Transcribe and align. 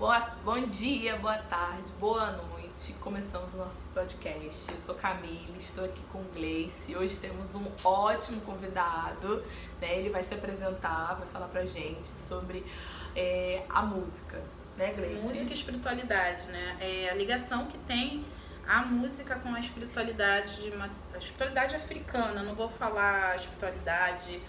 Boa, 0.00 0.30
bom 0.42 0.58
dia, 0.62 1.18
boa 1.18 1.36
tarde, 1.36 1.92
boa 2.00 2.30
noite. 2.30 2.94
Começamos 3.02 3.52
o 3.52 3.58
nosso 3.58 3.82
podcast. 3.92 4.72
Eu 4.72 4.80
sou 4.80 4.94
Camille, 4.94 5.54
estou 5.58 5.84
aqui 5.84 6.00
com 6.10 6.22
Gleice. 6.32 6.96
Hoje 6.96 7.16
temos 7.16 7.54
um 7.54 7.66
ótimo 7.84 8.40
convidado, 8.40 9.44
né? 9.78 9.98
Ele 9.98 10.08
vai 10.08 10.22
se 10.22 10.32
apresentar, 10.32 11.16
vai 11.16 11.28
falar 11.28 11.48
pra 11.48 11.66
gente 11.66 12.08
sobre 12.08 12.64
é, 13.14 13.62
a 13.68 13.82
música, 13.82 14.42
né, 14.78 14.90
Gleice? 14.94 15.20
Música 15.20 15.50
e 15.50 15.52
espiritualidade, 15.52 16.46
né? 16.46 16.78
É 16.80 17.10
a 17.10 17.14
ligação 17.14 17.66
que 17.66 17.76
tem 17.80 18.24
a 18.66 18.80
música 18.80 19.36
com 19.36 19.54
a 19.54 19.60
espiritualidade, 19.60 20.62
de 20.62 20.70
uma, 20.70 20.88
a 21.12 21.18
espiritualidade 21.18 21.76
africana. 21.76 22.42
Não 22.42 22.54
vou 22.54 22.70
falar 22.70 23.36
espiritualidade 23.36 24.40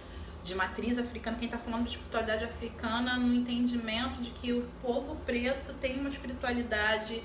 de 0.44 0.56
matriz 0.56 0.98
africana, 0.98 1.38
quem 1.38 1.46
está 1.46 1.58
falando 1.58 1.84
de 1.84 1.92
espiritualidade 1.92 2.46
africana 2.46 3.18
no 3.18 3.34
entendimento 3.34 4.22
de 4.22 4.32
que 4.32 4.52
o 4.54 4.68
povo 4.82 5.16
preto 5.26 5.74
tem 5.76 6.00
uma 6.00 6.10
espiritualidade 6.10 7.24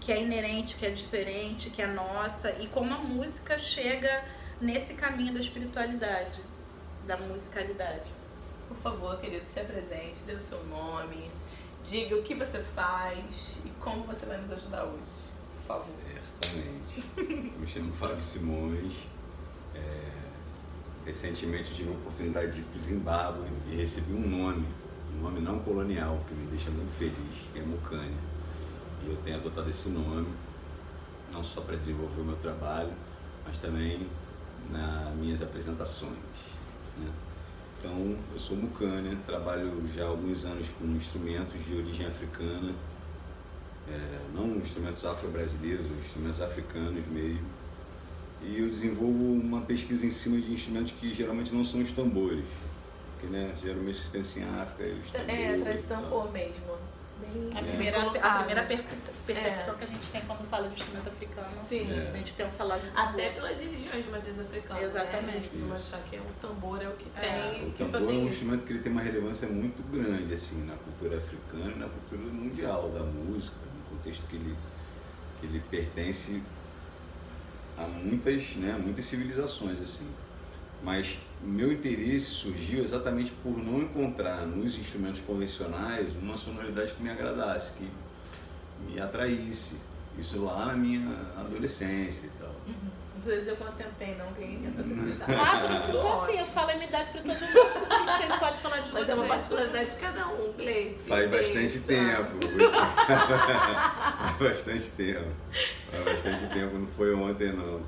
que 0.00 0.12
é 0.12 0.22
inerente, 0.22 0.76
que 0.76 0.86
é 0.86 0.90
diferente, 0.90 1.70
que 1.70 1.82
é 1.82 1.86
nossa, 1.86 2.50
e 2.60 2.66
como 2.68 2.92
a 2.92 2.98
música 2.98 3.58
chega 3.58 4.24
nesse 4.60 4.94
caminho 4.94 5.32
da 5.34 5.40
espiritualidade, 5.40 6.40
da 7.06 7.16
musicalidade. 7.16 8.10
Por 8.68 8.76
favor, 8.76 9.18
querido, 9.18 9.46
se 9.46 9.60
apresente, 9.60 10.24
dê 10.26 10.34
o 10.34 10.40
seu 10.40 10.62
nome, 10.66 11.30
diga 11.84 12.16
o 12.16 12.22
que 12.22 12.34
você 12.34 12.60
faz 12.60 13.58
e 13.64 13.70
como 13.80 14.02
você 14.02 14.26
vai 14.26 14.38
nos 14.38 14.50
ajudar 14.50 14.84
hoje. 14.84 15.28
Por 15.56 15.62
favor. 15.66 15.94
Certamente. 16.40 17.58
Me 17.58 17.66
chamo 17.66 17.92
Fábio 17.94 18.22
Simões. 18.22 18.94
Recentemente 21.08 21.72
tive 21.72 21.88
a 21.88 21.92
oportunidade 21.92 22.52
de 22.52 22.58
ir 22.58 22.64
para 22.64 22.78
o 22.78 22.82
Zimbábue 22.82 23.48
e 23.72 23.76
recebi 23.76 24.12
um 24.12 24.28
nome, 24.28 24.66
um 25.16 25.22
nome 25.22 25.40
não 25.40 25.58
colonial, 25.60 26.22
que 26.28 26.34
me 26.34 26.46
deixa 26.48 26.70
muito 26.70 26.92
feliz, 26.98 27.48
que 27.50 27.58
é 27.58 27.62
Mucânia. 27.62 28.18
E 29.02 29.08
eu 29.08 29.16
tenho 29.24 29.38
adotado 29.38 29.70
esse 29.70 29.88
nome, 29.88 30.28
não 31.32 31.42
só 31.42 31.62
para 31.62 31.76
desenvolver 31.76 32.20
o 32.20 32.24
meu 32.24 32.36
trabalho, 32.36 32.92
mas 33.46 33.56
também 33.56 34.06
nas 34.70 35.14
minhas 35.14 35.40
apresentações. 35.40 36.12
Né? 36.98 37.10
Então, 37.78 38.14
eu 38.30 38.38
sou 38.38 38.58
Mucânia, 38.58 39.16
trabalho 39.26 39.82
já 39.94 40.04
há 40.04 40.08
alguns 40.08 40.44
anos 40.44 40.68
com 40.78 40.84
instrumentos 40.88 41.64
de 41.64 41.74
origem 41.74 42.06
africana, 42.06 42.74
é, 43.88 44.18
não 44.34 44.56
instrumentos 44.56 45.06
afro-brasileiros, 45.06 45.86
instrumentos 46.04 46.42
africanos 46.42 47.02
mesmo. 47.06 47.46
E 48.42 48.58
eu 48.60 48.68
desenvolvo 48.68 49.32
uma 49.32 49.60
pesquisa 49.62 50.06
em 50.06 50.10
cima 50.10 50.40
de 50.40 50.52
instrumentos 50.52 50.92
que 50.92 51.12
geralmente 51.12 51.52
não 51.54 51.64
são 51.64 51.80
os 51.80 51.92
tambores. 51.92 52.44
Porque, 53.12 53.26
né, 53.32 53.52
geralmente 53.60 53.98
se 54.00 54.08
pensa 54.08 54.38
em 54.38 54.44
África 54.44 54.84
e 54.84 54.92
os 55.00 55.10
tambores. 55.10 55.40
É, 55.40 55.60
traz 55.62 55.82
tambor 55.84 56.32
mesmo. 56.32 56.78
Bem 57.20 57.50
A 57.52 57.58
É. 57.58 57.62
primeira, 57.64 57.98
a 57.98 58.04
colocado. 58.04 58.36
primeira 58.38 58.62
perce- 58.62 59.10
percepção 59.26 59.74
que 59.74 59.82
a 59.84 59.86
gente 59.88 60.06
tem 60.08 60.20
quando 60.20 60.48
fala 60.48 60.68
de 60.68 60.74
instrumento 60.74 61.08
africano, 61.08 61.50
Sim. 61.64 61.90
É. 61.90 62.12
a 62.14 62.16
gente 62.16 62.32
pensa 62.34 62.62
lá 62.62 62.76
no 62.76 62.88
Até 62.96 63.30
tambor. 63.30 63.34
pelas 63.34 63.58
religiões 63.58 64.04
de 64.04 64.10
matriz 64.12 64.38
africana. 64.38 64.80
Exatamente. 64.82 65.48
Né? 65.56 65.64
A 65.74 65.76
gente 65.78 65.82
achar 65.88 66.00
que 66.08 66.14
é 66.16 66.20
o 66.20 66.24
tambor 66.40 66.80
é 66.80 66.86
o 66.88 66.92
que 66.92 67.06
É. 67.16 67.20
tem. 67.58 67.68
O 67.68 67.72
que 67.72 67.84
só 67.84 67.90
tambor 67.90 68.08
é 68.08 68.12
tem 68.12 68.18
um 68.18 68.28
isso. 68.28 68.34
instrumento 68.36 68.64
que 68.64 68.72
ele 68.72 68.78
tem 68.82 68.92
uma 68.92 69.00
relevância 69.02 69.48
muito 69.48 69.82
grande 69.92 70.32
assim 70.32 70.64
na 70.64 70.74
cultura 70.76 71.18
africana 71.18 71.72
e 71.74 71.78
na 71.80 71.88
cultura 71.88 72.22
mundial 72.32 72.88
da 72.90 73.00
música, 73.00 73.56
no 73.66 73.96
contexto 73.96 74.22
que 74.28 74.36
ele, 74.36 74.54
que 75.40 75.46
ele 75.48 75.60
pertence 75.68 76.40
a 77.78 77.86
muitas, 77.86 78.56
né, 78.56 78.78
muitas 78.82 79.04
civilizações 79.06 79.80
assim. 79.80 80.06
Mas 80.82 81.18
meu 81.42 81.72
interesse 81.72 82.26
surgiu 82.26 82.82
exatamente 82.82 83.32
por 83.42 83.56
não 83.56 83.80
encontrar 83.80 84.46
nos 84.46 84.78
instrumentos 84.78 85.20
convencionais 85.20 86.08
uma 86.20 86.36
sonoridade 86.36 86.92
que 86.94 87.02
me 87.02 87.10
agradasse, 87.10 87.72
que 87.72 87.88
me 88.86 89.00
atraísse. 89.00 89.76
Isso 90.18 90.42
lá 90.42 90.66
na 90.66 90.74
minha 90.74 91.08
adolescência 91.36 92.26
e 92.26 92.37
quanto 93.56 93.76
tempo 93.76 93.90
tem, 93.98 94.16
não, 94.16 94.32
que 94.34 94.40
ninguém 94.40 94.62
quer 94.62 94.76
saber 94.76 94.94
sua 94.94 95.08
idade. 95.08 95.34
Ah, 95.34 95.68
precisa 95.68 95.98
Ótimo. 95.98 96.26
sim, 96.26 96.38
eu 96.38 96.44
falo 96.44 96.70
a 96.70 96.74
minha 96.74 96.88
idade 96.88 97.10
pra 97.10 97.20
todo 97.20 97.40
mundo, 97.40 98.18
você 98.18 98.26
não 98.26 98.38
pode 98.38 98.58
falar 98.58 98.78
de 98.78 98.92
Mas 98.92 99.06
você. 99.06 99.12
é 99.12 99.14
uma 99.14 99.26
particularidade 99.26 99.90
de 99.90 99.96
cada 99.96 100.28
um, 100.28 100.52
Gleice. 100.52 100.98
Faz 101.06 101.30
bastante 101.30 101.80
tempo. 101.80 102.38
Faz 104.38 104.38
bastante 104.38 104.90
tempo. 104.90 105.30
Faz 105.90 106.04
bastante 106.04 106.54
tempo, 106.54 106.78
não 106.78 106.86
foi 106.86 107.14
ontem 107.14 107.52
não. 107.52 107.80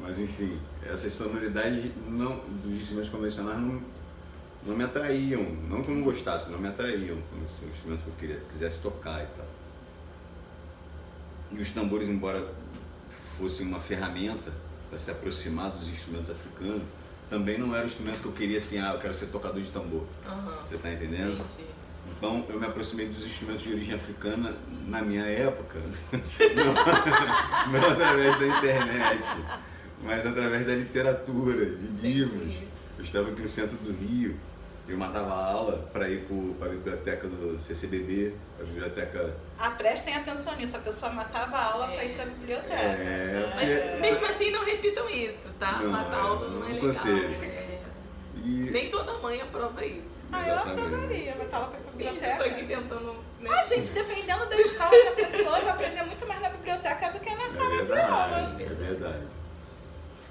Mas 0.00 0.18
enfim, 0.18 0.60
essas 0.84 1.12
sonoridades 1.12 1.90
não, 2.08 2.40
dos 2.62 2.80
instrumentos 2.80 3.10
convencionais 3.10 3.58
não, 3.58 3.80
não 4.66 4.76
me 4.76 4.84
atraíam. 4.84 5.42
Não 5.68 5.82
que 5.82 5.90
eu 5.90 5.94
não 5.94 6.02
gostasse, 6.02 6.50
não 6.50 6.58
me 6.58 6.68
atraíam 6.68 7.16
como 7.30 7.48
se 7.48 7.64
um 7.64 7.68
instrumento 7.68 8.02
que 8.02 8.08
eu 8.08 8.14
queria, 8.18 8.40
quisesse 8.50 8.80
tocar 8.80 9.22
e 9.22 9.26
tal. 9.36 9.46
E 11.52 11.60
os 11.60 11.70
tambores, 11.70 12.08
embora 12.08 12.44
fossem 13.38 13.66
uma 13.66 13.80
ferramenta 13.80 14.52
para 14.94 14.98
se 15.00 15.10
aproximar 15.10 15.70
dos 15.72 15.88
instrumentos 15.88 16.30
africanos, 16.30 16.82
também 17.28 17.58
não 17.58 17.74
era 17.74 17.82
o 17.82 17.86
instrumento 17.86 18.20
que 18.20 18.26
eu 18.26 18.32
queria 18.32 18.58
assim, 18.58 18.78
ah, 18.78 18.92
eu 18.94 19.00
quero 19.00 19.12
ser 19.12 19.26
tocador 19.26 19.60
de 19.60 19.70
tambor. 19.70 20.04
Aham. 20.24 20.58
Você 20.64 20.76
está 20.76 20.92
entendendo? 20.92 21.32
Entendi. 21.32 21.68
Então 22.16 22.44
eu 22.48 22.60
me 22.60 22.66
aproximei 22.66 23.08
dos 23.08 23.26
instrumentos 23.26 23.64
de 23.64 23.72
origem 23.72 23.94
africana 23.94 24.54
na 24.86 25.02
minha 25.02 25.24
época, 25.24 25.80
não, 26.54 27.72
não 27.72 27.90
através 27.90 28.38
da 28.38 28.46
internet, 28.46 29.24
mas 30.04 30.24
através 30.24 30.64
da 30.64 30.74
literatura, 30.76 31.66
de 31.66 31.86
livros. 32.00 32.54
Eu 32.96 33.04
estava 33.04 33.30
aqui 33.30 33.42
no 33.42 33.48
centro 33.48 33.76
do 33.78 33.92
Rio, 33.92 34.36
eu 34.86 34.98
matava 34.98 35.32
aula 35.34 35.88
para 35.92 36.08
ir 36.08 36.26
para 36.58 36.66
a 36.68 36.70
biblioteca 36.70 37.26
do 37.26 37.58
CCBB, 37.60 38.34
a 38.60 38.64
biblioteca. 38.64 39.34
Ah, 39.58 39.70
prestem 39.70 40.14
atenção 40.16 40.54
nisso, 40.56 40.76
a 40.76 40.80
pessoa 40.80 41.10
matava 41.12 41.56
a 41.56 41.64
aula 41.72 41.90
É. 41.92 41.94
pra 41.94 42.04
ir 42.04 42.14
pra 42.16 42.24
biblioteca. 42.26 42.74
É, 42.74 43.52
Mas 43.54 43.72
É. 43.72 43.96
mesmo 44.00 44.26
assim 44.26 44.50
não 44.50 44.64
repitam 44.64 45.08
isso, 45.08 45.48
tá? 45.58 45.72
Não, 45.80 45.90
Matar 45.90 46.16
é, 46.16 46.20
aula 46.20 46.48
não 46.48 46.60
não 46.60 46.64
é 46.64 46.72
legal. 46.72 46.90
aconselho. 46.90 47.28
é. 47.44 47.78
E, 48.36 48.68
Nem 48.70 48.90
toda 48.90 49.12
mãe 49.18 49.40
aprova 49.40 49.84
isso. 49.84 50.14
Ah, 50.32 50.48
eu 50.48 50.58
aprovaria, 50.58 51.34
matar 51.36 51.56
aula 51.58 51.68
pra 51.68 51.78
Isso, 52.12 52.24
eu 52.24 52.36
tô 52.36 52.42
aqui 52.42 52.50
biblioteca. 52.62 52.82
tentando. 52.82 53.16
Né? 53.40 53.50
Ah, 53.50 53.64
gente, 53.64 53.88
dependendo 53.90 54.46
da 54.46 54.56
escola 54.56 54.90
da 55.04 55.10
pessoa, 55.12 55.60
vai 55.60 55.68
aprender 55.70 56.02
muito 56.02 56.26
mais 56.26 56.40
na 56.42 56.48
biblioteca 56.50 57.10
do 57.12 57.20
que 57.20 57.30
na 57.34 57.44
é 57.46 57.50
sala 57.52 57.84
de 57.84 57.92
aula. 57.92 58.56
é 58.60 58.64
verdade. 58.66 59.18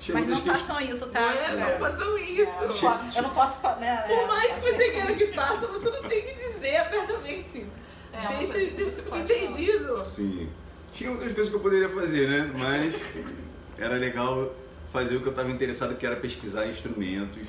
Tinha 0.03 0.17
Mas 0.17 0.27
não 0.27 0.35
muitas 0.35 0.61
façam 0.61 0.81
isso, 0.81 1.07
tá? 1.07 1.21
Não, 1.21 1.31
é, 1.31 1.79
não 1.79 1.79
façam 1.79 2.17
isso. 2.17 2.41
É, 2.41 3.19
Eu 3.19 3.23
não 3.23 3.29
posso 3.29 3.61
falar, 3.61 3.77
né? 3.77 4.03
Por 4.05 4.27
mais 4.27 4.57
que 4.57 4.67
é, 4.67 4.73
você 4.73 4.89
queira 4.89 5.15
que 5.15 5.27
faça, 5.27 5.65
você 5.65 5.89
não 5.89 6.03
tem 6.09 6.21
que 6.23 6.33
dizer 6.33 6.75
abertamente. 6.75 7.65
É, 8.11 8.27
deixa 8.37 8.59
que 8.59 8.71
deixa 8.71 9.01
pode 9.09 9.25
subentendido. 9.25 10.03
Sim. 10.09 10.49
Tinha 10.93 11.09
outras 11.09 11.31
coisas 11.31 11.49
que 11.49 11.55
eu 11.55 11.61
poderia 11.61 11.87
fazer, 11.87 12.27
né? 12.27 12.51
Mas 12.53 12.93
era 13.79 13.95
legal 13.95 14.53
fazer 14.91 15.15
o 15.15 15.21
que 15.21 15.27
eu 15.27 15.31
estava 15.31 15.49
interessado, 15.49 15.95
que 15.95 16.05
era 16.05 16.17
pesquisar 16.17 16.67
instrumentos 16.67 17.47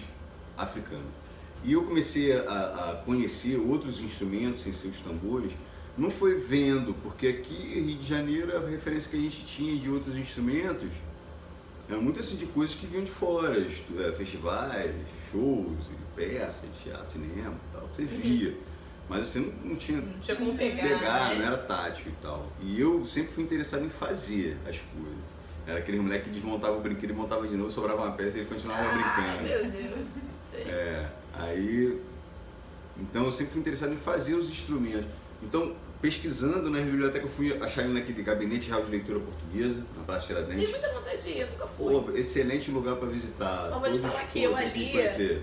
africanos. 0.56 1.10
E 1.64 1.72
eu 1.72 1.82
comecei 1.82 2.38
a, 2.38 2.93
a 2.93 3.03
conhecer 3.04 3.56
outros 3.56 4.00
instrumentos 4.00 4.62
sem 4.62 4.72
ser 4.72 4.88
os 4.88 5.00
tambores, 5.00 5.50
não 5.98 6.09
foi 6.09 6.37
vendo, 6.37 6.94
porque 7.03 7.26
aqui 7.26 7.72
em 7.76 7.82
Rio 7.82 7.98
de 7.98 8.09
Janeiro 8.09 8.56
a 8.56 8.60
referência 8.69 9.10
que 9.10 9.16
a 9.16 9.20
gente 9.20 9.44
tinha 9.44 9.76
de 9.76 9.91
outros 9.91 10.14
instrumentos 10.16 10.88
era 11.88 12.00
muito 12.00 12.18
assim 12.20 12.36
de 12.36 12.46
coisas 12.46 12.74
que 12.74 12.86
vinham 12.86 13.04
de 13.04 13.10
fora, 13.10 13.58
eh, 13.58 14.12
festivais, 14.16 14.94
shows, 15.30 15.86
peças, 16.16 16.64
teatro, 16.82 17.10
cinema 17.10 17.54
e 17.54 17.76
tal. 17.76 17.88
Você 17.92 18.04
via. 18.04 18.54
Mas 19.08 19.20
assim, 19.22 19.52
não, 19.62 19.76
tinha 19.76 20.00
Não 20.00 20.18
tinha 20.18 20.36
como 20.36 20.56
pegar. 20.56 20.82
pegar, 20.82 21.28
né? 21.30 21.34
não 21.36 21.46
era 21.46 21.58
tátil 21.58 22.06
e 22.08 22.22
tal. 22.22 22.46
E 22.62 22.80
eu 22.80 23.04
sempre 23.06 23.32
fui 23.32 23.44
interessado 23.44 23.84
em 23.84 23.90
fazer 23.90 24.56
as 24.66 24.78
coisas. 24.78 25.18
Era 25.66 25.78
aquele 25.78 25.98
moleque 26.00 26.24
que 26.24 26.30
desmontava 26.30 26.76
o 26.76 26.80
brinquedo 26.80 27.10
e 27.10 27.12
montava 27.14 27.46
de 27.46 27.54
novo, 27.56 27.70
sobrava 27.70 28.02
uma 28.02 28.12
peça 28.12 28.36
e 28.36 28.40
ele 28.40 28.48
continuava 28.48 28.82
Ai, 28.82 28.94
brincando. 29.38 29.42
meu 29.48 29.70
Deus. 29.70 30.08
Sei. 30.50 30.62
É, 30.62 31.08
aí. 31.34 32.00
Então 32.96 33.24
eu 33.24 33.30
sempre 33.30 33.52
fui 33.52 33.60
interessado 33.60 33.92
em 33.92 33.96
fazer 33.96 34.34
os 34.34 34.48
instrumentos. 34.50 35.06
Então, 35.42 35.74
pesquisando 36.04 36.69
na 36.69 36.82
biblioteca, 36.82 37.25
eu 37.25 37.31
fui 37.31 37.56
achar 37.62 37.82
ele 37.82 37.94
naquele 37.94 38.23
gabinete 38.23 38.70
de 38.70 38.90
leitura 38.90 39.19
portuguesa, 39.20 39.82
na 39.96 40.05
Praça 40.05 40.26
Tiradentes. 40.26 40.69
muita 40.69 40.93
vontade 40.93 41.23
de 41.23 41.31
ir, 41.31 41.50
nunca 41.50 41.67
fui. 41.67 41.93
Pô, 41.94 42.11
excelente 42.14 42.70
lugar 42.70 42.96
para 42.96 43.08
visitar. 43.08 43.70
Mas 43.70 43.81
vou 43.81 43.93
te 43.93 43.99
falar 44.00 44.26
que 44.26 44.43
eu 44.43 44.55
ali, 44.55 44.93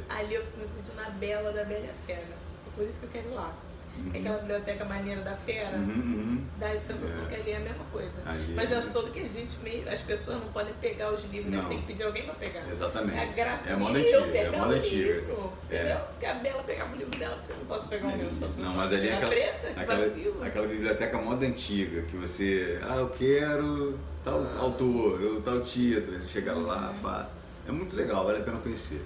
ali 0.07 0.35
eu 0.35 0.45
fico 0.45 0.59
me 0.59 0.67
sentindo 0.67 1.01
na 1.01 1.09
Bela 1.09 1.51
da 1.51 1.63
Bela 1.63 1.89
Fera. 2.05 2.19
É 2.21 2.75
por 2.75 2.85
isso 2.85 2.99
que 2.99 3.07
eu 3.07 3.09
quero 3.09 3.29
ir 3.29 3.33
lá. 3.33 3.55
Uhum. 3.97 4.11
É 4.13 4.17
aquela 4.19 4.37
biblioteca 4.39 4.85
maneira 4.85 5.21
da 5.21 5.33
Fera, 5.35 5.77
Uhum, 5.77 5.83
uhum. 5.87 6.41
dá 6.57 6.67
a 6.71 6.79
sensação 6.79 7.23
É. 7.25 7.27
que 7.29 7.35
ali 7.35 7.51
é 7.51 7.57
a 7.57 7.59
mesma 7.59 7.83
coisa. 7.91 8.11
Ali 8.25 8.53
Mas 8.55 8.69
já 8.69 8.77
é- 8.77 8.81
soube 8.81 9.11
que 9.11 9.19
a 9.19 9.27
gente 9.27 9.59
meio, 9.59 9.87
as 9.89 10.01
pessoas 10.01 10.39
não 10.41 10.51
podem 10.51 10.73
pegar 10.81 11.13
os 11.13 11.23
livros? 11.25 11.51
Não. 11.51 11.61
Você 11.63 11.69
tem 11.69 11.81
que 11.81 11.87
pedir 11.87 12.03
alguém 12.03 12.23
pra 12.23 12.33
pegar. 12.35 12.67
Exatamente. 12.69 13.17
É 13.17 13.21
a 13.21 13.25
graça 13.33 13.69
É 13.69 13.75
moda 13.75 13.99
antiga, 13.99 14.17
eu 14.17 14.23
é 14.23 14.27
pegar 14.27 14.57
a 14.57 14.61
moda 14.61 14.73
o 14.73 14.77
antiga. 14.77 14.95
livro, 15.13 15.53
É. 15.69 15.75
entendeu? 15.75 15.97
Porque 16.11 16.25
a 16.25 16.33
Bela 16.35 16.63
pegava 16.63 16.93
o 16.95 16.97
livro 16.97 17.19
dela, 17.19 17.35
porque 17.37 17.51
eu 17.53 17.57
não 17.57 17.65
posso 17.65 17.87
pegar 17.89 18.07
o 18.07 18.17
meu. 18.17 18.31
Só 18.31 18.47
Não, 18.57 18.75
mas 18.75 18.93
ali 18.93 19.07
é 19.09 19.13
aquela, 19.13 19.29
preta, 19.31 19.67
que 19.73 19.79
aquela, 19.79 20.07
vacilo. 20.07 20.43
aquela 20.43 20.67
biblioteca 20.67 21.17
moda 21.17 21.45
antiga, 21.45 22.01
que 22.03 22.17
você, 22.17 22.79
ah, 22.81 22.95
eu 22.95 23.09
quero 23.09 23.99
tal 24.23 24.39
Ah. 24.41 24.59
autor, 24.61 25.21
eu, 25.21 25.41
tal 25.41 25.61
título, 25.61 26.17
você 26.19 26.27
chega 26.27 26.53
lá, 26.53 26.91
Uhum. 26.91 26.99
pá. 27.01 27.29
É 27.67 27.71
muito 27.71 27.95
legal, 27.95 28.25
vale 28.25 28.39
a 28.39 28.41
pena 28.43 28.57
conhecer. 28.57 29.01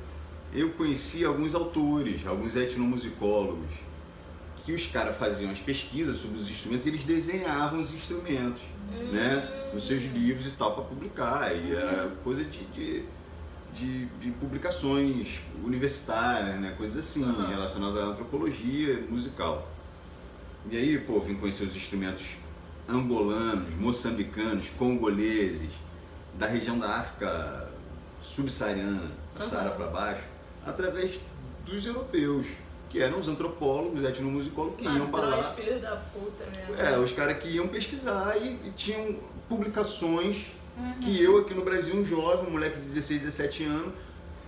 Eu 0.54 0.70
conheci 0.72 1.26
alguns 1.26 1.54
autores, 1.54 2.26
alguns 2.26 2.56
etnomusicólogos, 2.56 3.66
que 4.66 4.74
os 4.74 4.88
caras 4.88 5.16
faziam 5.16 5.52
as 5.52 5.60
pesquisas 5.60 6.18
sobre 6.18 6.40
os 6.40 6.50
instrumentos, 6.50 6.88
eles 6.88 7.04
desenhavam 7.04 7.80
os 7.80 7.94
instrumentos, 7.94 8.62
Hum. 8.90 9.12
né? 9.12 9.72
Nos 9.74 9.86
seus 9.88 10.04
livros 10.04 10.46
e 10.48 10.52
tal, 10.52 10.74
para 10.74 10.84
publicar. 10.84 11.56
E 11.56 11.76
era 11.76 12.10
coisa 12.24 12.44
de, 12.44 12.64
de, 12.66 13.04
de, 13.76 14.06
de 14.06 14.32
publicações 14.32 15.40
universitárias, 15.64 16.60
né? 16.60 16.74
Coisas 16.78 16.98
assim, 16.98 17.24
Aham. 17.24 17.48
relacionadas 17.48 18.00
à 18.02 18.06
antropologia 18.08 19.04
musical. 19.10 19.68
E 20.70 20.78
aí, 20.78 20.98
pô, 21.00 21.20
vim 21.20 21.36
conhecer 21.36 21.64
os 21.66 21.76
instrumentos 21.76 22.26
angolanos, 22.88 23.74
moçambicanos, 23.76 24.70
congoleses, 24.78 25.70
da 26.40 26.48
região 26.48 26.78
da 26.78 26.96
África 26.98 27.70
subsaariana, 28.24 29.12
do 29.36 29.42
Aham. 29.42 29.50
Saara 29.50 29.72
para 29.72 29.88
baixo, 29.88 30.24
através 30.66 31.20
dos 31.66 31.86
europeus, 31.86 32.46
que 32.96 33.02
eram 33.02 33.20
os 33.20 33.28
antropólogos, 33.28 34.02
etnomusicólogos 34.06 34.78
que 34.78 34.86
iam 34.86 35.08
para 35.12 35.26
lá. 35.28 35.44
filhos 35.44 35.82
da 35.82 35.98
puta 35.98 36.46
mesmo. 36.56 36.82
É, 36.82 36.98
os 36.98 37.12
caras 37.12 37.38
que 37.40 37.50
iam 37.50 37.68
pesquisar 37.68 38.38
e, 38.38 38.58
e 38.66 38.72
tinham 38.76 39.18
publicações 39.50 40.48
Uhum. 40.78 40.94
que 41.00 41.24
eu 41.24 41.38
aqui 41.38 41.54
no 41.54 41.64
Brasil, 41.64 41.96
um 41.96 42.04
jovem, 42.04 42.48
um 42.50 42.52
moleque 42.52 42.78
de 42.82 42.88
16, 42.88 43.22
17 43.22 43.64
anos, 43.64 43.94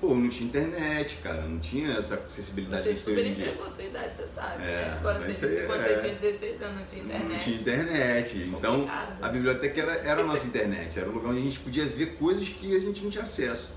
pô, 0.02 0.14
não 0.14 0.28
tinha 0.28 0.46
internet, 0.46 1.20
cara, 1.24 1.44
não 1.44 1.58
tinha 1.58 1.94
essa 1.94 2.16
acessibilidade 2.16 2.84
Você 2.84 2.94
que 2.96 3.00
tem 3.06 3.14
hoje 3.14 3.28
em 3.30 3.34
dia. 3.34 3.46
entregou 3.46 3.66
a 3.66 3.70
sua 3.70 3.84
idade, 3.86 4.14
você 4.18 4.28
sabe. 4.36 4.62
É, 4.64 4.66
né? 4.66 4.98
Agora 5.00 5.20
você 5.20 5.28
disse 5.28 5.46
aí 5.46 5.66
quando 5.66 5.82
é- 5.84 5.88
você 5.88 6.02
tinha 6.02 6.16
16 6.20 6.62
anos, 6.62 6.78
não 6.80 6.86
tinha 6.86 7.02
internet. 7.04 7.30
Não 7.32 7.38
tinha 7.40 7.56
internet. 7.56 8.38
Então, 8.40 8.76
Complicado. 8.82 9.24
a 9.24 9.30
biblioteca 9.30 9.82
era, 9.82 9.92
era 9.94 10.22
a 10.22 10.26
nossa 10.26 10.46
internet, 10.48 11.00
era 11.00 11.08
o 11.10 11.14
lugar 11.14 11.30
onde 11.30 11.40
a 11.40 11.44
gente 11.44 11.60
podia 11.62 11.86
ver 11.86 12.18
coisas 12.18 12.50
que 12.50 12.76
a 12.76 12.80
gente 12.80 13.02
não 13.06 13.10
tinha 13.10 13.24
acesso. 13.24 13.70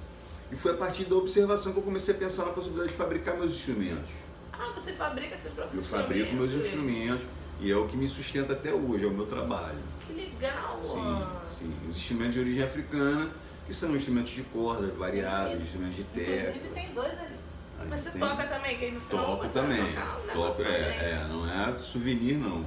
E 0.51 0.57
foi 0.57 0.73
a 0.73 0.77
partir 0.77 1.05
da 1.05 1.15
observação 1.15 1.71
que 1.73 1.79
eu 1.79 1.85
comecei 1.85 2.13
a 2.13 2.19
pensar 2.19 2.47
na 2.47 2.51
possibilidade 2.53 2.91
de 2.91 2.99
fabricar 2.99 3.37
meus 3.39 3.53
instrumentos. 3.53 4.11
Ah, 4.61 4.73
você 4.75 4.93
fabrica 4.93 5.39
seus 5.41 5.55
próprios 5.55 5.83
Eu 5.83 5.91
fabrico 5.99 6.35
meus 6.35 6.53
instrumentos. 6.53 6.67
instrumentos 6.67 7.27
e 7.61 7.71
é 7.73 7.77
o 7.77 7.89
que 7.89 7.97
me 7.97 8.07
sustenta 8.07 8.53
até 8.53 8.73
hoje, 8.73 9.05
é 9.05 9.09
o 9.09 9.11
meu 9.11 9.27
trabalho. 9.27 9.79
Que 10.07 10.13
legal, 10.13 10.81
Sim, 10.85 11.27
sim. 11.59 11.75
Os 11.89 11.97
instrumentos 11.97 12.35
de 12.35 12.41
origem 12.41 12.63
africana, 12.63 13.31
que 13.67 13.73
são 13.75 13.95
instrumentos 13.97 14.33
de 14.33 14.43
cordas 14.45 14.95
variados, 14.97 15.61
instrumentos 15.61 15.97
de 15.97 16.05
terra. 16.05 16.51
Inclusive 16.51 16.75
tem 16.75 16.95
dois 16.95 17.13
ali. 17.13 17.41
Mas 17.89 18.01
você 18.01 18.11
tem- 18.11 18.21
toca 18.21 18.47
também, 18.47 18.77
que 18.79 18.85
aí 18.85 18.91
no 18.93 19.01
final 19.01 19.25
Toco 19.39 19.49
também. 19.49 19.81
um 19.81 20.33
Toco, 20.35 20.63
é, 20.63 20.67
é, 20.69 21.27
não 21.31 21.51
é 21.51 21.79
souvenir 21.79 22.37
não. 22.37 22.65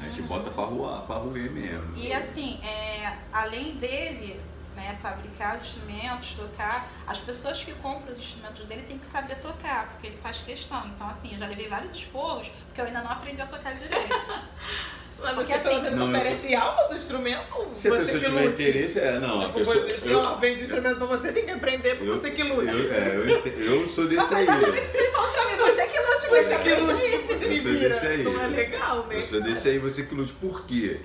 A 0.00 0.04
gente 0.08 0.22
Uhum. 0.22 0.26
bota 0.28 0.50
pra 0.50 0.64
rua, 0.64 1.02
pra 1.06 1.16
roer 1.16 1.50
mesmo. 1.50 1.92
E 1.96 2.12
assim, 2.12 2.58
é, 2.64 3.18
além 3.32 3.74
dele 3.76 4.40
né, 4.76 4.98
fabricar 5.02 5.56
os 5.56 5.62
instrumentos, 5.68 6.32
tocar, 6.32 6.90
as 7.06 7.18
pessoas 7.18 7.62
que 7.62 7.72
compram 7.74 8.10
os 8.12 8.18
instrumentos 8.18 8.64
dele 8.66 8.82
têm 8.88 8.98
que 8.98 9.06
saber 9.06 9.36
tocar, 9.36 9.88
porque 9.92 10.08
ele 10.08 10.18
faz 10.22 10.38
questão. 10.38 10.84
Então, 10.94 11.08
assim, 11.08 11.32
eu 11.32 11.38
já 11.38 11.46
levei 11.46 11.68
vários 11.68 11.94
esporros, 11.94 12.48
porque 12.66 12.80
eu 12.80 12.86
ainda 12.86 13.00
não 13.02 13.10
aprendi 13.12 13.40
a 13.40 13.46
tocar 13.46 13.74
direito. 13.74 14.08
Mas 15.16 15.32
Porque 15.36 15.52
assim- 15.52 15.80
Não, 15.92 16.10
eu 16.12 16.16
oferece 16.18 16.54
aula 16.56 16.88
do 16.88 16.96
instrumento? 16.96 17.68
Se 17.72 17.86
a 17.88 17.92
você 17.92 17.98
pessoa 18.00 18.18
que 18.20 18.26
tiver 18.26 18.44
lute. 18.46 18.62
interesse, 18.62 18.98
é, 18.98 19.18
não, 19.20 19.40
a 19.40 19.46
Tipo, 19.46 19.58
pessoa. 19.60 19.76
você 19.88 20.12
eu- 20.12 20.18
eu, 20.20 20.38
vende 20.38 20.62
instrumento 20.64 20.96
pra 20.96 21.06
você, 21.06 21.32
tem 21.32 21.44
que 21.44 21.50
aprender 21.52 21.94
pra 21.96 22.04
eu- 22.06 22.20
você 22.20 22.30
que 22.32 22.42
lute. 22.42 22.68
Eu, 22.76 22.92
é, 22.92 23.16
eu, 23.16 23.62
eu 23.80 23.86
sou 23.86 24.06
desse 24.08 24.34
aí. 24.34 24.42
Exatamente 24.42 24.80
o 24.88 24.90
que 24.90 24.96
ele 24.98 25.10
falou 25.12 25.32
pra 25.32 25.44
mim, 25.46 25.56
você 25.56 25.86
que 25.86 25.98
lute, 26.00 26.20
Você 26.20 26.28
você 26.42 26.58
que 26.58 26.62
que 26.64 26.80
lute, 26.80 26.92
lute. 26.92 27.16
você 27.26 27.38
se 27.38 27.44
Eu 27.56 27.62
sou 27.62 27.72
vira. 27.72 27.88
desse 27.88 28.06
aí. 28.06 28.22
Não 28.24 28.42
é 28.42 28.46
legal 28.48 28.96
mesmo? 29.06 29.12
Eu 29.22 29.24
sou 29.26 29.40
desse 29.40 29.68
aí, 29.68 29.78
você 29.78 30.02
que 30.02 30.14
lute. 30.14 30.32
Por 30.34 30.66
quê? 30.66 31.00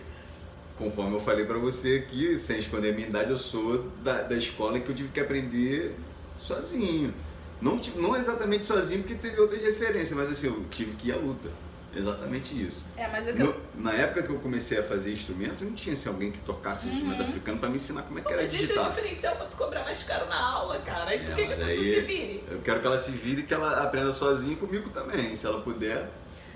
Conforme 0.79 1.13
eu 1.15 1.19
falei 1.19 1.45
pra 1.45 1.57
você 1.57 2.03
aqui, 2.07 2.37
sem 2.39 2.57
esconder 2.59 2.91
a 2.91 2.95
minha 2.95 3.07
idade, 3.07 3.29
eu 3.31 3.37
sou 3.37 3.89
da, 4.01 4.21
da 4.23 4.35
escola 4.35 4.79
que 4.79 4.89
eu 4.89 4.95
tive 4.95 5.09
que 5.09 5.19
aprender 5.19 5.93
sozinho. 6.39 7.13
Não, 7.61 7.79
não 7.97 8.15
exatamente 8.15 8.63
sozinho, 8.63 9.01
porque 9.03 9.15
teve 9.15 9.39
outras 9.41 9.61
referências, 9.61 10.13
mas 10.17 10.31
assim, 10.31 10.47
eu 10.47 10.63
tive 10.71 10.95
que 10.95 11.09
ir 11.09 11.11
à 11.11 11.17
luta. 11.17 11.49
Exatamente 11.93 12.53
isso. 12.65 12.83
É, 12.95 13.07
mas 13.09 13.27
eu... 13.27 13.35
No- 13.35 13.55
na 13.75 13.91
época 13.93 14.23
que 14.23 14.29
eu 14.29 14.37
comecei 14.39 14.77
a 14.77 14.83
fazer 14.83 15.11
instrumento, 15.11 15.65
não 15.65 15.73
tinha 15.73 15.93
assim, 15.93 16.07
alguém 16.07 16.31
que 16.31 16.37
tocasse 16.39 16.87
um 16.87 16.91
instrumento 16.93 17.23
africano 17.23 17.57
pra 17.59 17.67
me 17.67 17.75
ensinar 17.75 18.03
como 18.03 18.19
é 18.19 18.21
que 18.21 18.31
era 18.31 18.43
Mas 18.43 18.53
é 18.53 18.57
digitar. 18.57 18.89
diferencial 18.89 19.35
pra 19.35 19.45
tu 19.47 19.57
cobrar 19.57 19.83
mais 19.83 20.01
caro 20.03 20.27
na 20.27 20.39
aula, 20.39 20.77
cara. 20.79 21.09
Aí 21.09 21.19
tu 21.25 21.31
É, 21.31 21.35
quer 21.35 21.47
que 21.47 21.53
a 21.53 21.57
mas 21.57 21.67
pessoa 21.67 21.83
se 21.83 22.01
vire. 22.01 22.43
Eu 22.49 22.59
quero 22.61 22.79
que 22.79 22.87
ela 22.87 22.97
se 22.97 23.11
vire 23.11 23.41
e 23.41 23.43
que 23.43 23.53
ela 23.53 23.83
aprenda 23.83 24.11
sozinha 24.13 24.55
comigo 24.55 24.89
também. 24.91 25.35
Se 25.35 25.45
ela 25.45 25.59
puder, 25.61 26.09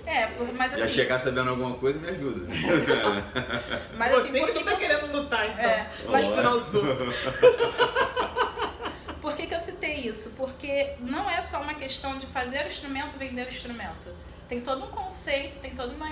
É, 0.06 0.26
por- 0.26 0.52
mas 0.52 0.72
já 0.72 0.84
assim, 0.84 0.94
chegar 0.94 1.18
sabendo 1.18 1.50
alguma 1.50 1.74
coisa, 1.76 1.98
me 1.98 2.08
ajuda. 2.08 2.46
mas 3.96 4.12
você 4.12 4.20
assim, 4.28 4.32
que 4.32 4.40
por 4.40 4.50
que, 4.52 4.64
tá 4.64 4.76
que 4.76 4.84
eu 4.84 4.88
querendo 4.88 5.12
lutar, 5.12 5.46
então. 5.50 5.64
É, 5.64 5.90
mas 6.08 6.24
ensinar 6.26 6.50
os 6.54 6.74
outros. 6.74 7.16
Por 9.20 9.34
que, 9.34 9.46
que 9.46 9.54
eu 9.54 9.60
citei 9.60 9.94
isso? 10.06 10.30
Porque 10.36 10.94
não 11.00 11.28
é 11.30 11.40
só 11.42 11.62
uma 11.62 11.74
questão 11.74 12.18
de 12.18 12.26
fazer 12.26 12.64
o 12.64 12.68
instrumento, 12.68 13.16
vender 13.16 13.46
o 13.46 13.48
instrumento. 13.48 14.14
Tem 14.46 14.60
todo 14.60 14.84
um 14.84 14.88
conceito, 14.88 15.58
tem 15.60 15.74
toda 15.74 15.94
uma, 15.94 16.06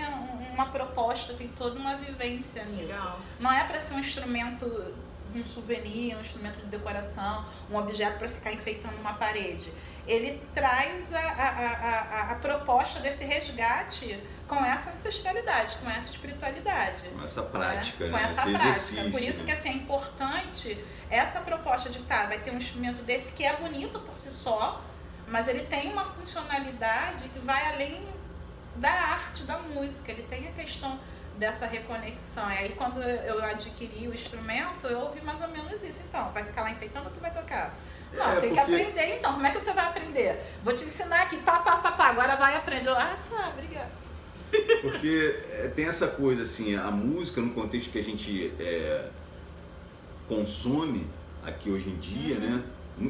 uma 0.54 0.66
proposta, 0.66 1.34
tem 1.34 1.48
toda 1.48 1.78
uma 1.78 1.94
vivência 1.96 2.64
nisso. 2.64 2.94
Legal. 2.94 3.20
Não 3.38 3.52
é 3.52 3.62
para 3.64 3.78
ser 3.78 3.92
um 3.94 3.98
instrumento, 4.00 4.94
um 5.34 5.44
souvenir, 5.44 6.16
um 6.16 6.20
instrumento 6.20 6.60
de 6.60 6.66
decoração, 6.66 7.44
um 7.70 7.76
objeto 7.76 8.18
para 8.18 8.28
ficar 8.28 8.52
enfeitando 8.52 8.96
uma 8.98 9.12
parede. 9.12 9.70
Ele 10.06 10.42
traz 10.52 11.12
a, 11.14 11.18
a, 11.18 11.48
a, 11.48 12.32
a, 12.32 12.34
proposta 12.36 12.98
desse 13.00 13.24
resgate 13.24 14.18
com 14.48 14.56
essa 14.64 14.90
ancestralidade, 14.90 15.76
com 15.76 15.88
essa 15.88 16.10
espiritualidade 16.10 17.08
Com 17.10 17.24
essa 17.24 17.42
prática, 17.42 18.06
né? 18.06 18.10
né? 18.10 18.18
com 18.18 18.24
essa 18.24 18.50
Esse 18.50 18.58
prática. 18.58 19.10
Por 19.10 19.22
isso 19.22 19.44
que 19.44 19.52
assim, 19.52 19.68
é 19.68 19.72
importante 19.72 20.84
essa 21.08 21.40
proposta 21.40 21.88
de 21.88 22.02
tá, 22.02 22.26
vai 22.26 22.38
ter 22.38 22.50
um 22.50 22.56
instrumento 22.56 23.02
desse 23.04 23.32
que 23.32 23.44
é 23.44 23.54
bonito 23.54 24.00
por 24.00 24.16
si 24.16 24.32
só, 24.32 24.82
mas 25.28 25.46
ele 25.46 25.64
tem 25.64 25.92
uma 25.92 26.04
funcionalidade 26.06 27.28
que 27.28 27.38
vai 27.38 27.64
além 27.72 28.02
da 28.76 28.90
arte, 28.90 29.44
da 29.44 29.58
música. 29.58 30.10
Ele 30.10 30.22
tem 30.22 30.48
a 30.48 30.52
questão 30.52 30.98
dessa 31.38 31.66
reconexão. 31.66 32.50
E 32.50 32.58
aí 32.58 32.68
quando 32.70 33.02
eu 33.02 33.42
adquiri 33.44 34.08
o 34.08 34.14
instrumento, 34.14 34.86
eu 34.86 35.00
ouvi 35.00 35.20
mais 35.20 35.40
ou 35.40 35.48
menos 35.48 35.82
isso. 35.82 36.02
Então, 36.08 36.30
vai 36.32 36.44
ficar 36.44 36.62
lá 36.62 36.70
enfeitando 36.70 37.06
ou 37.06 37.12
tu 37.12 37.20
vai 37.20 37.32
tocar? 37.32 37.74
Não, 38.14 38.32
É, 38.32 38.40
tem 38.40 38.50
que 38.50 38.56
porque- 38.60 38.74
aprender 38.74 39.16
então. 39.18 39.32
Como 39.32 39.46
é 39.46 39.50
que 39.50 39.58
você 39.60 39.72
vai 39.72 39.86
aprender? 39.86 40.36
Vou 40.62 40.74
te 40.74 40.84
ensinar 40.84 41.22
aqui, 41.22 41.36
pá, 41.38 41.60
pá, 41.60 41.76
pá, 41.78 41.92
pá. 41.92 42.08
Agora 42.08 42.36
vai 42.36 42.56
aprender. 42.56 42.90
Ah, 42.90 43.16
tá, 43.30 43.48
obrigada. 43.54 43.90
Porque 44.82 45.34
é, 45.50 45.72
tem 45.74 45.86
essa 45.86 46.06
coisa 46.08 46.42
assim, 46.42 46.74
a 46.76 46.90
música 46.90 47.40
no 47.40 47.50
contexto 47.54 47.90
que 47.90 47.98
a 47.98 48.04
gente 48.04 48.52
é, 48.60 49.08
consome 50.28 51.06
aqui 51.44 51.70
hoje 51.70 51.88
em 51.88 51.96
dia, 51.96 52.36
né? 52.36 52.62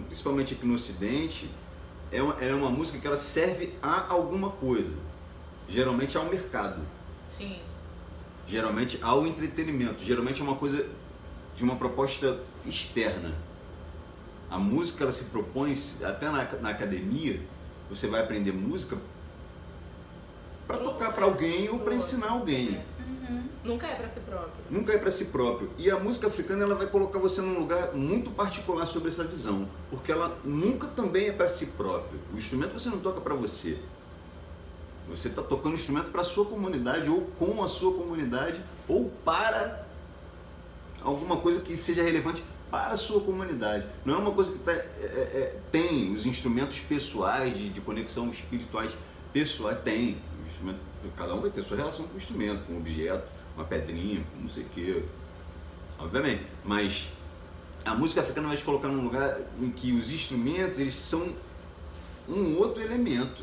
Principalmente 0.06 0.54
aqui 0.54 0.64
no 0.64 0.74
Ocidente, 0.74 1.50
é 2.12 2.22
uma, 2.22 2.34
é 2.42 2.54
uma 2.54 2.70
música 2.70 2.98
que 3.00 3.06
ela 3.06 3.16
serve 3.16 3.74
a 3.82 4.06
alguma 4.08 4.50
coisa. 4.50 4.92
Geralmente 5.68 6.16
ao 6.16 6.24
mercado, 6.26 6.80
Sim. 7.28 7.58
geralmente 8.46 8.98
ao 9.02 9.26
entretenimento, 9.26 10.02
geralmente 10.04 10.40
é 10.40 10.44
uma 10.44 10.56
coisa 10.56 10.86
de 11.56 11.64
uma 11.64 11.76
proposta 11.76 12.38
externa. 12.66 13.32
A 14.52 14.58
música 14.58 15.04
ela 15.04 15.12
se 15.14 15.24
propõe, 15.24 15.74
até 16.04 16.26
na, 16.26 16.44
na 16.60 16.68
academia, 16.68 17.40
você 17.88 18.06
vai 18.06 18.20
aprender 18.20 18.52
música 18.52 18.98
para 20.66 20.76
tocar 20.76 21.14
para 21.14 21.24
alguém 21.24 21.70
ou 21.70 21.78
para 21.78 21.94
ensinar 21.94 22.32
alguém. 22.32 22.78
Uhum. 22.98 23.44
Nunca 23.64 23.86
é 23.86 23.94
pra 23.94 24.06
si 24.06 24.20
próprio. 24.20 24.52
Nunca 24.70 24.92
é 24.92 24.98
para 24.98 25.10
si 25.10 25.24
próprio. 25.24 25.70
E 25.78 25.90
a 25.90 25.98
música 25.98 26.26
africana 26.26 26.64
ela 26.64 26.74
vai 26.74 26.86
colocar 26.86 27.18
você 27.18 27.40
num 27.40 27.60
lugar 27.60 27.94
muito 27.94 28.30
particular 28.30 28.84
sobre 28.84 29.08
essa 29.08 29.24
visão, 29.24 29.66
porque 29.88 30.12
ela 30.12 30.38
nunca 30.44 30.86
também 30.86 31.28
é 31.28 31.32
para 31.32 31.48
si 31.48 31.68
próprio. 31.68 32.20
O 32.34 32.36
instrumento 32.36 32.74
você 32.74 32.90
não 32.90 32.98
toca 32.98 33.22
para 33.22 33.34
você. 33.34 33.78
Você 35.08 35.28
está 35.28 35.40
tocando 35.40 35.72
o 35.72 35.76
instrumento 35.76 36.10
para 36.10 36.20
a 36.20 36.24
sua 36.24 36.44
comunidade 36.44 37.08
ou 37.08 37.22
com 37.38 37.64
a 37.64 37.68
sua 37.68 37.94
comunidade 37.94 38.60
ou 38.86 39.10
para 39.24 39.86
alguma 41.02 41.38
coisa 41.38 41.62
que 41.62 41.74
seja 41.74 42.02
relevante 42.02 42.44
para 42.72 42.94
a 42.94 42.96
sua 42.96 43.20
comunidade. 43.20 43.86
Não 44.02 44.14
é 44.14 44.16
uma 44.16 44.32
coisa 44.32 44.50
que 44.50 44.58
tá, 44.60 44.72
é, 44.72 44.76
é, 44.76 44.80
é, 44.80 45.60
tem 45.70 46.10
os 46.10 46.24
instrumentos 46.24 46.80
pessoais 46.80 47.54
de, 47.54 47.68
de 47.68 47.82
conexão 47.82 48.30
espirituais 48.30 48.90
pessoais 49.30 49.78
tem. 49.84 50.16
Cada 51.14 51.34
um 51.34 51.42
vai 51.42 51.50
ter 51.50 51.62
sua 51.62 51.76
relação 51.76 52.06
com 52.06 52.14
o 52.14 52.16
instrumento, 52.16 52.64
com 52.64 52.72
o 52.72 52.78
objeto, 52.78 53.28
uma 53.54 53.64
pedrinha, 53.66 54.24
não 54.40 54.48
sei 54.48 54.62
o 54.62 54.66
que, 54.70 55.04
obviamente. 55.98 56.46
Mas 56.64 57.08
a 57.84 57.94
música 57.94 58.22
africana 58.22 58.48
vai 58.48 58.56
te 58.56 58.64
colocar 58.64 58.88
num 58.88 59.04
lugar 59.04 59.38
em 59.60 59.70
que 59.70 59.92
os 59.92 60.10
instrumentos 60.10 60.78
eles 60.78 60.94
são 60.94 61.34
um 62.26 62.56
outro 62.56 62.82
elemento 62.82 63.42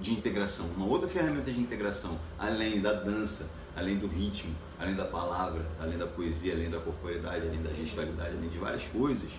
de 0.00 0.12
integração, 0.12 0.66
uma 0.76 0.86
outra 0.86 1.08
ferramenta 1.08 1.50
de 1.50 1.58
integração, 1.58 2.16
além 2.38 2.80
da 2.80 2.92
dança, 2.92 3.48
além 3.74 3.96
do 3.96 4.06
ritmo, 4.06 4.54
além 4.82 4.94
da 4.96 5.04
palavra, 5.04 5.64
além 5.80 5.96
da 5.96 6.06
poesia, 6.06 6.54
além 6.54 6.68
da 6.68 6.78
corporeidade, 6.78 7.46
além 7.46 7.62
da 7.62 7.70
gestualidade, 7.70 8.34
além 8.36 8.48
de 8.48 8.58
várias 8.58 8.82
coisas. 8.84 9.30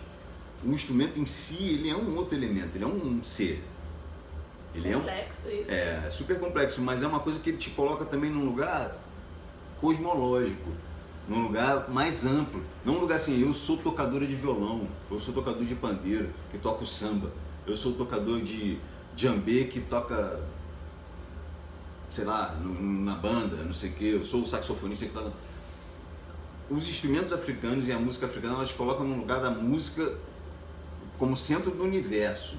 O 0.63 0.71
instrumento 0.71 1.19
em 1.19 1.25
si 1.25 1.73
ele 1.73 1.89
é 1.89 1.95
um 1.95 2.15
outro 2.15 2.35
elemento, 2.35 2.75
ele 2.75 2.85
é 2.85 2.87
um 2.87 3.21
ser. 3.23 3.61
Ele 4.73 4.89
é 4.89 4.97
um, 4.97 5.01
Complexo 5.01 5.49
isso. 5.49 5.69
é, 5.69 6.03
é 6.07 6.09
super 6.09 6.39
complexo, 6.39 6.81
mas 6.81 7.03
é 7.03 7.07
uma 7.07 7.19
coisa 7.19 7.39
que 7.39 7.49
ele 7.49 7.57
te 7.57 7.69
coloca 7.71 8.05
também 8.05 8.31
num 8.31 8.45
lugar 8.45 8.95
cosmológico, 9.79 10.71
num 11.27 11.43
lugar 11.43 11.89
mais 11.89 12.25
amplo. 12.25 12.63
Não 12.85 12.95
um 12.95 12.99
lugar 12.99 13.17
assim, 13.17 13.39
eu 13.41 13.51
sou 13.51 13.77
tocadora 13.77 14.25
de 14.25 14.35
violão, 14.35 14.87
eu 15.11 15.19
sou 15.19 15.33
tocador 15.33 15.65
de 15.65 15.75
pandeiro, 15.75 16.29
que 16.49 16.57
toca 16.57 16.83
o 16.83 16.87
samba, 16.87 17.29
eu 17.67 17.75
sou 17.75 17.91
tocador 17.93 18.41
de 18.41 18.79
jambê, 19.15 19.65
que 19.65 19.81
toca 19.81 20.39
sei 22.13 22.25
lá, 22.25 22.53
no, 22.61 23.03
na 23.03 23.15
banda, 23.15 23.55
não 23.63 23.73
sei 23.73 23.89
o 23.89 23.93
quê, 23.93 24.05
eu 24.13 24.23
sou 24.23 24.41
o 24.41 24.45
saxofonista 24.45 25.05
que 25.05 25.13
tá. 25.13 25.31
Os 26.69 26.87
instrumentos 26.87 27.33
africanos 27.33 27.87
e 27.87 27.91
a 27.91 27.97
música 27.97 28.27
africana, 28.27 28.53
elas 28.53 28.71
colocam 28.71 29.05
no 29.05 29.17
lugar 29.17 29.41
da 29.41 29.49
música 29.49 30.15
como 31.17 31.35
centro 31.35 31.71
do 31.71 31.83
universo. 31.83 32.55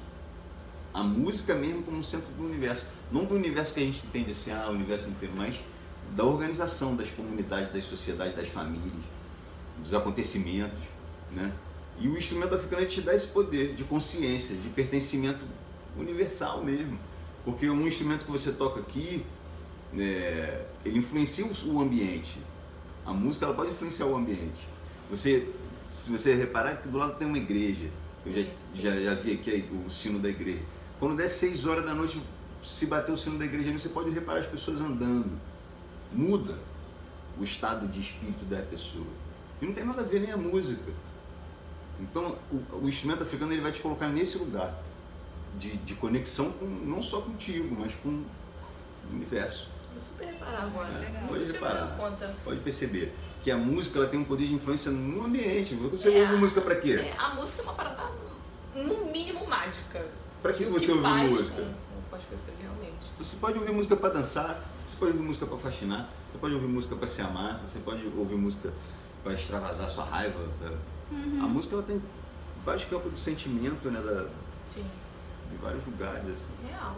A 0.92 1.04
música 1.04 1.54
mesmo 1.54 1.84
como 1.84 2.02
centro 2.02 2.32
do 2.32 2.44
universo. 2.44 2.84
Não 3.12 3.24
do 3.24 3.34
universo 3.34 3.74
que 3.74 3.80
a 3.80 3.84
gente 3.84 4.04
entende 4.04 4.32
assim, 4.32 4.50
ah, 4.50 4.66
o 4.68 4.72
universo 4.72 5.08
inteiro, 5.08 5.34
mas 5.36 5.60
da 6.16 6.24
organização 6.24 6.96
das 6.96 7.08
comunidades, 7.10 7.72
das 7.72 7.84
sociedades, 7.84 8.34
das 8.34 8.48
famílias, 8.48 8.92
dos 9.78 9.94
acontecimentos, 9.94 10.78
né? 11.30 11.52
E 12.00 12.08
o 12.08 12.18
instrumento 12.18 12.56
africano 12.56 12.84
te 12.86 13.00
dá 13.02 13.14
esse 13.14 13.28
poder 13.28 13.74
de 13.74 13.84
consciência, 13.84 14.56
de 14.56 14.68
pertencimento 14.70 15.44
universal 15.96 16.64
mesmo. 16.64 16.98
Porque 17.44 17.68
um 17.70 17.86
instrumento 17.86 18.24
que 18.24 18.30
você 18.30 18.52
toca 18.52 18.80
aqui, 18.80 19.24
é, 19.98 20.66
ele 20.84 20.98
influencia 20.98 21.46
o 21.46 21.80
ambiente. 21.80 22.38
A 23.04 23.12
música 23.12 23.46
ela 23.46 23.54
pode 23.54 23.70
influenciar 23.70 24.06
o 24.06 24.16
ambiente. 24.16 24.66
Você, 25.10 25.48
se 25.90 26.10
você 26.10 26.34
reparar 26.34 26.76
que 26.76 26.88
do 26.88 26.98
lado 26.98 27.16
tem 27.16 27.26
uma 27.26 27.38
igreja, 27.38 27.88
eu 28.24 28.32
já, 28.32 28.50
já, 28.74 29.00
já 29.00 29.14
vi 29.14 29.32
aqui 29.32 29.68
o 29.86 29.90
sino 29.90 30.18
da 30.18 30.28
igreja. 30.28 30.62
Quando 30.98 31.16
der 31.16 31.28
6 31.28 31.66
horas 31.66 31.84
da 31.84 31.94
noite, 31.94 32.20
se 32.64 32.86
bater 32.86 33.12
o 33.12 33.16
sino 33.16 33.38
da 33.38 33.44
igreja, 33.44 33.70
você 33.72 33.90
pode 33.90 34.10
reparar 34.10 34.40
as 34.40 34.46
pessoas 34.46 34.80
andando. 34.80 35.38
Muda 36.12 36.58
o 37.38 37.44
estado 37.44 37.86
de 37.88 38.00
espírito 38.00 38.44
da 38.46 38.62
pessoa. 38.62 39.06
E 39.60 39.66
não 39.66 39.74
tem 39.74 39.84
nada 39.84 40.00
a 40.00 40.04
ver 40.04 40.20
nem 40.20 40.30
a 40.30 40.36
música. 40.36 40.92
Então, 42.00 42.36
o, 42.50 42.84
o 42.84 42.88
instrumento 42.88 43.22
africano 43.22 43.52
ele 43.52 43.60
vai 43.60 43.72
te 43.72 43.80
colocar 43.80 44.08
nesse 44.08 44.38
lugar 44.38 44.82
de, 45.58 45.76
de 45.78 45.94
conexão 45.94 46.50
com, 46.52 46.66
não 46.66 47.02
só 47.02 47.20
contigo, 47.20 47.76
mas 47.78 47.94
com 47.96 48.08
o 48.08 48.24
universo. 49.12 49.68
Super 49.98 50.26
reparar 50.26 50.62
agora. 50.62 50.88
É, 50.88 50.98
legal. 50.98 51.22
Pode 51.28 51.52
reparar. 51.52 51.96
Conta. 51.96 52.34
Pode 52.44 52.60
perceber 52.60 53.14
que 53.42 53.50
a 53.50 53.56
música 53.56 53.98
ela 53.98 54.08
tem 54.08 54.18
um 54.18 54.24
poder 54.24 54.46
de 54.46 54.54
influência 54.54 54.90
no 54.90 55.24
ambiente. 55.24 55.74
Você 55.74 56.16
é, 56.16 56.22
ouve 56.22 56.36
música 56.36 56.60
para 56.60 56.76
quê? 56.76 56.92
É, 56.92 57.14
a 57.18 57.34
música 57.34 57.60
é 57.60 57.62
uma 57.62 57.74
parada, 57.74 58.10
no 58.74 59.12
mínimo, 59.12 59.46
mágica. 59.46 60.06
Para 60.42 60.52
que, 60.52 60.64
que 60.64 60.70
você 60.70 60.92
ouve 60.92 61.08
música? 61.08 61.62
Com, 61.62 62.10
com 62.10 62.16
as 62.16 62.22
pessoas, 62.22 62.56
realmente. 62.60 63.06
Você 63.18 63.36
pode 63.36 63.58
ouvir 63.58 63.72
música 63.72 63.96
para 63.96 64.14
dançar, 64.14 64.60
você 64.86 64.96
pode 64.96 65.12
ouvir 65.12 65.24
música 65.24 65.46
para 65.46 65.58
fascinar, 65.58 66.08
você 66.32 66.38
pode 66.38 66.54
ouvir 66.54 66.66
música 66.66 66.96
para 66.96 67.06
se 67.06 67.20
amar, 67.22 67.60
você 67.66 67.78
pode 67.78 68.06
ouvir 68.16 68.36
música 68.36 68.72
para 69.22 69.34
extravasar 69.34 69.88
sua 69.88 70.04
raiva. 70.04 70.40
Uhum. 71.10 71.44
A 71.44 71.46
música 71.46 71.74
ela 71.74 71.82
tem 71.82 72.02
vários 72.64 72.84
campos 72.86 73.12
de 73.12 73.20
sentimento, 73.20 73.90
né? 73.90 74.00
Da, 74.00 74.26
Sim. 74.66 74.84
Em 75.52 75.56
vários 75.56 75.84
lugares. 75.86 76.24
Assim. 76.24 76.68
Real. 76.68 76.96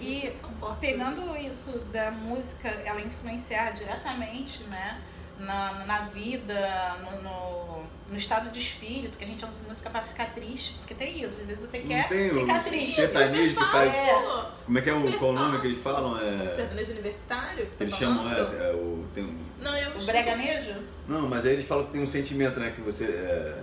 E 0.00 0.32
pegando 0.80 1.36
isso 1.36 1.78
da 1.92 2.10
música, 2.10 2.68
ela 2.68 3.00
influenciar 3.00 3.70
diretamente, 3.70 4.62
né? 4.64 5.00
Na, 5.38 5.84
na 5.84 5.98
vida, 6.06 6.96
no, 7.02 7.22
no, 7.22 7.82
no, 8.08 8.16
estado 8.16 8.50
de 8.50 8.58
espírito, 8.58 9.18
que 9.18 9.24
a 9.24 9.26
gente 9.26 9.44
ouve 9.44 9.54
música 9.68 9.90
pra 9.90 10.00
ficar 10.00 10.32
triste, 10.32 10.74
porque 10.78 10.94
tem 10.94 11.22
isso, 11.22 11.42
às 11.42 11.46
vezes 11.46 11.60
você 11.60 11.80
Não 11.80 11.86
quer 11.88 12.08
tem 12.08 12.30
ficar 12.30 12.64
triste. 12.64 12.94
Sertanejo 12.94 13.54
que 13.54 13.64
faz. 13.66 13.94
É. 13.94 14.46
Como 14.64 14.78
é 14.78 14.80
que 14.80 14.88
é 14.88 14.94
o, 14.94 15.18
qual 15.18 15.32
o 15.32 15.34
nome 15.34 15.60
que 15.60 15.66
eles 15.66 15.82
falam? 15.82 16.18
É... 16.18 16.46
O 16.46 16.56
sertanejo 16.56 16.92
universitário? 16.92 17.66
Que, 17.66 17.82
eles 17.82 17.92
tá 17.92 17.98
chamam, 17.98 18.32
é, 18.32 18.38
é, 18.38 18.72
o. 18.72 19.04
Tem 19.14 19.24
um... 19.24 19.38
Não, 19.60 19.76
eu 19.76 19.94
o 19.94 20.04
breganejo? 20.06 20.74
Não, 21.06 21.28
mas 21.28 21.44
aí 21.44 21.52
eles 21.52 21.66
falam 21.66 21.84
que 21.84 21.92
tem 21.92 22.02
um 22.02 22.06
sentimento, 22.06 22.58
né? 22.58 22.72
Que 22.74 22.80
você 22.80 23.04
é, 23.04 23.62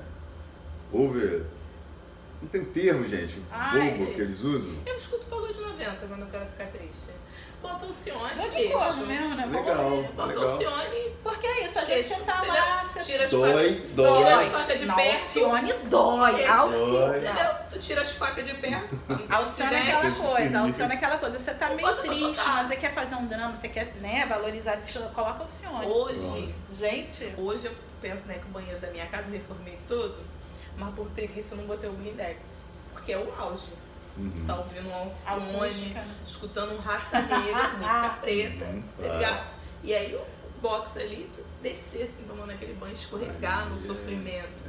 ouve 0.91 1.41
não 2.43 2.49
tem 2.49 2.65
termo, 2.65 3.07
gente. 3.07 3.41
Ai, 3.49 3.91
bobo 3.91 4.13
que 4.13 4.21
eles 4.21 4.41
usam. 4.41 4.73
Eu 4.85 4.95
escuto 4.95 5.25
pagode 5.27 5.59
90 5.59 6.07
quando 6.07 6.21
eu 6.21 6.27
quero 6.27 6.45
ficar 6.47 6.65
triste. 6.67 7.13
Bota 7.61 7.85
o 7.85 7.93
Cione. 7.93 8.35
Dou 8.35 8.49
de 8.49 8.69
corno 8.69 9.07
mesmo, 9.07 9.35
né? 9.35 9.45
Legal. 9.45 10.03
Bota 10.13 10.39
o 10.39 10.57
Cione. 10.57 11.15
Porque 11.23 11.47
é 11.47 11.65
isso, 11.65 11.79
às 11.79 11.87
vezes 11.87 12.07
você 12.11 12.23
tá 12.23 12.43
lá, 12.43 12.83
você 12.83 12.99
tira 12.99 13.23
as 13.23 13.31
dói, 13.31 13.75
facas, 13.75 13.91
dói. 13.95 14.17
Tira 14.17 14.35
as 14.35 14.47
facas 14.47 14.79
de 14.81 14.85
Não, 14.85 14.95
perto. 14.95 15.11
Alcione 15.11 15.73
dói. 15.89 16.45
Alcione. 16.45 17.17
Entendeu? 17.19 17.51
Tu 17.71 17.79
tira 17.79 18.01
as 18.01 18.11
facas 18.11 18.45
de 18.45 18.53
perto. 18.55 18.99
Alcione 19.29 19.75
é 19.75 19.79
aquela 19.79 20.11
coisa, 20.11 20.59
Alcione 20.59 20.91
é 20.91 20.95
aquela 20.95 21.17
coisa. 21.17 21.39
Você 21.39 21.53
tá 21.53 21.69
meio 21.69 21.95
triste, 21.95 22.43
mas 22.45 22.67
você 22.67 22.75
quer 22.75 22.93
fazer 22.93 23.15
um 23.15 23.25
drama, 23.27 23.55
você 23.55 23.69
quer 23.69 23.93
né, 24.01 24.25
valorizar, 24.25 24.77
coloca 25.15 25.43
Alcione. 25.43 25.85
Hoje, 25.85 26.53
Gente, 26.69 27.33
hoje 27.37 27.67
eu 27.67 27.71
penso 28.01 28.27
né, 28.27 28.33
que 28.39 28.45
o 28.45 28.49
banheiro 28.49 28.81
da 28.81 28.89
minha 28.89 29.05
casa 29.05 29.29
reformei 29.31 29.79
tudo, 29.87 30.17
mas 30.77 30.93
por 30.95 31.07
preguiça 31.07 31.53
eu 31.53 31.57
não 31.59 31.65
botei 31.65 31.89
o 31.89 31.93
blindex. 31.93 32.39
Porque 32.93 33.11
é 33.13 33.17
o 33.17 33.33
auge. 33.39 33.67
Uhum. 34.15 34.43
Tá 34.45 34.55
ouvindo 34.57 34.89
um 34.89 34.93
Alcione, 34.95 35.97
escutando 36.25 36.73
um 36.73 36.77
raça 36.77 37.19
negra, 37.21 37.69
música 37.69 38.17
preta, 38.21 38.65
Uhum, 38.65 38.83
tá 38.99 39.13
ligado? 39.13 39.47
E 39.83 39.93
aí 39.93 40.15
o 40.15 40.21
box 40.61 40.97
ali, 40.99 41.29
tu 41.35 41.43
descer 41.63 42.03
assim, 42.03 42.23
tomando 42.27 42.51
aquele 42.51 42.73
banho, 42.73 42.93
escorregar 42.93 43.67
no 43.69 43.75
É. 43.75 43.79
sofrimento. 43.79 44.63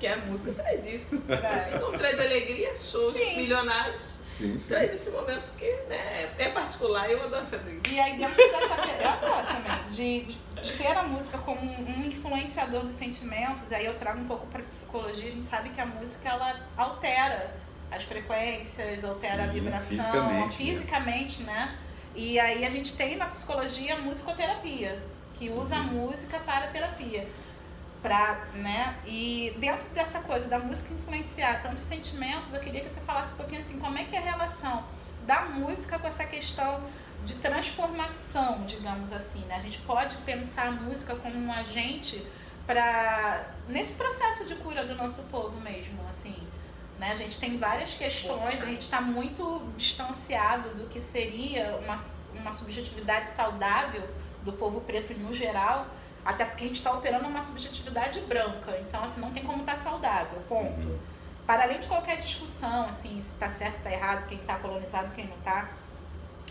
Que 0.00 0.06
a 0.06 0.16
música 0.18 0.52
traz 0.52 0.84
isso. 0.86 1.22
Traz. 1.28 1.68
Assim 1.68 1.78
como 1.78 1.96
traz 1.98 2.18
alegria, 2.18 2.74
shows 2.76 3.12
Sim. 3.14 3.36
milionários. 3.36 4.14
Sim, 4.36 4.58
sim. 4.58 4.68
Traz 4.68 4.92
esse 4.92 5.10
momento 5.10 5.50
que 5.56 5.64
né, 5.88 6.30
é 6.38 6.50
particular 6.50 7.08
e 7.08 7.12
eu 7.12 7.24
adoro 7.24 7.46
fazer 7.46 7.72
isso. 7.72 7.94
E 7.94 7.98
aí 7.98 8.18
dentro 8.18 8.36
dessa 8.36 8.74
eu 9.02 9.08
adoro 9.08 9.46
também, 9.46 9.88
de, 9.88 10.20
de, 10.60 10.72
ter 10.76 10.96
a 10.96 11.02
música 11.04 11.38
como 11.38 11.60
um 11.62 12.04
influenciador 12.04 12.84
dos 12.84 12.96
sentimentos, 12.96 13.72
aí 13.72 13.86
eu 13.86 13.94
trago 13.94 14.20
um 14.20 14.26
pouco 14.26 14.46
para 14.48 14.62
psicologia, 14.62 15.28
a 15.28 15.32
gente 15.32 15.46
sabe 15.46 15.70
que 15.70 15.80
a 15.80 15.86
música 15.86 16.28
ela 16.28 16.60
altera 16.76 17.54
as 17.90 18.04
frequências, 18.04 19.04
altera 19.04 19.44
a 19.44 19.46
Sim, 19.46 19.52
vibração, 19.54 19.86
fisicamente, 19.88 20.62
né? 20.64 20.72
fisicamente, 20.72 21.42
né? 21.42 21.78
E 22.14 22.38
aí 22.38 22.64
a 22.64 22.70
gente 22.70 22.94
tem 22.96 23.16
na 23.16 23.26
psicologia 23.26 23.94
a 23.94 23.98
musicoterapia, 23.98 25.02
que 25.34 25.48
usa 25.50 25.76
a 25.76 25.80
Uhum. 25.80 25.86
música 25.86 26.38
para 26.40 26.66
terapia. 26.68 27.26
Pra, 28.06 28.46
né? 28.54 28.96
E 29.04 29.52
dentro 29.58 29.84
dessa 29.88 30.20
coisa 30.20 30.46
da 30.46 30.60
música 30.60 30.94
influenciar 30.94 31.60
tantos 31.60 31.82
sentimentos, 31.82 32.54
eu 32.54 32.60
queria 32.60 32.82
que 32.82 32.88
você 32.88 33.00
falasse 33.00 33.32
um 33.32 33.36
pouquinho 33.36 33.60
assim, 33.60 33.80
como 33.80 33.98
é 33.98 34.04
que 34.04 34.14
é 34.14 34.18
a 34.20 34.22
relação 34.22 34.84
da 35.26 35.46
música 35.46 35.98
com 35.98 36.06
essa 36.06 36.24
questão 36.24 36.84
de 37.24 37.34
transformação, 37.34 38.64
digamos 38.64 39.12
assim, 39.12 39.40
né? 39.46 39.56
A 39.56 39.60
gente 39.60 39.78
pode 39.78 40.14
pensar 40.18 40.68
a 40.68 40.70
música 40.70 41.16
como 41.16 41.36
um 41.36 41.52
agente 41.52 42.24
para 42.64 43.44
nesse 43.68 43.94
processo 43.94 44.44
de 44.44 44.54
cura 44.54 44.86
do 44.86 44.94
nosso 44.94 45.24
povo 45.24 45.60
mesmo, 45.60 45.98
assim. 46.08 46.36
Né? 47.00 47.10
A 47.10 47.14
gente 47.16 47.40
tem 47.40 47.58
várias 47.58 47.92
questões, 47.94 48.62
a 48.62 48.66
gente 48.66 48.82
está 48.82 49.00
muito 49.00 49.68
distanciado 49.76 50.70
do 50.76 50.86
que 50.86 51.00
seria 51.00 51.76
uma, 51.82 51.96
uma 52.34 52.52
subjetividade 52.52 53.30
saudável 53.30 54.08
do 54.44 54.52
povo 54.52 54.80
preto 54.80 55.12
no 55.14 55.34
geral, 55.34 55.88
até 56.26 56.44
porque 56.44 56.64
a 56.64 56.66
gente 56.66 56.78
está 56.78 56.92
operando 56.92 57.26
uma 57.26 57.40
subjetividade 57.40 58.20
branca, 58.22 58.76
então 58.80 59.02
assim, 59.04 59.20
não 59.20 59.30
tem 59.30 59.44
como 59.44 59.60
estar 59.60 59.76
saudável, 59.76 60.40
ponto. 60.48 60.88
Uhum. 60.88 60.98
Para 61.46 61.62
além 61.62 61.78
de 61.78 61.86
qualquer 61.86 62.20
discussão, 62.20 62.88
assim, 62.88 63.20
se 63.20 63.32
está 63.32 63.48
certo, 63.48 63.74
se 63.74 63.78
está 63.78 63.92
errado, 63.92 64.26
quem 64.26 64.36
está 64.36 64.56
colonizado, 64.56 65.14
quem 65.14 65.26
não 65.28 65.36
está, 65.36 65.70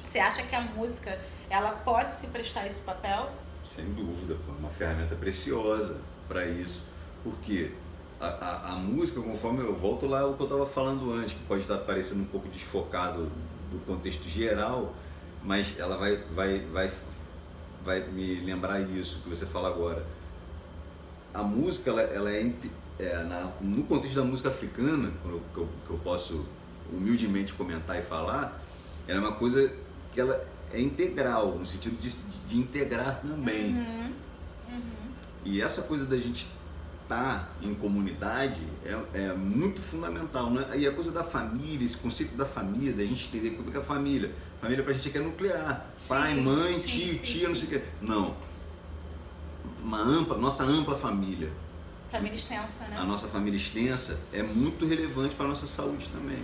você 0.05 0.19
acha 0.19 0.43
que 0.43 0.55
a 0.55 0.61
música 0.61 1.19
ela 1.49 1.71
pode 1.71 2.13
se 2.13 2.27
prestar 2.27 2.65
esse 2.65 2.81
papel? 2.83 3.29
Sem 3.75 3.85
dúvida, 3.93 4.37
foi 4.45 4.55
uma 4.55 4.69
ferramenta 4.69 5.13
preciosa 5.13 5.97
para 6.29 6.45
isso. 6.45 6.81
Porque 7.21 7.73
a, 8.17 8.27
a, 8.27 8.71
a 8.71 8.75
música, 8.77 9.19
conforme 9.19 9.61
eu 9.61 9.75
volto 9.75 10.07
lá 10.07 10.25
o 10.25 10.35
que 10.35 10.41
eu 10.41 10.45
estava 10.45 10.65
falando 10.65 11.11
antes, 11.11 11.33
que 11.33 11.43
pode 11.43 11.63
estar 11.63 11.79
parecendo 11.79 12.21
um 12.21 12.27
pouco 12.27 12.47
desfocado 12.47 13.29
do 13.69 13.85
contexto 13.85 14.23
geral, 14.29 14.93
mas 15.43 15.77
ela 15.77 15.97
vai, 15.97 16.15
vai, 16.33 16.59
vai, 16.71 16.91
vai 17.85 18.01
me 18.01 18.39
lembrar 18.41 18.81
isso 18.81 19.19
que 19.21 19.29
você 19.29 19.45
fala 19.45 19.69
agora. 19.69 20.03
A 21.33 21.43
música, 21.43 21.91
ela, 21.91 22.01
ela 22.01 22.31
é, 22.31 22.51
é, 22.99 23.23
na- 23.23 23.51
no 23.61 23.83
contexto 23.83 24.15
da 24.15 24.23
música 24.23 24.49
africana, 24.49 25.11
que, 25.21 25.29
eu, 25.57 25.69
que 25.85 25.91
eu 25.91 25.99
posso 26.03 26.45
humildemente 26.91 27.53
comentar 27.53 27.97
e 27.97 28.01
falar, 28.01 28.59
ela 29.07 29.17
é 29.19 29.21
uma 29.21 29.33
coisa 29.35 29.71
que 30.13 30.19
ela 30.19 30.43
é 30.73 30.79
integral, 30.81 31.55
no 31.59 31.65
sentido 31.65 31.99
de, 31.99 32.09
de, 32.09 32.37
de 32.47 32.57
integrar 32.57 33.21
também. 33.21 33.75
Uhum. 33.75 34.13
Uhum. 34.71 34.81
E 35.43 35.61
essa 35.61 35.83
coisa 35.83 36.05
da 36.05 36.17
gente 36.17 36.47
estar 37.05 37.55
em 37.61 37.73
comunidade 37.75 38.59
é, 38.83 38.97
é 39.13 39.33
muito 39.33 39.79
fundamental. 39.81 40.49
Né? 40.49 40.65
E 40.77 40.87
a 40.87 40.91
coisa 40.91 41.11
da 41.11 41.23
família, 41.23 41.85
esse 41.85 41.97
conceito 41.97 42.35
da 42.35 42.45
família, 42.45 42.93
da 42.93 43.03
gente 43.03 43.27
entender 43.27 43.51
como 43.55 43.69
é 43.69 43.71
que 43.71 43.77
é 43.77 43.81
a 43.81 43.83
família. 43.83 44.31
Família 44.59 44.83
pra 44.83 44.93
gente 44.93 45.07
aqui 45.09 45.17
é 45.17 45.21
nuclear. 45.21 45.85
Sim, 45.97 46.09
Pai, 46.09 46.35
mãe, 46.35 46.73
sim, 46.79 46.81
tio, 46.81 47.13
sim, 47.13 47.17
tia, 47.23 47.47
não 47.47 47.55
sei 47.55 47.65
o 47.67 47.69
quê. 47.69 47.81
Não. 48.01 48.35
Uma 49.83 50.01
ampla, 50.01 50.37
nossa 50.37 50.63
ampla 50.63 50.95
família, 50.97 51.49
Família 52.11 52.35
extensa, 52.35 52.85
né? 52.85 52.97
a 52.97 53.03
nossa 53.03 53.27
família 53.27 53.57
extensa 53.57 54.19
é 54.31 54.41
muito 54.41 54.85
relevante 54.85 55.35
para 55.35 55.45
a 55.45 55.49
nossa 55.49 55.67
saúde 55.67 56.07
também. 56.09 56.39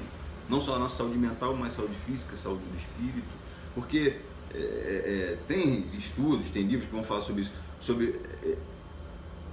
Não 0.50 0.60
só 0.60 0.75
a 0.75 0.80
nossa 0.80 0.98
saúde 0.98 1.18
mental, 1.18 1.56
mas 1.56 1.74
saúde 1.74 1.94
física, 2.06 2.36
saúde 2.36 2.63
do 2.65 2.75
espírito. 2.77 3.27
Porque 3.74 4.18
é, 4.53 4.58
é, 4.58 5.38
tem 5.48 5.88
estudos, 5.98 6.50
tem 6.50 6.63
livros 6.63 6.88
que 6.89 6.94
vão 6.94 7.03
falar 7.03 7.22
sobre 7.22 7.44
isso, 7.44 7.51
sobre 7.80 8.20
é, 8.44 8.58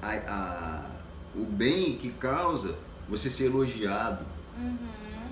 a- 0.02 0.32
a- 0.32 0.97
o 1.38 1.44
bem 1.44 1.96
que 1.96 2.10
causa 2.10 2.74
você 3.08 3.30
ser 3.30 3.44
elogiado 3.46 4.24
Uhum. 4.56 4.76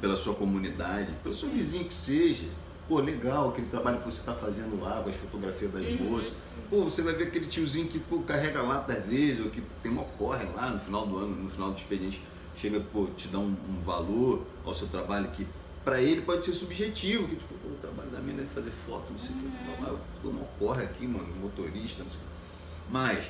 pela 0.00 0.16
sua 0.16 0.34
comunidade, 0.34 1.10
pelo 1.22 1.34
seu 1.34 1.48
vizinho 1.48 1.84
que 1.84 1.94
seja. 1.94 2.46
Pô, 2.88 3.00
legal 3.00 3.48
aquele 3.48 3.66
trabalho 3.66 3.98
que 3.98 4.04
você 4.04 4.20
está 4.20 4.32
fazendo 4.32 4.80
lá 4.80 5.02
com 5.02 5.10
as 5.10 5.16
fotografias 5.16 5.72
das 5.72 5.82
Uhum. 5.84 6.10
moças. 6.10 6.34
Pô, 6.70 6.84
você 6.84 7.02
vai 7.02 7.12
ver 7.14 7.24
aquele 7.24 7.46
tiozinho 7.46 7.88
que 7.88 7.98
pô, 7.98 8.20
carrega 8.20 8.62
lata 8.62 8.92
às 8.92 9.04
vezes, 9.04 9.44
ou 9.44 9.50
que 9.50 9.60
tem 9.82 9.90
uma 9.90 10.04
corre 10.16 10.44
lá 10.54 10.70
no 10.70 10.78
final 10.78 11.04
do 11.06 11.18
ano, 11.18 11.34
no 11.42 11.50
final 11.50 11.72
do 11.72 11.76
expediente, 11.78 12.22
chega, 12.56 12.78
pô, 12.92 13.06
te 13.16 13.26
dá 13.28 13.38
um, 13.40 13.56
um 13.68 13.80
valor 13.82 14.46
ao 14.64 14.72
seu 14.72 14.86
trabalho 14.86 15.28
que 15.32 15.44
para 15.84 16.00
ele 16.00 16.22
pode 16.22 16.44
ser 16.44 16.52
subjetivo, 16.52 17.26
que 17.28 17.34
tipo, 17.36 17.54
pô, 17.54 17.68
o 17.70 17.76
trabalho 17.80 18.10
da 18.10 18.20
mina 18.20 18.42
é 18.42 18.46
fazer 18.54 18.72
foto, 18.86 19.10
não 19.10 19.18
sei 19.18 19.30
o 19.30 19.38
que, 19.40 19.48
blá, 19.80 19.88
blá, 19.90 19.98
não 20.32 20.46
corre 20.58 20.84
aqui, 20.84 21.06
mano, 21.06 21.26
motorista, 21.42 22.04
não 22.04 22.10
sei 22.10 22.20
o 22.20 22.22
que. 22.22 22.92
Mas 22.92 23.24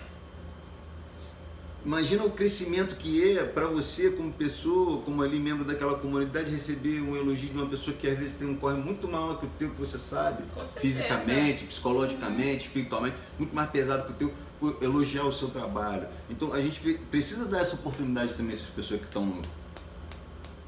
Imagina 1.85 2.25
o 2.25 2.31
crescimento 2.31 2.97
que 2.97 3.39
é 3.39 3.45
para 3.45 3.69
você, 3.69 4.11
como 4.11 4.33
pessoa, 4.33 5.03
como 5.03 5.23
ali 5.23 5.39
membro 5.39 5.65
daquela 5.65 5.97
comunidade, 5.97 6.51
receber 6.51 7.01
um 7.01 7.17
elogio 7.17 7.51
de 7.51 7.57
uma 7.57 7.67
pessoa 7.67 7.97
que 7.97 8.09
às 8.09 8.19
vezes 8.19 8.35
tem 8.35 8.49
um 8.49 8.57
corre 8.57 8.75
muito 8.75 9.07
maior 9.07 9.39
que 9.39 9.47
o 9.47 9.51
teu, 9.57 9.71
que 9.71 9.79
você 9.79 9.97
sabe, 9.97 10.43
fisicamente, 10.81 11.65
psicologicamente, 11.65 12.67
espiritualmente, 12.67 13.15
muito 13.39 13.55
mais 13.55 13.71
pesado 13.71 14.05
que 14.07 14.11
o 14.11 14.15
teu, 14.15 14.35
por 14.59 14.83
elogiar 14.83 15.25
o 15.25 15.33
seu 15.33 15.49
trabalho. 15.49 16.09
Então 16.29 16.53
a 16.53 16.61
gente 16.61 16.81
pre- 16.81 16.99
precisa 17.09 17.45
dar 17.45 17.61
essa 17.61 17.77
oportunidade 17.77 18.35
também 18.35 18.55
a 18.55 18.59
essas 18.59 18.71
pessoas 18.71 19.01
que 19.01 19.07
estão 19.07 19.41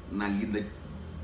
na 0.09 0.27
lida, 0.27 0.65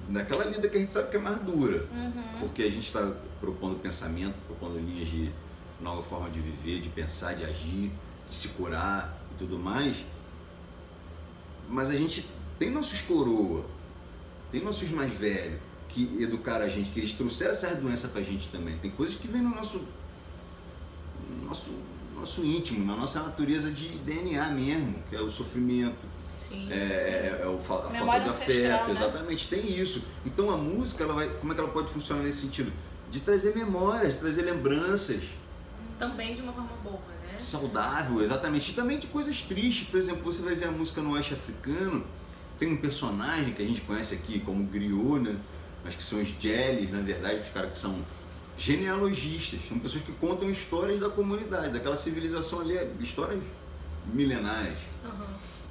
naquela 0.09 0.43
lida 0.43 0.67
que 0.67 0.75
a 0.75 0.79
gente 0.81 0.91
sabe 0.91 1.09
que 1.09 1.15
é 1.15 1.19
mais 1.19 1.39
dura. 1.41 1.87
Uhum. 1.93 2.39
Porque 2.41 2.63
a 2.63 2.69
gente 2.69 2.87
está 2.87 3.13
propondo 3.39 3.79
pensamento, 3.79 4.35
propondo 4.45 4.77
linhas 4.77 5.07
de 5.07 5.31
nova 5.79 6.03
forma 6.03 6.29
de 6.29 6.39
viver, 6.41 6.81
de 6.81 6.89
pensar, 6.89 7.33
de 7.33 7.45
agir, 7.45 7.91
de 8.29 8.35
se 8.35 8.49
curar 8.49 9.21
e 9.35 9.37
tudo 9.37 9.57
mais. 9.59 9.97
Mas 11.69 11.89
a 11.89 11.95
gente 11.95 12.25
tem 12.57 12.69
nossos 12.71 13.01
coroa, 13.01 13.65
tem 14.51 14.63
nossos 14.63 14.89
mais 14.91 15.13
velhos 15.13 15.59
que 15.89 16.17
educaram 16.21 16.65
a 16.65 16.69
gente, 16.69 16.89
que 16.91 16.99
eles 16.99 17.13
trouxeram 17.13 17.51
essas 17.51 17.77
doenças 17.77 18.11
pra 18.11 18.21
gente 18.21 18.47
também. 18.49 18.77
Tem 18.77 18.91
coisas 18.91 19.15
que 19.15 19.27
vêm 19.27 19.41
no 19.41 19.49
nosso, 19.55 19.81
no 21.29 21.45
nosso, 21.47 21.69
nosso 22.15 22.43
íntimo, 22.45 22.85
na 22.85 22.95
nossa 22.95 23.21
natureza 23.23 23.71
de 23.71 23.89
DNA 23.99 24.49
mesmo, 24.51 24.95
que 25.09 25.15
é 25.15 25.21
o 25.21 25.29
sofrimento, 25.29 25.95
Sim. 26.37 26.71
é, 26.71 26.75
é- 26.75 27.41
é 27.43 27.47
o 27.47 27.57
fa- 27.59 27.87
a 27.87 27.89
falta 27.91 28.19
de 28.21 28.29
afeto, 28.29 28.87
né? 28.87 28.91
exatamente, 28.93 29.47
tem 29.47 29.79
isso. 29.79 30.01
Então 30.25 30.49
a 30.49 30.57
música, 30.57 31.03
ela 31.03 31.13
vai, 31.13 31.29
como 31.29 31.51
é 31.51 31.55
que 31.55 31.61
ela 31.61 31.71
pode 31.71 31.89
funcionar 31.89 32.23
nesse 32.23 32.41
sentido? 32.41 32.71
De 33.09 33.19
trazer 33.21 33.55
memórias, 33.55 34.13
de 34.13 34.19
trazer 34.19 34.41
lembranças, 34.43 35.21
Também 35.97 36.35
de 36.35 36.41
uma 36.41 36.51
forma 36.51 36.75
boa, 36.83 36.97
né? 37.07 37.14
Saudável, 37.45 38.21
exatamente. 38.21 38.71
E 38.71 38.73
também 38.73 38.99
de 38.99 39.07
coisas 39.07 39.41
tristes, 39.41 39.87
por 39.87 39.99
exemplo, 39.99 40.23
você 40.23 40.41
vai 40.41 40.55
ver 40.55 40.67
a 40.67 40.71
música 40.71 41.01
no 41.01 41.11
oeste 41.11 41.33
africano, 41.33 42.03
tem 42.57 42.71
um 42.71 42.77
personagem 42.77 43.53
que 43.53 43.61
a 43.61 43.65
gente 43.65 43.81
conhece 43.81 44.15
aqui 44.15 44.39
como 44.39 44.63
griot, 44.63 45.19
né? 45.19 45.37
mas 45.83 45.95
que 45.95 46.03
são 46.03 46.21
os 46.21 46.27
jellies, 46.39 46.91
na 46.91 47.01
verdade, 47.01 47.39
os 47.39 47.49
caras 47.49 47.71
que 47.71 47.77
são 47.77 47.95
genealogistas, 48.57 49.59
são 49.67 49.77
pessoas 49.77 50.03
que 50.03 50.11
contam 50.13 50.49
histórias 50.49 50.99
da 50.99 51.09
comunidade, 51.09 51.73
daquela 51.73 51.95
civilização 51.95 52.61
ali, 52.61 52.77
histórias 52.99 53.41
milenares. 54.13 54.79
Aham. 55.03 55.27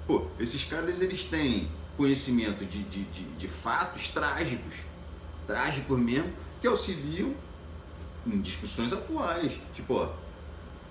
Pô, 0.07 0.27
esses 0.39 0.65
caras 0.65 1.01
eles 1.01 1.25
têm 1.25 1.69
conhecimento 1.97 2.65
de, 2.65 2.83
de, 2.85 3.05
de, 3.05 3.25
de 3.25 3.49
fatos 3.49 4.09
trágicos, 4.09 4.75
trágicos 5.47 5.99
mesmo, 5.99 6.31
que 6.61 6.67
auxiliam 6.67 7.33
em 8.27 8.41
discussões 8.41 8.93
atuais. 8.93 9.53
Tipo, 9.75 9.95
ó, 9.95 10.13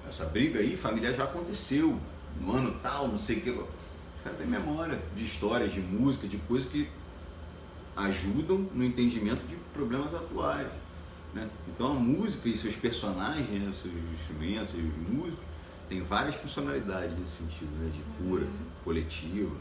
essa 0.08 0.26
briga 0.26 0.60
aí 0.60 0.76
familiar 0.76 1.14
já 1.14 1.24
aconteceu, 1.24 2.00
no 2.40 2.52
ano 2.52 2.78
tal, 2.82 3.08
não 3.08 3.20
sei 3.20 3.38
o 3.38 3.42
que. 3.42 3.50
Os 3.50 3.68
caras 4.24 4.38
têm 4.38 4.48
memória 4.48 5.00
de 5.16 5.26
histórias, 5.26 5.74
de 5.74 5.82
música, 5.82 6.28
de 6.28 6.38
coisas 6.38 6.70
que 6.70 6.88
ajudam 7.96 8.68
no 8.74 8.84
entendimento 8.84 9.46
de 9.48 9.56
problemas 9.74 10.14
atuais. 10.14 10.68
Né? 11.34 11.50
Então 11.68 11.92
a 11.92 11.96
música 11.96 12.48
e 12.48 12.56
seus 12.56 12.76
personagens, 12.76 13.50
né, 13.50 13.70
os 13.70 13.82
seus 13.82 13.94
instrumentos, 14.14 14.72
seus 14.72 14.84
músicos, 15.10 15.44
tem 15.90 16.02
várias 16.02 16.36
funcionalidades 16.36 17.18
nesse 17.18 17.44
sentido, 17.44 17.72
né? 17.80 17.92
de 17.92 18.24
cura 18.24 18.48
coletiva. 18.84 19.56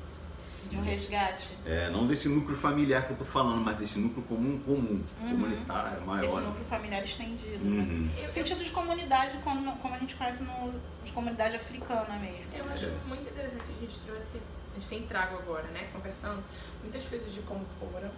De 0.72 0.78
um 0.78 0.82
resgate. 0.85 1.48
É, 1.66 1.90
não 1.90 2.06
desse 2.06 2.28
núcleo 2.30 2.56
familiar 2.56 3.04
que 3.06 3.11
eu 3.12 3.16
tô 3.18 3.24
falando, 3.26 3.61
mas 3.62 3.76
desse 3.76 3.98
núcleo 3.98 4.24
comum, 4.24 4.58
comum, 4.61 5.02
Uhum. 5.20 5.30
comunitário, 5.30 6.00
maior. 6.06 6.24
Esse 6.24 6.37
núcleo 6.40 6.64
familiar 6.64 7.04
estendido. 7.04 7.62
Uhum. 7.62 8.08
mas- 8.08 8.22
Eu, 8.24 8.30
sentido 8.30 8.64
de 8.64 8.70
comunidade, 8.70 9.37
como, 9.44 9.76
como 9.76 9.94
a 9.94 9.98
gente 9.98 10.14
conhece 10.14 10.42
no, 10.42 10.72
de 11.04 11.12
comunidade 11.12 11.56
africana 11.56 12.16
mesmo. 12.18 12.46
eu 12.54 12.64
acho 12.72 12.87
É. 12.87 12.94
muito 13.06 13.22
interessante 13.30 13.64
a 13.68 13.80
gente 13.80 13.98
trouxe, 14.00 14.38
a 14.70 14.74
gente 14.78 14.88
tem 14.88 15.02
trago 15.02 15.37
agora, 15.37 15.64
né? 15.74 15.88
Conversando 15.92 16.42
muitas 16.82 17.06
coisas 17.06 17.35
de 17.35 17.40
como 17.42 17.66
foram, 17.78 18.08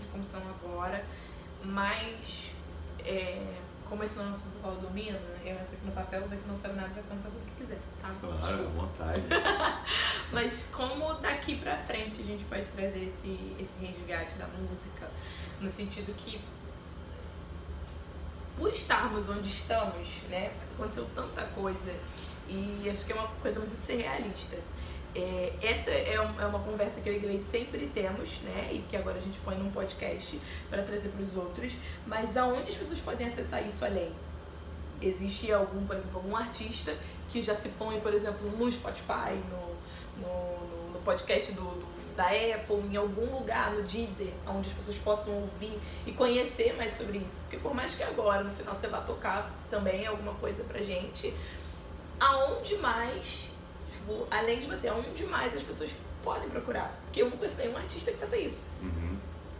de 0.00 0.06
como 0.10 0.24
são 0.24 0.40
agora, 0.48 1.04
mas 1.62 2.50
é, 3.04 3.42
como 3.86 4.02
esse 4.04 4.16
nosso 4.16 4.40
ritual 4.54 4.76
domina, 4.76 5.18
eu 5.44 5.52
entro 5.52 5.64
aqui 5.74 5.84
no 5.84 5.92
papel, 5.92 6.20
daqui 6.28 6.42
não 6.48 6.56
sabe 6.58 6.76
nada, 6.76 6.88
vai 6.88 7.02
contar 7.02 7.28
tudo 7.28 7.44
que 7.44 7.62
quiser, 7.64 7.78
tá? 8.00 8.08
Claro, 8.20 8.66
à 8.66 8.70
vontade. 8.70 9.22
Mas 10.32 10.68
como 10.72 11.14
daqui 11.14 11.56
pra 11.56 11.76
frente 11.78 12.20
a 12.22 12.24
gente 12.24 12.44
pode 12.44 12.64
trazer 12.66 13.12
esse, 13.14 13.38
esse 13.58 13.72
resgate 13.84 14.34
da 14.36 14.46
música, 14.46 15.10
no 15.60 15.68
sentido 15.68 16.14
que 16.16 16.40
por 18.56 18.70
estarmos 18.70 19.28
onde 19.28 19.48
estamos, 19.48 20.22
né, 20.28 20.52
aconteceu 20.74 21.06
tanta 21.14 21.44
coisa 21.46 21.94
e 22.48 22.88
acho 22.90 23.06
que 23.06 23.12
é 23.12 23.14
uma 23.14 23.28
coisa 23.40 23.58
muito 23.58 23.78
de 23.78 23.86
ser 23.86 23.96
realista. 24.02 24.56
É, 25.14 25.52
essa 25.62 25.90
é, 25.90 26.20
um- 26.20 26.40
é 26.40 26.46
uma 26.46 26.58
conversa 26.60 27.00
que 27.00 27.08
eu 27.08 27.14
e 27.14 27.16
Iglesias 27.16 27.50
sempre 27.50 27.90
temos, 27.92 28.38
né, 28.42 28.70
e 28.72 28.78
que 28.88 28.96
agora 28.96 29.16
a 29.16 29.20
gente 29.20 29.38
põe 29.40 29.56
num 29.56 29.70
podcast 29.70 30.40
para 30.68 30.82
trazer 30.82 31.08
para 31.08 31.22
os 31.24 31.34
outros, 31.36 31.72
mas 32.06 32.36
aonde 32.36 32.68
as 32.68 32.76
pessoas 32.76 33.00
podem 33.00 33.26
acessar 33.26 33.66
isso 33.66 33.84
além? 33.84 34.12
Existe 35.00 35.50
algum, 35.50 35.84
por 35.86 35.96
exemplo, 35.96 36.16
algum 36.18 36.36
artista 36.36 36.94
que 37.30 37.40
já 37.42 37.54
se 37.56 37.70
põe, 37.70 37.98
por 38.00 38.12
exemplo, 38.12 38.48
no 38.56 38.70
Spotify, 38.70 39.32
no, 39.50 39.70
no, 40.20 40.92
no 40.92 40.98
podcast 41.04 41.52
do, 41.52 41.62
do- 41.62 41.90
da 42.16 42.26
Apple, 42.26 42.76
em 42.92 42.96
algum 42.96 43.24
lugar, 43.38 43.70
no 43.72 43.82
Deezer, 43.84 44.32
onde 44.46 44.68
as 44.68 44.74
pessoas 44.76 44.96
possam 44.98 45.32
ouvir 45.32 45.78
e 46.06 46.12
conhecer 46.12 46.74
mais 46.76 46.94
sobre 46.96 47.18
isso. 47.18 47.40
Porque 47.44 47.56
por 47.56 47.74
mais 47.74 47.94
que 47.94 48.02
agora, 48.02 48.42
no 48.44 48.54
final, 48.54 48.74
você 48.74 48.88
vá 48.88 49.00
tocar 49.00 49.50
também 49.70 50.06
alguma 50.06 50.34
coisa 50.34 50.62
pra 50.64 50.82
gente, 50.82 51.32
aonde 52.18 52.76
mais, 52.76 53.48
tipo, 53.92 54.26
além 54.30 54.58
de 54.58 54.66
você, 54.66 54.88
aonde 54.88 55.24
mais 55.24 55.54
as 55.54 55.62
pessoas 55.62 55.94
podem 56.22 56.48
procurar? 56.50 56.92
Porque 57.04 57.22
eu 57.22 57.30
não 57.30 57.36
conheço 57.38 57.58
nenhum 57.58 57.76
artista 57.76 58.12
que 58.12 58.18
faça 58.18 58.36
isso. 58.36 58.58
Uhum. 58.82 59.16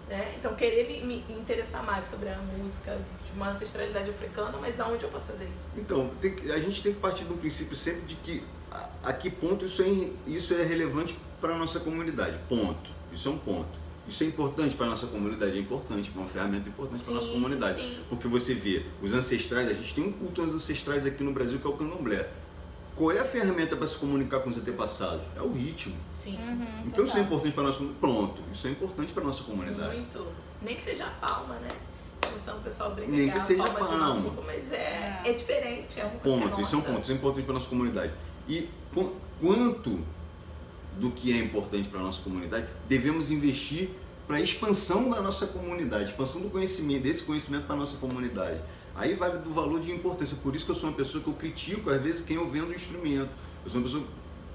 Né? 0.08 0.34
Então, 0.38 0.54
querer 0.56 0.86
me, 0.88 1.00
me 1.02 1.24
interessar 1.40 1.82
mais 1.84 2.10
sobre 2.10 2.28
a 2.28 2.36
música 2.36 2.98
de 3.24 3.32
uma 3.32 3.50
ancestralidade 3.50 4.10
africana, 4.10 4.58
mas 4.60 4.78
aonde 4.80 5.04
eu 5.04 5.10
posso 5.10 5.26
fazer 5.26 5.44
isso? 5.44 5.78
Então, 5.80 6.10
tem 6.20 6.34
a 6.52 6.58
gente 6.58 6.82
tem 6.82 6.92
que 6.92 7.00
partir 7.00 7.24
do 7.24 7.34
princípio 7.38 7.76
sempre 7.76 8.02
de 8.02 8.16
que 8.16 8.44
a, 8.70 8.88
a 9.04 9.12
que 9.12 9.30
ponto 9.30 9.64
isso 9.64 9.82
é, 9.82 10.08
isso 10.30 10.54
é 10.54 10.62
relevante 10.64 11.16
para 11.40 11.54
a 11.54 11.58
nossa 11.58 11.80
comunidade. 11.80 12.38
Ponto. 12.48 12.90
Isso 13.12 13.28
é 13.28 13.32
um 13.32 13.38
ponto. 13.38 13.80
Isso 14.08 14.24
é 14.24 14.26
importante 14.26 14.74
para 14.74 14.86
a 14.86 14.90
nossa 14.90 15.06
comunidade, 15.06 15.56
é 15.56 15.60
importante, 15.60 16.10
é 16.14 16.18
uma 16.18 16.26
ferramenta 16.26 16.68
importante 16.68 17.02
para 17.04 17.12
a 17.12 17.14
nossa 17.16 17.28
comunidade. 17.30 17.80
sim. 17.80 17.98
Porque 18.08 18.26
você 18.26 18.54
vê, 18.54 18.84
os 19.00 19.12
ancestrais, 19.12 19.68
a 19.68 19.72
gente 19.72 19.94
tem 19.94 20.04
um 20.04 20.12
culto 20.12 20.40
aos 20.42 20.52
ancestrais 20.52 21.06
aqui 21.06 21.22
no 21.22 21.32
Brasil 21.32 21.58
que 21.60 21.66
é 21.66 21.70
o 21.70 21.74
candomblé. 21.74 22.28
Qual 22.96 23.12
é 23.12 23.20
a 23.20 23.24
ferramenta 23.24 23.76
para 23.76 23.86
se 23.86 23.96
comunicar 23.96 24.40
com 24.40 24.50
os 24.50 24.56
antepassados? 24.56 25.22
É 25.36 25.40
o 25.40 25.52
ritmo. 25.52 25.94
Sim. 26.12 26.36
Uhum, 26.36 26.66
Então 26.86 27.04
isso 27.04 27.16
é 27.16 27.20
total. 27.22 27.38
importante 27.38 27.54
para 27.54 27.62
nossa 27.64 27.84
Pronto, 28.00 28.42
isso 28.52 28.66
é 28.66 28.70
importante 28.70 29.12
para 29.12 29.24
nossa 29.24 29.44
comunidade. 29.44 29.96
Muito. 29.96 30.26
Nem 30.60 30.74
que 30.74 30.82
seja 30.82 31.06
a 31.06 31.10
palma, 31.26 31.54
né? 31.56 31.68
Como 32.20 32.38
são 32.38 32.58
o 32.58 32.60
pessoal 32.60 32.94
brinca 32.94 33.10
Nem 33.12 33.30
que 33.30 33.38
é 33.38 33.40
a 33.40 33.44
seja 33.44 33.62
palma 33.62 33.80
de 33.80 33.86
palma. 33.86 34.14
maluco, 34.14 34.42
mas 34.44 34.72
é, 34.72 34.76
É. 34.76 35.22
é 35.24 35.32
diferente, 35.32 36.00
é 36.00 36.08
que 36.08 36.16
Ponto, 36.18 36.60
isso 36.60 36.74
é 36.74 36.78
um 36.78 36.82
ponto, 36.82 37.02
isso 37.02 37.12
é 37.12 37.14
importante 37.14 37.44
para 37.44 37.54
nossa 37.54 37.68
comunidade. 37.68 38.12
E 38.50 38.68
qu- 38.92 39.12
quanto 39.40 40.00
do 40.98 41.10
que 41.12 41.32
é 41.32 41.38
importante 41.38 41.88
para 41.88 42.00
nossa 42.00 42.20
comunidade 42.20 42.66
devemos 42.88 43.30
investir 43.30 43.88
para 44.26 44.36
a 44.36 44.40
expansão 44.40 45.08
da 45.08 45.22
nossa 45.22 45.46
comunidade, 45.46 46.10
expansão 46.10 46.40
do 46.40 46.50
conhecimento, 46.50 47.02
desse 47.02 47.22
conhecimento 47.22 47.66
para 47.66 47.76
nossa 47.76 47.96
comunidade. 47.96 48.60
Aí 48.94 49.14
vale 49.14 49.38
do 49.38 49.50
valor 49.50 49.80
de 49.80 49.90
importância. 49.92 50.36
Por 50.42 50.54
isso 50.54 50.64
que 50.64 50.72
eu 50.72 50.74
sou 50.74 50.90
uma 50.90 50.96
pessoa 50.96 51.22
que 51.22 51.30
eu 51.30 51.34
critico 51.34 51.90
às 51.90 52.02
vezes 52.02 52.20
quem 52.24 52.36
eu 52.36 52.48
vendo 52.48 52.74
instrumento. 52.74 53.30
Eu 53.64 53.70
sou 53.70 53.80
uma 53.80 53.86
pessoa 53.86 54.04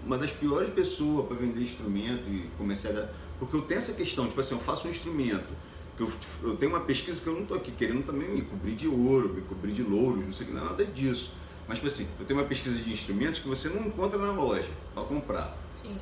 uma 0.05 0.17
das 0.17 0.29
piores 0.31 0.69
pessoas 0.69 1.25
para 1.25 1.35
vender 1.37 1.61
instrumento 1.61 2.29
e 2.29 2.47
começar 2.57 2.89
a 2.89 3.07
porque 3.39 3.55
eu 3.55 3.61
tenho 3.63 3.79
essa 3.79 3.93
questão, 3.93 4.27
tipo 4.27 4.39
assim, 4.39 4.53
eu 4.55 4.61
faço 4.61 4.87
um 4.87 4.91
instrumento 4.91 5.51
que 5.97 6.03
eu, 6.03 6.11
eu 6.43 6.55
tenho 6.57 6.71
uma 6.71 6.81
pesquisa 6.81 7.21
que 7.21 7.27
eu 7.27 7.33
não 7.33 7.41
estou 7.41 7.57
aqui 7.57 7.71
querendo 7.71 8.05
também 8.05 8.29
me 8.29 8.41
cobrir 8.43 8.75
de 8.75 8.87
ouro, 8.87 9.33
me 9.33 9.41
cobrir 9.41 9.71
de 9.71 9.81
louros, 9.83 10.25
não 10.25 10.33
sei 10.33 10.47
é 10.47 10.51
nada 10.51 10.85
disso. 10.85 11.31
Mas, 11.67 11.79
tipo 11.79 11.87
assim, 11.87 12.07
eu 12.19 12.25
tenho 12.25 12.39
uma 12.39 12.45
pesquisa 12.47 12.75
de 12.75 12.91
instrumentos 12.91 13.39
que 13.39 13.47
você 13.47 13.69
não 13.69 13.87
encontra 13.87 14.19
na 14.19 14.31
loja 14.31 14.69
para 14.93 15.03
comprar. 15.03 15.57
Sim. 15.73 15.95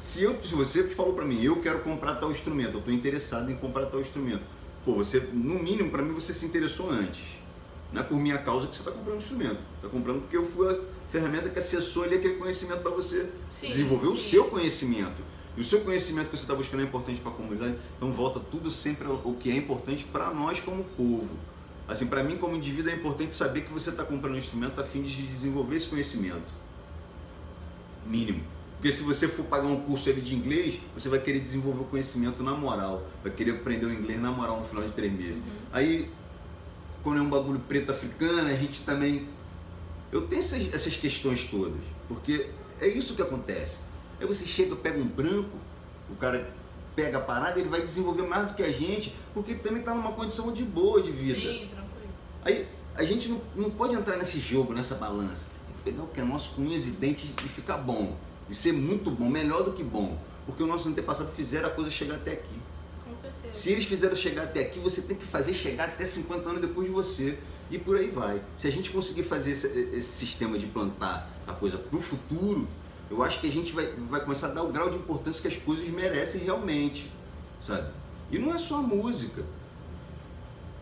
Se, 0.00 0.22
eu, 0.22 0.42
se 0.42 0.54
você 0.54 0.84
falou 0.84 1.14
para 1.14 1.24
mim, 1.24 1.42
eu 1.42 1.60
quero 1.60 1.80
comprar 1.80 2.16
tal 2.16 2.30
instrumento, 2.30 2.74
eu 2.74 2.78
estou 2.80 2.92
interessado 2.92 3.50
em 3.50 3.56
comprar 3.56 3.86
tal 3.86 4.00
instrumento, 4.00 4.42
pô, 4.84 4.94
você, 4.94 5.20
no 5.32 5.58
mínimo, 5.58 5.90
para 5.90 6.02
mim, 6.02 6.12
você 6.12 6.34
se 6.34 6.44
interessou 6.44 6.90
antes. 6.90 7.24
Não 7.92 8.02
é 8.02 8.04
por 8.04 8.18
minha 8.18 8.38
causa 8.38 8.66
que 8.66 8.76
você 8.76 8.82
está 8.82 8.90
comprando 8.90 9.14
o 9.14 9.22
instrumento. 9.22 9.58
Está 9.76 9.88
comprando 9.88 10.20
porque 10.20 10.36
eu 10.36 10.44
fui 10.44 10.68
a 10.68 10.78
ferramenta 11.10 11.48
que 11.48 11.58
acessou 11.58 12.02
ali 12.02 12.16
aquele 12.16 12.34
conhecimento 12.34 12.80
para 12.80 12.90
você 12.90 13.30
Sim, 13.50 13.68
desenvolver 13.68 14.08
o 14.08 14.16
sim. 14.16 14.30
seu 14.30 14.44
conhecimento. 14.44 15.22
E 15.56 15.60
o 15.60 15.64
seu 15.64 15.80
conhecimento 15.80 16.28
que 16.28 16.36
você 16.36 16.42
está 16.42 16.54
buscando 16.54 16.80
é 16.80 16.84
importante 16.84 17.20
para 17.20 17.30
a 17.30 17.34
comunidade. 17.34 17.76
Então 17.96 18.12
volta 18.12 18.40
tudo 18.40 18.70
sempre 18.70 19.06
ao 19.06 19.32
que 19.34 19.50
é 19.50 19.56
importante 19.56 20.04
para 20.04 20.30
nós 20.30 20.60
como 20.60 20.84
povo. 20.96 21.30
Assim, 21.88 22.06
para 22.06 22.22
mim, 22.22 22.36
como 22.36 22.56
indivíduo, 22.56 22.90
é 22.90 22.94
importante 22.94 23.34
saber 23.36 23.62
que 23.62 23.72
você 23.72 23.90
está 23.90 24.04
comprando 24.04 24.34
um 24.34 24.38
instrumento 24.38 24.80
a 24.80 24.84
fim 24.84 25.02
de 25.02 25.22
desenvolver 25.22 25.76
esse 25.76 25.86
conhecimento. 25.86 26.52
Mínimo. 28.04 28.42
Porque 28.76 28.92
se 28.92 29.02
você 29.02 29.26
for 29.26 29.44
pagar 29.44 29.66
um 29.66 29.80
curso 29.80 30.10
ali 30.10 30.20
de 30.20 30.34
inglês, 30.34 30.78
você 30.94 31.08
vai 31.08 31.18
querer 31.18 31.40
desenvolver 31.40 31.82
o 31.82 31.84
conhecimento 31.84 32.42
na 32.42 32.52
moral. 32.52 33.06
Vai 33.22 33.32
querer 33.32 33.52
aprender 33.52 33.86
o 33.86 33.92
inglês 33.92 34.20
na 34.20 34.30
moral 34.30 34.58
no 34.58 34.64
final 34.64 34.84
de 34.84 34.92
três 34.92 35.12
meses. 35.12 35.38
Uhum. 35.38 35.52
Aí, 35.72 36.10
quando 37.02 37.18
é 37.18 37.22
um 37.22 37.30
bagulho 37.30 37.60
preto 37.60 37.90
africano, 37.90 38.48
a 38.48 38.54
gente 38.54 38.82
também. 38.82 39.28
Eu 40.12 40.22
tenho 40.22 40.40
essas, 40.40 40.74
essas 40.74 40.96
questões 40.96 41.44
todas. 41.44 41.80
Porque 42.08 42.48
é 42.80 42.88
isso 42.88 43.14
que 43.14 43.22
acontece. 43.22 43.78
Aí 44.20 44.26
você 44.26 44.44
chega, 44.44 44.74
pega 44.76 44.98
um 44.98 45.06
branco, 45.06 45.56
o 46.10 46.16
cara 46.16 46.50
pega 46.94 47.18
a 47.18 47.20
parada, 47.20 47.60
ele 47.60 47.68
vai 47.68 47.82
desenvolver 47.82 48.22
mais 48.22 48.48
do 48.48 48.54
que 48.54 48.62
a 48.62 48.72
gente, 48.72 49.14
porque 49.34 49.52
ele 49.52 49.60
também 49.60 49.80
está 49.80 49.94
numa 49.94 50.12
condição 50.12 50.52
de 50.52 50.62
boa 50.62 51.02
de 51.02 51.10
vida. 51.10 51.38
Sim, 51.38 51.68
tranquilo. 51.70 51.75
Aí 52.46 52.64
a 52.94 53.02
gente 53.02 53.28
não, 53.28 53.40
não 53.56 53.70
pode 53.70 53.92
entrar 53.96 54.16
nesse 54.16 54.38
jogo, 54.38 54.72
nessa 54.72 54.94
balança. 54.94 55.46
Tem 55.66 55.76
que 55.76 55.82
pegar 55.82 56.04
o 56.04 56.06
que 56.06 56.20
é 56.20 56.24
nosso 56.24 56.54
com 56.54 56.62
unhas 56.62 56.86
e 56.86 56.90
dentes 56.90 57.28
e 57.44 57.48
ficar 57.48 57.76
bom. 57.76 58.14
E 58.48 58.54
ser 58.54 58.72
muito 58.72 59.10
bom, 59.10 59.28
melhor 59.28 59.64
do 59.64 59.72
que 59.72 59.82
bom. 59.82 60.16
Porque 60.46 60.62
os 60.62 60.68
nossos 60.68 60.86
antepassados 60.86 61.34
fizeram 61.34 61.68
a 61.68 61.72
coisa 61.72 61.90
chegar 61.90 62.14
até 62.14 62.34
aqui. 62.34 62.54
Com 63.04 63.16
certeza. 63.20 63.52
Se 63.52 63.72
eles 63.72 63.84
fizeram 63.84 64.14
chegar 64.14 64.44
até 64.44 64.60
aqui, 64.60 64.78
você 64.78 65.02
tem 65.02 65.16
que 65.16 65.26
fazer 65.26 65.52
chegar 65.54 65.86
até 65.86 66.06
50 66.06 66.48
anos 66.48 66.60
depois 66.60 66.86
de 66.86 66.92
você. 66.92 67.36
E 67.68 67.78
por 67.78 67.96
aí 67.96 68.10
vai. 68.10 68.40
Se 68.56 68.68
a 68.68 68.70
gente 68.70 68.90
conseguir 68.90 69.24
fazer 69.24 69.50
esse, 69.50 69.66
esse 69.66 70.08
sistema 70.08 70.56
de 70.56 70.66
plantar 70.66 71.28
a 71.48 71.52
coisa 71.52 71.76
para 71.76 71.98
o 71.98 72.00
futuro, 72.00 72.68
eu 73.10 73.24
acho 73.24 73.40
que 73.40 73.48
a 73.48 73.52
gente 73.52 73.72
vai, 73.72 73.86
vai 74.08 74.20
começar 74.20 74.50
a 74.50 74.50
dar 74.52 74.62
o 74.62 74.70
grau 74.70 74.88
de 74.88 74.96
importância 74.96 75.42
que 75.42 75.48
as 75.48 75.56
coisas 75.56 75.84
merecem 75.88 76.42
realmente. 76.42 77.10
Sabe? 77.60 77.90
E 78.30 78.38
não 78.38 78.54
é 78.54 78.58
só 78.58 78.76
a 78.76 78.82
música. 78.82 79.42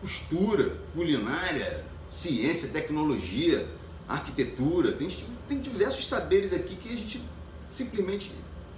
Costura, 0.05 0.77
culinária, 0.93 1.83
ciência, 2.11 2.69
tecnologia, 2.69 3.67
arquitetura. 4.07 4.91
Tem, 4.91 5.09
tem 5.49 5.59
diversos 5.59 6.07
saberes 6.07 6.53
aqui 6.53 6.75
que 6.75 6.93
a 6.93 6.95
gente 6.95 7.19
simplesmente 7.71 8.31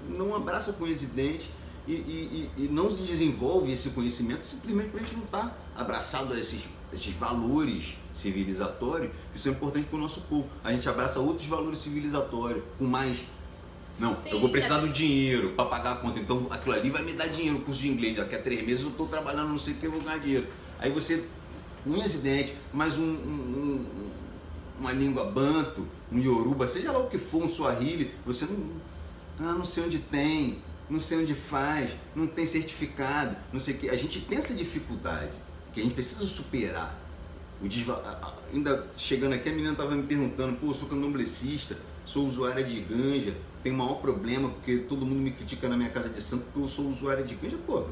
não 0.07 0.33
abraça 0.33 0.71
com 0.71 0.85
unhas 0.85 1.03
e 1.03 1.07
dentes 1.07 1.47
e, 1.85 1.91
e, 1.91 2.51
e, 2.55 2.67
não 2.69 2.87
desenvolve 2.87 3.73
esse 3.73 3.89
conhecimento 3.89 4.45
simplesmente 4.45 4.89
porque 4.89 5.03
a 5.03 5.05
gente 5.05 5.17
não 5.17 5.25
está 5.25 5.53
abraçado 5.75 6.33
a 6.33 6.39
esses, 6.39 6.61
esses 6.93 7.13
valores 7.13 7.97
civilizatórios 8.13 9.11
que 9.33 9.39
são 9.39 9.51
importantes 9.51 9.89
para 9.89 9.97
o 9.97 10.01
nosso 10.01 10.21
povo. 10.21 10.47
A 10.63 10.71
gente 10.71 10.87
abraça 10.87 11.19
outros 11.19 11.45
valores 11.45 11.79
civilizatórios 11.79 12.63
com 12.79 12.85
mais. 12.85 13.17
Não, 13.99 14.15
Sim, 14.21 14.29
eu 14.29 14.39
vou 14.39 14.49
precisar 14.49 14.77
é. 14.77 14.81
do 14.81 14.89
dinheiro 14.89 15.49
para 15.57 15.65
pagar 15.65 15.91
a 15.91 15.95
conta, 15.97 16.19
então 16.19 16.47
aquilo 16.49 16.73
ali 16.73 16.89
vai 16.89 17.03
me 17.03 17.11
dar 17.11 17.27
dinheiro, 17.27 17.59
curso 17.59 17.81
de 17.81 17.89
inglês. 17.89 18.15
Daqui 18.15 18.33
a 18.33 18.41
três 18.41 18.65
meses 18.65 18.85
eu 18.85 18.91
estou 18.91 19.07
trabalhando, 19.07 19.49
não 19.49 19.59
sei 19.59 19.73
o 19.73 19.75
que, 19.75 19.87
eu 19.87 19.91
vou 19.91 19.99
ganhar 19.99 20.19
dinheiro. 20.19 20.47
Aí 20.79 20.91
você, 20.91 21.23
unhas 21.85 22.15
e 22.15 22.17
dentes, 22.19 22.53
mais 22.73 22.97
um, 22.97 23.03
um- 23.03 23.85
um- 23.85 24.11
uma 24.79 24.91
língua 24.91 25.25
banto, 25.31 25.87
um 26.11 26.19
yoruba, 26.19 26.67
seja 26.67 26.91
lá 26.91 26.99
o 26.99 27.09
que 27.09 27.17
for, 27.17 27.43
um 27.43 27.49
swahili, 27.49 28.11
você 28.25 28.45
não. 28.45 28.57
Ah, 29.39 29.53
não 29.53 29.65
sei 29.65 29.83
onde 29.83 29.99
tem, 29.99 30.59
não 30.89 30.99
sei 30.99 31.19
onde 31.19 31.33
faz, 31.35 31.91
não 32.15 32.25
tem 32.27 32.45
certificado, 32.45 33.35
não 33.51 33.59
sei 33.59 33.75
o 33.75 33.77
que. 33.77 33.89
A 33.89 33.95
gente 33.95 34.21
tem 34.21 34.37
essa 34.37 34.53
dificuldade 34.53 35.31
que 35.73 35.79
a 35.79 35.83
gente 35.83 35.93
precisa 35.93 36.25
superar. 36.25 36.95
O 37.61 37.67
desva- 37.67 38.35
Ainda 38.53 38.87
chegando 38.95 39.33
aqui, 39.33 39.49
a 39.49 39.51
menina 39.51 39.71
estava 39.71 39.93
me 39.95 40.03
perguntando, 40.03 40.55
pô, 40.57 40.67
eu 40.67 40.73
sou 40.73 40.87
candomblessista, 40.87 41.77
sou 42.05 42.25
usuária 42.27 42.63
de 42.63 42.79
ganja, 42.81 43.35
tenho 43.61 43.75
o 43.75 43.77
maior 43.79 43.95
problema 43.95 44.49
porque 44.49 44.77
todo 44.77 45.05
mundo 45.05 45.19
me 45.21 45.31
critica 45.31 45.67
na 45.67 45.75
minha 45.75 45.89
casa 45.89 46.07
de 46.09 46.21
santo 46.21 46.45
porque 46.45 46.59
eu 46.59 46.67
sou 46.67 46.89
usuária 46.89 47.23
de 47.23 47.35
ganja. 47.35 47.57
Pô, 47.65 47.85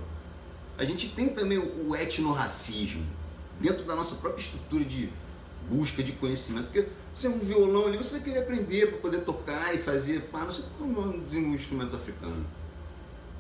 a 0.78 0.84
gente 0.84 1.10
tem 1.10 1.30
também 1.30 1.58
o, 1.58 1.96
etnorracismo 1.96 3.06
dentro 3.60 3.84
da 3.84 3.96
nossa 3.96 4.16
própria 4.16 4.42
estrutura 4.42 4.84
de 4.84 5.10
busca 5.70 6.04
de 6.04 6.12
conhecimento. 6.14 6.66
Porque 6.66 6.88
se 7.14 7.28
é 7.28 7.30
um 7.30 7.40
violão 7.40 7.88
ali, 7.88 7.98
você 7.98 8.12
vai 8.12 8.22
querer 8.22 8.40
aprender 8.40 8.88
para 8.88 8.98
poder 8.98 9.22
tocar 9.22 9.74
e 9.74 9.78
fazer, 9.78 10.22
pá, 10.32 10.40
não 10.40 10.52
sei 10.52 10.66
como 10.78 11.20
desenvolver 11.20 11.52
um 11.52 11.56
instrumento 11.56 11.96
africano. 11.96 12.46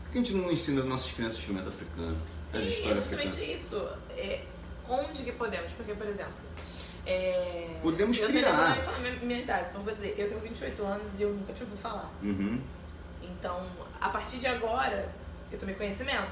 Por 0.03 0.11
que 0.11 0.17
a 0.17 0.21
gente 0.21 0.33
não 0.33 0.51
ensina 0.51 0.81
as 0.81 0.87
nossas 0.87 1.11
crianças 1.11 1.39
instrumento 1.39 1.67
africano? 1.67 2.17
As 2.53 2.63
Sim, 2.63 2.69
é 2.69 2.71
histórias 2.71 2.99
justamente 2.99 3.35
africanas? 3.35 3.61
isso. 3.61 3.89
É, 4.11 4.41
onde 4.87 5.23
que 5.23 5.31
podemos? 5.33 5.71
Porque, 5.73 5.93
por 5.93 6.07
exemplo, 6.07 6.33
é, 7.05 7.77
Podemos 7.83 8.17
eu 8.17 8.27
criar. 8.27 8.77
Eu 8.77 8.99
minha, 8.99 9.15
minha 9.17 9.39
idade, 9.39 9.67
então 9.69 9.81
vou 9.81 9.93
dizer, 9.93 10.15
eu 10.17 10.27
tenho 10.27 10.39
28 10.41 10.83
anos 10.83 11.19
e 11.19 11.23
eu 11.23 11.29
nunca 11.29 11.53
tinha 11.53 11.65
ouvido 11.65 11.81
falar. 11.81 12.11
Uhum. 12.23 12.59
Então, 13.21 13.63
a 14.01 14.09
partir 14.09 14.37
de 14.37 14.47
agora, 14.47 15.07
eu 15.51 15.59
tomei 15.59 15.75
conhecimento, 15.75 16.31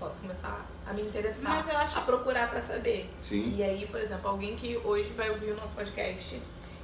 posso 0.00 0.20
começar 0.22 0.66
a 0.86 0.92
me 0.92 1.02
interessar, 1.02 1.42
Mas 1.42 1.68
eu 1.68 1.76
acho- 1.78 1.98
a 1.98 2.02
procurar 2.02 2.50
pra 2.50 2.60
saber. 2.60 3.08
Sim. 3.22 3.54
E 3.56 3.62
aí, 3.62 3.86
por 3.86 4.00
exemplo, 4.00 4.28
alguém 4.28 4.56
que 4.56 4.76
hoje 4.82 5.10
vai 5.12 5.30
ouvir 5.30 5.52
o 5.52 5.56
nosso 5.56 5.74
podcast, 5.74 6.40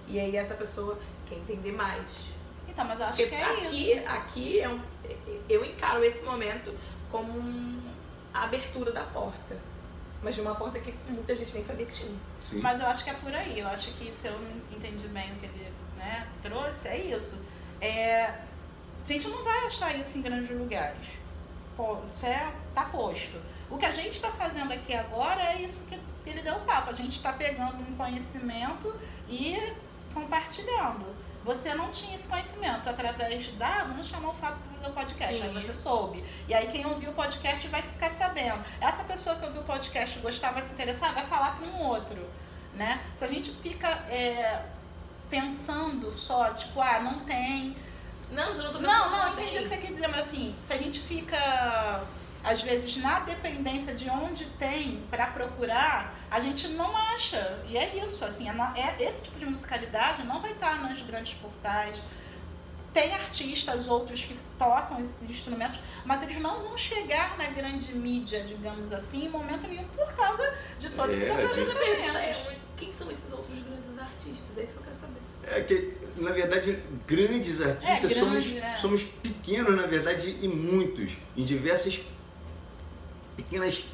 e 0.07 0.21
aí 0.21 0.37
essa 0.37 0.55
pessoa 0.55 0.97
quer 1.29 1.37
entender 1.37 1.73
mais. 1.73 2.27
Então, 2.69 2.85
mas 2.85 3.01
eu 3.01 3.07
acho 3.07 3.17
Porque 3.17 3.35
que 3.35 3.43
é 3.43 3.45
aqui, 3.45 3.93
isso. 3.93 4.09
aqui 4.09 4.61
é 4.61 4.69
um, 4.69 4.81
eu 5.49 5.65
encaro 5.65 6.05
esse 6.05 6.23
momento 6.25 6.73
como 7.11 7.33
um- 7.33 7.83
a 8.35 8.45
abertura 8.45 8.93
da 8.93 9.03
porta. 9.05 9.57
Mas 10.23 10.35
de 10.35 10.41
uma 10.43 10.55
porta 10.55 10.79
que 10.79 10.93
muita 11.09 11.35
gente 11.35 11.53
nem 11.55 11.63
sabia 11.65 11.87
que 11.87 11.93
tinha. 11.93 12.15
Sim. 12.49 12.59
Mas 12.61 12.81
eu 12.81 12.87
acho 12.87 13.03
que 13.05 13.11
é 13.11 13.15
por 13.15 13.35
aí. 13.35 13.59
Eu 13.61 13.69
acho 13.69 13.91
que 13.93 14.13
se 14.13 14.29
eu 14.29 14.33
não 14.39 14.51
entendi 14.77 15.07
bem 15.09 15.33
o 15.33 15.37
que 15.37 15.47
ele 15.47 15.73
né, 15.97 16.27
trouxe, 16.43 16.87
é 16.89 16.97
isso. 16.99 17.41
É, 17.81 18.25
a 18.25 19.07
gente 19.07 19.29
não 19.29 19.43
vai 19.45 19.67
achar 19.67 19.95
isso 19.99 20.19
em 20.19 20.23
grandes 20.23 20.51
lugares. 20.51 20.99
Isso 22.13 22.27
é, 22.27 22.53
tá 22.75 22.87
posto. 22.87 23.41
O 23.71 23.77
que 23.77 23.87
a 23.87 23.93
gente 23.93 24.13
está 24.13 24.31
fazendo 24.31 24.73
aqui 24.73 24.95
agora 24.95 25.43
é 25.43 25.63
isso 25.63 25.87
que 25.87 25.99
ele 26.29 26.41
deu 26.41 26.57
o 26.57 26.61
papo. 26.61 26.91
A 26.91 26.95
gente 26.95 27.17
está 27.17 27.33
pegando 27.33 27.83
um 27.83 27.97
conhecimento 27.97 28.95
e 29.29 29.57
compartilhando. 30.15 31.05
Você 31.45 31.75
não 31.75 31.93
tinha 31.93 32.17
esse 32.17 32.27
conhecimento 32.27 32.89
através 32.89 33.47
da. 33.53 33.85
Vamos 33.85 34.09
chamar 34.09 34.31
o 34.31 34.35
Fábio 34.35 34.59
para 34.59 34.77
fazer 34.77 34.91
o 34.91 34.93
podcast. 34.93 35.35
Sim. 35.37 35.43
Aí 35.43 35.53
você 35.53 35.73
soube. 35.73 36.25
E 36.49 36.55
aí 36.55 36.67
quem 36.73 36.85
ouviu 36.85 37.11
o 37.11 37.15
podcast 37.15 37.69
vai 37.69 37.83
ficar 37.83 38.11
sabendo. 38.11 38.65
Essa 38.81 39.05
pessoa 39.05 39.37
que 39.37 39.45
ouviu 39.45 39.61
o 39.61 39.65
podcast 39.65 40.19
gostar, 40.19 40.51
vai 40.51 40.63
se 40.63 40.73
interessar, 40.73 41.15
vai 41.15 41.25
falar 41.27 41.57
para 41.57 41.69
um 41.69 41.83
outro. 41.85 42.29
Né? 42.75 43.01
Se 43.15 43.25
a 43.25 43.29
gente 43.29 43.53
fica 43.63 43.89
é, 44.11 44.61
pensando 45.31 46.13
só, 46.13 46.53
tipo, 46.53 46.81
ah, 46.81 46.99
não 46.99 47.21
tem. 47.21 47.77
Não, 48.31 48.49
você 48.55 48.63
não 48.63 48.73
tô 48.73 48.79
Não, 48.81 49.05
pensando 49.11 49.11
não, 49.27 49.33
entendi 49.33 49.59
o 49.59 49.63
que 49.63 49.69
você 49.69 49.77
quer 49.77 49.93
dizer, 49.93 50.09
mas 50.09 50.21
assim, 50.21 50.55
se 50.63 50.73
a 50.73 50.77
gente 50.79 51.01
fica, 51.01 52.03
às 52.43 52.61
vezes, 52.63 52.97
na 52.97 53.21
dependência 53.21 53.95
de 53.95 54.11
onde 54.11 54.47
tem 54.59 55.03
para 55.11 55.29
procurar, 55.29 56.15
a 56.31 56.41
gente 56.41 56.69
não 56.69 56.97
acha. 56.97 57.59
E 57.69 57.79
é 57.79 57.97
isso, 57.97 58.25
assim, 58.25 58.49
é, 58.49 58.53
é- 58.81 59.03
esse 59.09 59.23
tipo 59.25 59.39
de 59.39 59.47
musicalidade 59.47 60.25
não 60.25 60.41
vai 60.41 60.53
estar 60.53 60.83
nos 60.83 61.01
grandes 61.03 61.35
portais. 61.35 61.99
Tem 62.93 63.13
artistas 63.13 63.89
outros 63.89 64.23
que 64.25 64.35
tocam 64.59 64.99
esses 64.99 65.29
instrumentos, 65.29 65.79
mas 66.05 66.23
eles 66.23 66.39
não 66.41 66.63
vão 66.63 66.79
chegar 66.79 67.37
na 67.37 67.45
grande 67.45 67.95
mídia, 67.95 68.43
digamos 68.43 68.91
assim, 68.91 69.27
em 69.27 69.29
momento 69.29 69.69
nenhum, 69.69 69.87
por 69.89 70.11
causa 70.15 70.55
de 70.79 70.89
todos 70.91 71.15
É, 71.15 71.19
esses 71.19 71.29
Mas 71.29 71.37
a 71.37 71.55
pergunta 71.55 71.73
acontecimentos. 71.73 72.17
é, 72.17 72.57
quem 72.79 72.93
são 72.95 73.11
esses 73.11 73.31
outros 73.31 73.63
grandes 73.63 73.99
artistas? 74.01 74.57
É 74.59 74.63
isso 74.63 74.73
que 74.73 74.79
eu 74.79 74.83
quero 74.85 74.97
saber. 74.97 75.21
É 75.47 75.61
que, 75.61 75.97
na 76.17 76.33
verdade, 76.33 76.79
grandes 77.07 77.61
artistas 77.61 78.11
É, 78.11 78.15
grande, 78.15 78.21
somos, 78.21 78.53
né? 78.53 78.77
somos 78.79 79.03
pequenos, 79.23 79.77
na 79.77 79.87
verdade, 79.87 80.37
e 80.43 80.49
muitos, 80.49 81.13
em 81.37 81.45
diversas 81.45 82.01
pequenas. 83.37 83.85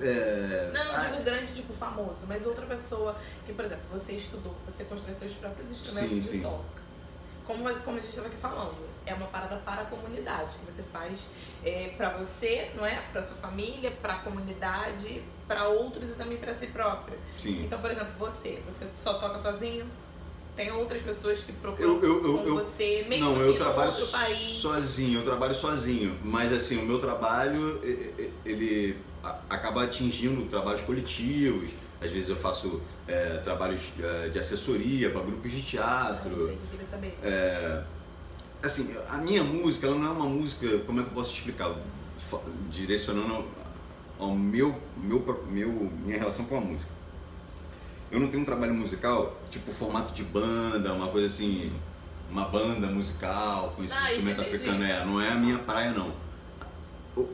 é, 0.00 0.70
Não, 0.72 0.84
não 0.92 1.10
digo 1.10 1.22
grande, 1.22 1.52
tipo 1.54 1.72
famoso, 1.74 2.18
mas 2.26 2.44
outra 2.46 2.66
pessoa 2.66 3.16
que, 3.46 3.52
por 3.52 3.64
exemplo, 3.64 3.84
você 3.92 4.12
estudou, 4.12 4.54
você 4.66 4.84
constrói 4.84 5.14
seus 5.14 5.34
próprios 5.34 5.70
instrumentos 5.70 6.08
Sim, 6.10 6.18
e 6.18 6.22
sim. 6.22 6.40
toca. 6.42 6.84
Como, 7.46 7.62
como 7.80 7.98
a 7.98 8.00
gente 8.00 8.08
estava 8.10 8.28
aqui 8.28 8.38
falando, 8.38 8.74
é 9.04 9.12
uma 9.12 9.26
parada 9.26 9.56
para 9.56 9.82
a 9.82 9.84
comunidade, 9.84 10.54
que 10.58 10.72
você 10.72 10.82
faz 10.90 11.20
é, 11.62 11.92
para 11.96 12.08
você, 12.16 12.70
não 12.74 12.86
é? 12.86 13.02
Para 13.12 13.22
sua 13.22 13.36
família, 13.36 13.90
para 13.90 14.14
a 14.14 14.18
comunidade, 14.20 15.22
para 15.46 15.68
outros 15.68 16.08
e 16.08 16.14
também 16.14 16.38
para 16.38 16.54
si 16.54 16.68
próprio. 16.68 17.18
Sim. 17.38 17.62
Então, 17.64 17.78
por 17.80 17.90
exemplo, 17.90 18.12
você, 18.18 18.62
você 18.66 18.86
só 19.02 19.14
toca 19.18 19.40
sozinho? 19.42 19.86
Tem 20.56 20.70
outras 20.70 21.02
pessoas 21.02 21.38
que 21.40 21.52
procuram 21.52 21.94
Eu- 21.96 22.02
eu- 22.02 22.26
eu- 22.26 22.38
com 22.44 22.54
você, 22.64 23.04
mesmo 23.08 23.24
Não, 23.24 23.40
eu 23.40 23.56
trabalho 23.56 23.90
outro 23.90 24.06
país? 24.06 24.38
sozinho, 24.38 25.18
eu 25.18 25.24
trabalho 25.24 25.54
sozinho, 25.54 26.16
mas 26.22 26.52
assim, 26.52 26.78
o 26.78 26.82
meu 26.86 27.00
trabalho, 27.00 27.80
ele 28.44 28.96
acaba 29.50 29.82
atingindo 29.84 30.46
trabalhos 30.48 30.82
coletivos, 30.82 31.70
às 32.00 32.10
vezes 32.10 32.28
eu 32.28 32.36
faço 32.36 32.80
é, 33.06 33.38
trabalhos 33.44 33.80
é, 34.00 34.28
de 34.30 34.38
assessoria 34.38 35.10
para 35.10 35.20
grupos 35.22 35.50
de 35.52 35.58
Ah, 35.78 36.06
teatro, 36.14 36.36
sei, 36.38 36.54
eu 36.54 36.58
queria 36.70 36.86
saber. 36.90 37.18
É, 37.22 37.82
assim, 38.62 38.94
a 39.10 39.18
minha 39.18 39.42
música, 39.42 39.86
ela 39.88 39.96
não 39.96 40.06
é 40.06 40.10
uma 40.10 40.26
música, 40.26 40.78
como 40.86 41.00
é 41.00 41.02
que 41.02 41.10
eu 41.10 41.14
posso 41.14 41.34
explicar? 41.34 41.74
Direcionando 42.70 43.44
ao- 44.18 44.34
meu, 44.34 44.74
meu, 44.96 45.44
meu, 45.50 45.68
minha 46.04 46.18
relação 46.18 46.44
com 46.46 46.56
a 46.56 46.60
música. 46.60 46.90
Eu 48.10 48.20
não 48.20 48.28
tenho 48.28 48.42
um 48.42 48.46
trabalho 48.46 48.74
musical, 48.74 49.40
tipo 49.50 49.72
formato 49.72 50.12
de 50.12 50.22
banda, 50.22 50.92
uma 50.92 51.08
coisa 51.08 51.26
assim, 51.26 51.72
uma 52.30 52.44
banda 52.44 52.86
musical 52.88 53.72
com 53.76 53.84
esse 53.84 53.94
Ah, 53.94 54.10
instrumento 54.10 54.40
africano. 54.40 54.84
É, 54.84 55.04
não 55.04 55.20
é 55.20 55.30
a 55.30 55.34
minha 55.34 55.58
praia, 55.58 55.92
não. 55.92 56.12
O, 57.16 57.28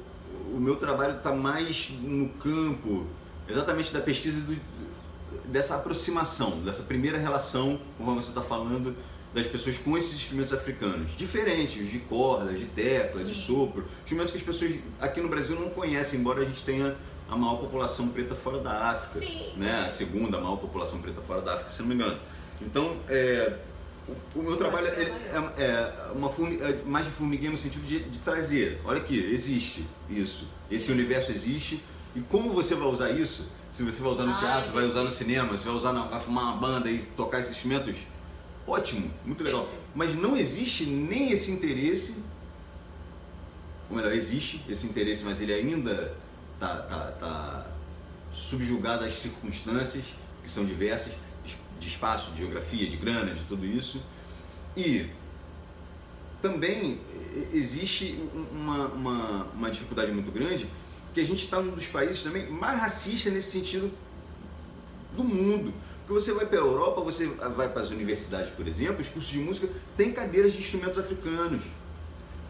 o 0.55 0.59
meu 0.59 0.77
trabalho 0.77 1.17
está 1.17 1.33
mais 1.35 1.91
no 2.01 2.29
campo, 2.31 3.07
exatamente 3.49 3.93
da 3.93 4.01
pesquisa 4.01 4.41
do, 4.41 4.57
dessa 5.45 5.77
aproximação, 5.77 6.61
dessa 6.61 6.83
primeira 6.83 7.19
relação, 7.19 7.81
como 7.99 8.15
você 8.15 8.29
está 8.29 8.43
falando, 8.43 8.97
das 9.35 9.47
pessoas 9.47 9.79
com 9.79 9.97
esses 9.97 10.15
instrumentos 10.15 10.53
africanos. 10.53 11.13
Diferentes, 11.17 11.89
de 11.89 11.99
corda, 12.01 12.53
de 12.53 12.67
tecla, 12.67 13.23
de 13.23 13.35
sopro. 13.35 13.85
Instrumentos 14.03 14.33
que 14.33 14.39
as 14.39 14.45
pessoas 14.45 14.75
aqui 15.01 15.21
no 15.21 15.29
Brasil 15.29 15.59
não 15.59 15.71
conhecem, 15.71 16.19
embora 16.19 16.41
a 16.41 16.45
gente 16.45 16.65
tenha 16.65 16.97
a 17.31 17.37
maior 17.37 17.57
população 17.57 18.09
preta 18.09 18.35
fora 18.35 18.59
da 18.59 18.91
África. 18.91 19.21
Sim. 19.25 19.53
Né? 19.57 19.85
A 19.87 19.91
segunda 19.91 20.39
maior 20.39 20.57
população 20.57 21.01
preta 21.01 21.21
fora 21.21 21.41
da 21.41 21.55
África, 21.55 21.71
se 21.71 21.81
não 21.81 21.89
me 21.89 21.95
engano. 21.95 22.19
Então, 22.61 22.97
é, 23.09 23.57
o, 24.09 24.41
o 24.41 24.43
meu 24.43 24.57
trabalho 24.57 24.89
é, 24.89 25.03
é, 25.03 25.63
é 25.63 26.13
uma 26.15 26.29
formi- 26.29 26.61
é 26.61 26.83
mais 26.85 27.07
de 27.07 27.13
formiguinha 27.13 27.51
no 27.51 27.57
sentido 27.57 27.87
de, 27.87 28.01
de 28.01 28.19
trazer. 28.19 28.81
Olha 28.85 28.99
aqui, 28.99 29.19
existe 29.19 29.87
isso. 30.11 30.47
Esse 30.71 30.91
universo 30.91 31.31
existe. 31.31 31.83
E 32.15 32.21
como 32.21 32.51
você 32.51 32.75
vai 32.75 32.89
usar 32.89 33.11
isso? 33.11 33.47
Se 33.71 33.85
você 33.85 34.03
vai 34.03 34.11
usar 34.11 34.25
no 34.25 34.35
teatro, 34.37 34.73
vai 34.73 34.85
usar 34.85 35.05
no 35.05 35.11
cinema, 35.13 35.57
se 35.57 35.65
vai 35.65 35.75
usar 35.75 35.93
na, 35.93 36.03
vai 36.07 36.19
fumar 36.21 36.45
uma 36.47 36.57
banda 36.57 36.91
e 36.91 36.99
tocar 37.17 37.39
esses 37.39 37.53
instrumentos, 37.53 37.97
ótimo, 38.67 39.09
muito 39.25 39.45
legal. 39.45 39.69
Mas 39.95 40.13
não 40.13 40.37
existe 40.37 40.85
nem 40.85 41.31
esse 41.31 41.53
interesse, 41.53 42.17
ou 43.89 43.97
melhor, 43.97 44.13
existe 44.13 44.61
esse 44.69 44.87
interesse, 44.87 45.23
mas 45.23 45.41
ele 45.41 45.53
ainda 45.53 46.13
está 46.61 46.77
tá, 46.83 47.13
tá 47.19 47.67
subjugado 48.35 49.05
às 49.05 49.17
circunstâncias, 49.17 50.05
que 50.43 50.51
são 50.51 50.67
diversas, 50.67 51.13
de 51.79 51.89
espaço, 51.89 52.33
de 52.33 52.39
geografia, 52.41 52.87
de 52.87 52.97
grana, 52.97 53.35
de 53.35 53.43
tudo 53.45 53.65
isso. 53.65 54.03
E 54.77 55.07
também 56.43 57.01
existe 57.53 58.23
uma, 58.53 58.87
uma, 58.89 59.45
uma 59.55 59.71
dificuldade 59.71 60.13
muito 60.13 60.31
grande, 60.31 60.69
que 61.15 61.21
a 61.21 61.25
gente 61.25 61.45
está 61.45 61.61
num 61.61 61.73
dos 61.73 61.87
países 61.87 62.23
também 62.23 62.49
mais 62.51 62.79
racista 62.79 63.31
nesse 63.31 63.51
sentido 63.51 63.91
do 65.17 65.25
mundo. 65.25 65.73
Porque 66.01 66.13
você 66.13 66.33
vai 66.33 66.45
para 66.45 66.59
a 66.59 66.61
Europa, 66.61 67.01
você 67.01 67.27
vai 67.27 67.69
para 67.69 67.81
as 67.81 67.91
universidades, 67.91 68.51
por 68.51 68.67
exemplo, 68.69 69.01
os 69.01 69.09
cursos 69.09 69.33
de 69.33 69.39
música 69.39 69.69
têm 69.97 70.13
cadeiras 70.13 70.53
de 70.53 70.59
instrumentos 70.59 70.99
africanos. 70.99 71.63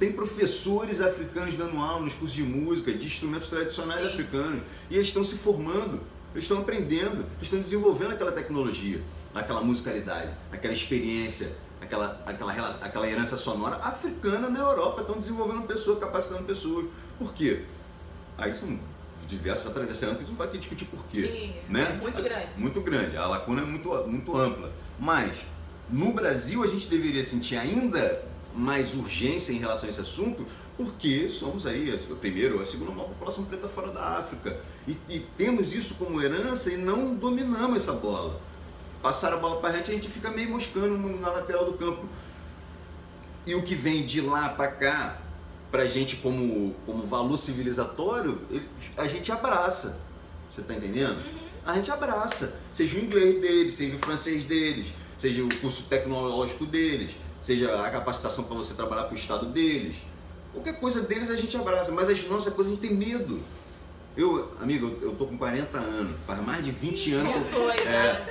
Tem 0.01 0.11
professores 0.11 0.99
africanos 0.99 1.59
dando 1.59 1.77
aula 1.77 2.01
nos 2.01 2.15
cursos 2.15 2.35
de 2.35 2.43
música, 2.43 2.91
de 2.91 3.05
instrumentos 3.05 3.51
tradicionais 3.51 4.01
Sim. 4.01 4.07
africanos. 4.07 4.63
E 4.89 4.95
eles 4.95 5.09
estão 5.09 5.23
se 5.23 5.37
formando, 5.37 6.01
eles 6.33 6.45
estão 6.45 6.61
aprendendo, 6.61 7.19
eles 7.37 7.43
estão 7.43 7.61
desenvolvendo 7.61 8.13
aquela 8.13 8.33
tecnologia, 8.33 9.03
aquela 9.35 9.61
musicalidade, 9.61 10.31
aquela 10.51 10.73
experiência, 10.73 11.55
aquela, 11.83 12.19
aquela, 12.25 12.79
aquela 12.81 13.07
herança 13.07 13.37
sonora 13.37 13.77
africana 13.77 14.49
na 14.49 14.61
Europa. 14.61 15.03
Estão 15.03 15.19
desenvolvendo 15.19 15.67
pessoas, 15.67 15.99
capacitando 15.99 16.45
pessoas. 16.45 16.87
Por 17.19 17.35
quê? 17.35 17.65
Aí 18.39 18.57
são 18.57 18.79
diversos 19.29 19.71
atravessamentos 19.71 20.21
que 20.21 20.25
a 20.25 20.29
gente 20.29 20.39
vai 20.39 20.47
ter 20.47 20.53
que 20.55 20.61
discutir 20.61 20.87
por 20.87 21.05
quê. 21.09 21.27
Sim, 21.27 21.55
né? 21.69 21.99
é 21.99 22.01
muito 22.01 22.23
grande. 22.23 22.49
Muito 22.57 22.81
grande, 22.81 23.19
a 23.19 23.27
lacuna 23.27 23.61
é 23.61 23.65
muito, 23.67 23.91
muito 24.09 24.35
ampla. 24.35 24.73
Mas 24.99 25.37
no 25.91 26.11
Brasil 26.15 26.63
a 26.63 26.67
gente 26.67 26.89
deveria 26.89 27.23
sentir 27.23 27.57
ainda 27.57 28.30
mais 28.55 28.95
urgência 28.95 29.53
em 29.53 29.59
relação 29.59 29.89
a 29.89 29.91
esse 29.91 30.01
assunto, 30.01 30.45
porque 30.77 31.29
somos 31.29 31.67
aí 31.67 31.93
a 31.93 32.15
primeira, 32.15 32.61
a 32.61 32.65
segunda 32.65 32.91
maior 32.91 33.09
população 33.09 33.45
preta 33.45 33.69
fora 33.69 33.91
da 33.93 34.19
África. 34.19 34.59
E, 34.89 34.97
e 35.09 35.21
temos 35.37 35.75
isso 35.75 35.97
como 35.97 36.21
herança 36.23 36.73
e 36.73 36.77
não 36.77 37.15
dominamos 37.15 37.83
essa 37.83 37.93
bola. 37.93 38.41
Passar 39.03 39.33
a 39.33 39.37
bola 39.37 39.61
para 39.61 39.71
a 39.71 39.77
gente, 39.77 39.91
a 39.91 39.95
gente 39.95 40.09
fica 40.09 40.31
meio 40.31 40.51
moscando 40.51 40.97
na 41.21 41.31
lateral 41.31 41.65
do 41.65 41.75
campo. 41.75 42.07
E 43.47 43.55
o 43.55 43.63
que 43.63 43.75
vem 43.75 44.05
de 44.05 44.21
lá 44.21 44.49
para 44.51 44.69
cá, 44.69 45.19
pra 45.71 45.87
gente 45.87 46.17
como, 46.17 46.75
como 46.85 47.03
valor 47.03 47.37
civilizatório, 47.37 48.41
a 48.97 49.07
gente 49.07 49.31
abraça. 49.33 50.01
Você 50.51 50.63
tá 50.63 50.75
entendendo? 50.75 51.23
A 51.65 51.75
gente 51.75 51.91
abraça. 51.91 52.59
Seja 52.75 52.97
o 52.97 53.01
inglês 53.01 53.41
deles, 53.41 53.75
seja 53.75 53.97
o 53.97 53.99
francês 53.99 54.45
deles, 54.45 54.89
seja 55.19 55.43
o 55.43 55.49
curso 55.57 55.85
tecnológico 55.85 56.67
deles, 56.67 57.13
seja 57.43 57.85
a 57.85 57.91
capacitação 57.91 58.45
para 58.45 58.57
você 58.57 58.75
trabalhar 58.75 59.05
para 59.05 59.15
o 59.15 59.19
estado 59.19 59.47
deles. 59.47 59.97
Qualquer 60.53 60.79
coisa 60.81 61.01
deles 61.03 61.31
a 61.31 61.37
gente 61.37 61.57
abraça, 61.57 61.93
mas 61.93 62.09
as 62.09 62.27
nossas 62.29 62.53
coisas 62.53 62.73
a 62.73 62.77
gente 62.77 62.87
tem 62.89 62.97
medo. 62.97 63.41
Eu, 64.17 64.53
amigo, 64.61 64.87
eu- 65.01 65.11
eu 65.11 65.17
tô 65.17 65.25
com 65.27 65.39
40 65.39 65.79
anos, 65.79 66.17
faz 66.27 66.45
mais 66.45 66.65
de 66.65 66.73
20 66.73 67.13
anos 67.15 67.33
que 67.33 67.39
eu. 67.39 67.45
Foi, 67.45 67.77
É, 67.87 67.91
né? 67.91 68.27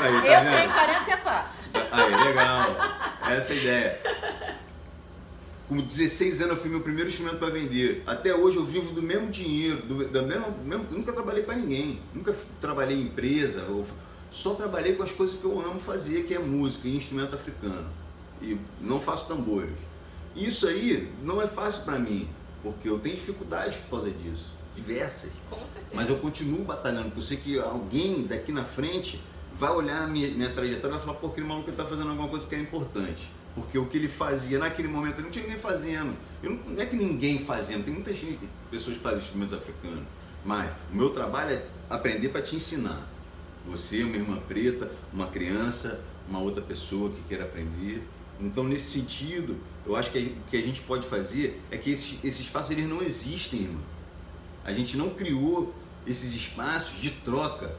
aí, 0.00 0.14
Eu 0.14 0.22
tá 0.22 0.40
vendo? 0.40 0.56
tenho 0.56 0.72
44. 0.72 1.60
Aí, 1.92 2.24
legal. 2.24 2.76
Essa 3.30 3.52
é 3.52 3.56
a 3.56 3.60
ideia. 3.60 4.00
Com 5.68 5.76
16 5.82 6.40
anos 6.40 6.56
eu 6.56 6.62
fui 6.62 6.70
meu 6.70 6.80
primeiro 6.80 7.10
instrumento 7.10 7.36
para 7.36 7.50
vender. 7.50 8.02
Até 8.06 8.34
hoje 8.34 8.56
eu 8.56 8.64
vivo 8.64 8.94
do 8.94 9.02
mesmo 9.02 9.28
dinheiro, 9.30 9.82
do, 9.82 10.08
da 10.08 10.22
mesma, 10.22 10.48
mesmo- 10.64 10.86
nunca 10.90 11.12
trabalhei 11.12 11.42
para 11.42 11.56
ninguém. 11.56 12.00
Nunca 12.14 12.34
trabalhei 12.58 12.96
em 12.96 13.02
empresa, 13.02 13.66
só 14.30 14.54
trabalhei 14.54 14.94
com 14.94 15.02
as 15.02 15.12
coisas 15.12 15.38
que 15.38 15.44
eu 15.44 15.60
amo 15.60 15.78
fazer, 15.78 16.22
que 16.24 16.32
é 16.32 16.38
música 16.38 16.88
e 16.88 16.96
instrumento 16.96 17.34
africano. 17.34 17.86
E 18.40 18.56
não 18.80 19.00
faço 19.00 19.26
tambores. 19.26 19.70
Isso 20.36 20.66
aí 20.68 21.10
não 21.22 21.42
é 21.42 21.46
fácil 21.46 21.82
para 21.82 21.98
mim, 21.98 22.28
porque 22.62 22.88
eu 22.88 22.98
tenho 22.98 23.16
dificuldades 23.16 23.78
por 23.78 23.90
causa 23.98 24.10
disso, 24.10 24.46
diversas. 24.76 25.30
Com 25.50 25.56
certeza. 25.58 25.86
Mas 25.92 26.08
eu 26.08 26.16
continuo 26.18 26.64
batalhando, 26.64 27.06
porque 27.06 27.18
eu 27.18 27.22
sei 27.22 27.36
que 27.38 27.58
alguém 27.58 28.22
daqui 28.26 28.52
na 28.52 28.62
frente 28.64 29.20
vai 29.56 29.70
olhar 29.72 30.04
a 30.04 30.06
minha, 30.06 30.28
minha 30.30 30.50
trajetória 30.50 30.94
e 30.94 30.96
vai 30.98 31.00
falar, 31.06 31.18
pô, 31.18 31.26
aquele 31.28 31.46
maluco 31.46 31.68
está 31.70 31.84
fazendo 31.84 32.10
alguma 32.10 32.28
coisa 32.28 32.46
que 32.46 32.54
é 32.54 32.60
importante. 32.60 33.28
Porque 33.56 33.76
o 33.76 33.86
que 33.86 33.96
ele 33.96 34.06
fazia 34.06 34.56
naquele 34.58 34.86
momento, 34.86 35.20
não 35.20 35.30
tinha 35.30 35.44
ninguém 35.44 35.58
fazendo. 35.60 36.14
Eu 36.40 36.50
não, 36.52 36.58
não 36.74 36.80
é 36.82 36.86
que 36.86 36.94
ninguém 36.94 37.40
fazendo, 37.40 37.84
tem 37.84 37.92
muitas 37.92 38.16
gente- 38.16 38.38
pessoas 38.70 38.96
que 38.96 39.02
fazem 39.02 39.18
instrumentos 39.18 39.52
africanos. 39.52 40.04
Mas 40.44 40.70
o 40.92 40.96
meu 40.96 41.10
trabalho 41.10 41.54
é 41.56 41.66
aprender 41.90 42.28
para 42.28 42.40
te 42.42 42.54
ensinar. 42.54 43.04
Você, 43.66 44.04
uma 44.04 44.14
irmã 44.14 44.38
preta, 44.46 44.88
uma 45.12 45.26
criança, 45.26 46.00
uma 46.28 46.38
outra 46.38 46.62
pessoa 46.62 47.10
que 47.10 47.20
queira 47.28 47.42
aprender. 47.44 48.02
Então, 48.40 48.64
nesse 48.64 48.90
sentido, 48.90 49.56
eu 49.86 49.96
acho 49.96 50.10
que 50.12 50.18
gente- 50.20 50.36
que 50.50 50.56
a 50.56 50.62
gente 50.62 50.80
pode 50.82 51.06
fazer 51.06 51.60
é 51.70 51.76
que 51.76 51.90
esses, 51.90 52.22
esses 52.24 52.40
espaços 52.40 52.70
eles 52.70 52.88
não 52.88 53.02
existem, 53.02 53.62
irmão. 53.62 53.82
A 54.64 54.72
gente 54.72 54.96
não 54.96 55.10
criou 55.10 55.74
esses 56.06 56.32
espaços 56.34 57.00
de 57.00 57.10
troca 57.10 57.74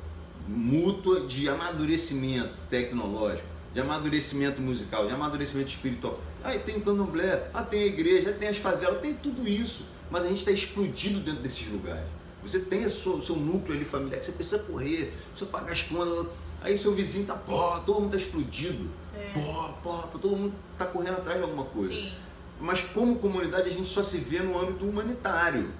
mútua 0.47 1.21
de 1.21 1.47
amadurecimento 1.47 2.53
tecnológico, 2.69 3.47
de 3.73 3.79
amadurecimento 3.79 4.61
musical, 4.61 5.05
de 5.07 5.13
amadurecimento 5.13 5.69
espiritual. 5.69 6.19
Aí 6.43 6.59
tem 6.59 6.77
o 6.77 6.81
candomblé, 6.81 7.49
ah, 7.53 7.63
tem 7.63 7.83
a 7.83 7.85
igreja, 7.85 8.33
tem 8.33 8.49
as 8.49 8.57
favelas, 8.57 8.99
tem 8.99 9.13
tudo 9.13 9.47
isso. 9.47 9.83
Mas 10.09 10.23
a 10.23 10.27
gente 10.27 10.39
está 10.39 10.51
explodido 10.51 11.19
dentro 11.19 11.41
desses 11.41 11.67
lugares. 11.71 12.07
Você 12.41 12.59
tem 12.59 12.85
o 12.85 12.89
seu, 12.89 13.13
o 13.13 13.35
núcleo 13.35 13.75
ali 13.75 13.85
familiar 13.85 14.19
que 14.19 14.25
você 14.25 14.31
precisa 14.31 14.59
correr, 14.59 15.13
precisa 15.31 15.51
pagar 15.51 15.73
as 15.73 15.83
contas. 15.83 16.25
Aí 16.61 16.77
seu 16.77 16.95
vizinho 16.95 17.25
tá, 17.27 17.35
pô, 17.35 17.79
todo 17.81 18.01
mundo 18.01 18.11
tá 18.11 18.17
explodido. 18.17 18.89
Pô, 19.33 19.69
pô, 19.83 20.07
todo 20.07 20.35
mundo 20.35 20.53
tá 20.77 20.85
correndo 20.85 21.17
atrás 21.17 21.37
de 21.37 21.43
alguma 21.43 21.65
coisa. 21.65 21.93
Sim. 21.93 22.11
Mas 22.59 22.81
como 22.81 23.15
comunidade 23.17 23.69
a 23.69 23.71
gente 23.71 23.87
só 23.87 24.03
se 24.03 24.17
vê 24.17 24.39
no 24.39 24.59
âmbito 24.59 24.85
humanitário. 24.85 25.71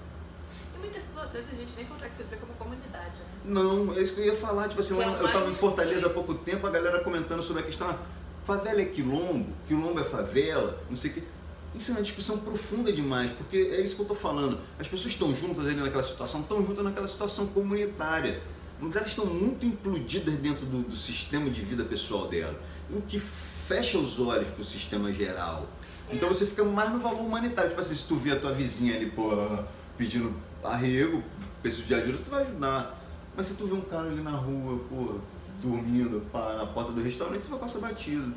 Em 0.76 0.80
muitas 0.80 1.04
situações 1.04 1.46
a 1.52 1.56
gente 1.56 1.74
nem 1.76 1.86
consegue 1.86 2.16
se 2.16 2.24
ver 2.24 2.38
como 2.38 2.54
comunidade, 2.54 3.18
né? 3.18 3.26
Não, 3.44 3.94
é 3.94 4.02
isso 4.02 4.14
que 4.14 4.22
eu 4.22 4.26
ia 4.26 4.36
falar. 4.36 4.70
Tipo 4.70 4.82
assim, 4.82 5.00
é 5.02 5.06
eu 5.06 5.26
estava 5.26 5.50
em 5.50 5.54
Fortaleza 5.54 6.08
há 6.08 6.10
pouco 6.10 6.34
tempo, 6.34 6.66
a 6.66 6.70
galera 6.70 7.04
comentando 7.04 7.42
sobre 7.42 7.64
a 7.64 7.66
questão, 7.66 7.90
ah, 7.90 7.98
favela 8.46 8.82
é 8.82 8.86
quilombo, 8.86 9.54
quilombo 9.68 10.00
é 10.00 10.04
favela, 10.04 10.82
não 10.90 10.96
sei 10.96 11.12
o 11.12 11.14
quê. 11.16 11.24
Isso 11.76 11.92
é 11.92 11.96
uma 11.96 12.02
discussão 12.02 12.40
profunda 12.40 12.92
demais, 12.92 13.30
porque 13.32 13.58
é 13.58 13.82
isso 13.82 13.96
que 13.96 14.02
eu 14.02 14.06
estou 14.06 14.18
falando. 14.18 14.60
As 14.80 14.88
pessoas 14.88 15.14
estão 15.14 15.34
juntas 15.36 15.68
ali 15.68 15.76
naquela 15.76 16.02
situação, 16.02 16.42
estão 16.42 16.66
juntas 16.66 16.84
naquela 16.84 17.08
situação 17.08 17.46
comunitária. 17.48 18.42
Mas 18.82 18.96
elas 18.96 19.10
estão 19.10 19.26
muito 19.26 19.66
implodidas 19.66 20.36
dentro 20.36 20.66
do, 20.66 20.82
do 20.82 20.96
sistema 20.96 21.50
de 21.50 21.62
vida 21.62 21.84
pessoal 21.84 22.28
dela. 22.28 22.58
O 22.92 23.02
que 23.02 23.20
fecha 23.20 24.00
os 24.00 24.20
olhos 24.20 24.50
para 24.50 24.62
o 24.62 24.66
sistema 24.66 25.12
geral. 25.14 25.68
Então 26.12 26.28
você 26.28 26.46
fica 26.48 26.64
mais 26.64 26.92
no 26.92 27.00
valor 27.00 27.22
humanitário. 27.22 27.70
Tipo 27.70 27.82
assim, 27.82 27.96
se 27.96 28.04
tu 28.06 28.16
vê 28.16 28.32
a 28.32 28.40
tua 28.40 28.52
vizinha 28.52 28.96
ali, 28.96 29.12
pô, 29.12 29.30
pedindo 29.96 30.34
arrego, 30.64 31.24
preciso 31.62 31.86
de 31.86 31.94
ajuda, 31.94 32.18
tu 32.18 32.32
vai 32.32 32.42
ajudar. 32.42 33.00
Mas 33.36 33.46
se 33.46 33.56
tu 33.56 33.68
vê 33.68 33.76
um 33.76 33.82
cara 33.82 34.08
ali 34.08 34.22
na 34.22 34.32
rua, 34.32 34.80
pô, 34.90 35.20
dormindo, 35.62 36.26
pá, 36.32 36.56
na 36.56 36.66
porta 36.66 36.92
do 36.92 37.04
restaurante, 37.04 37.44
você 37.44 37.52
vai 37.52 37.60
passar 37.60 37.80
batido. 37.80 38.34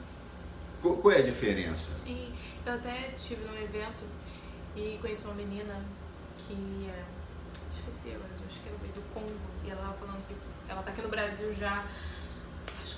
Qual, 0.82 0.96
qual 0.96 1.14
é 1.14 1.18
a 1.18 1.22
diferença? 1.22 1.94
Sim, 1.94 2.30
eu 2.66 2.74
até 2.74 3.14
estive 3.16 3.42
num 3.44 3.56
evento 3.56 4.04
e 4.76 4.98
conheci 5.00 5.24
uma 5.24 5.34
menina 5.34 5.80
que 6.38 6.90
é. 6.90 7.04
Esqueci 7.74 8.14
agora, 8.14 8.30
acho 8.46 8.60
que 8.60 8.68
veio 8.68 8.92
do 8.92 9.14
Congo. 9.14 9.32
E 9.64 9.70
ela 9.70 9.80
tava 9.80 9.94
falando 9.94 10.22
que 10.28 10.34
ela 10.68 10.82
tá 10.82 10.90
aqui 10.90 11.02
no 11.02 11.08
Brasil 11.08 11.54
já 11.54 11.84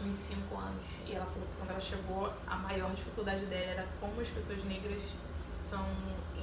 uns 0.06 0.16
5 0.16 0.56
anos. 0.56 0.84
E 1.06 1.12
ela 1.14 1.26
falou 1.26 1.46
que 1.48 1.56
quando 1.58 1.70
ela 1.70 1.80
chegou, 1.80 2.32
a 2.46 2.56
maior 2.56 2.90
dificuldade 2.94 3.44
dela 3.46 3.64
era 3.64 3.86
como 4.00 4.20
as 4.20 4.28
pessoas 4.28 4.62
negras 4.64 5.00
são 5.56 5.84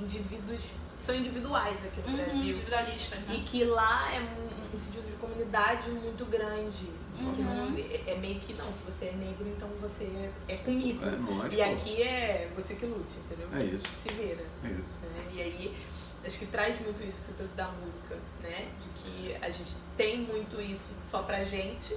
indivíduos. 0.01 0.71
são 0.99 1.15
individuais 1.15 1.77
aqui 1.85 2.01
no 2.09 2.15
Brasil. 2.17 2.35
individualista, 2.35 3.15
né? 3.17 3.25
E 3.35 3.41
que 3.41 3.63
lá 3.65 4.13
é 4.13 4.19
um, 4.19 4.75
um 4.75 4.79
sentido 4.79 5.05
de 5.07 5.15
comunidade 5.17 5.89
muito 5.89 6.25
grande. 6.25 6.85
De 7.15 7.25
que 7.35 7.41
não, 7.41 7.75
é, 7.77 8.11
é 8.11 8.17
meio 8.17 8.39
que 8.39 8.53
não, 8.53 8.65
se 8.71 8.83
você 8.85 9.05
é 9.05 9.11
negro, 9.13 9.47
então 9.47 9.67
você 9.81 10.05
é, 10.05 10.53
é 10.53 10.57
comigo. 10.57 11.03
É 11.05 11.11
nós, 11.11 11.53
E 11.53 11.61
aqui 11.61 12.01
é 12.01 12.49
você 12.55 12.75
que 12.75 12.85
lute, 12.85 13.17
entendeu? 13.25 13.47
É 13.53 13.63
isso, 13.63 13.83
Se 14.01 14.13
vira. 14.13 14.45
é 14.63 14.67
isso. 14.69 14.89
né? 15.01 15.29
E 15.33 15.41
aí 15.41 15.77
acho 16.25 16.37
que 16.39 16.45
traz 16.45 16.79
muito 16.81 17.03
isso 17.03 17.19
que 17.21 17.27
você 17.27 17.33
trouxe 17.33 17.53
da 17.53 17.67
música, 17.67 18.17
né? 18.41 18.69
De 18.79 18.89
que 19.01 19.35
a 19.43 19.49
gente 19.49 19.73
tem 19.97 20.21
muito 20.21 20.59
isso 20.61 20.93
só 21.09 21.21
pra 21.23 21.43
gente. 21.43 21.95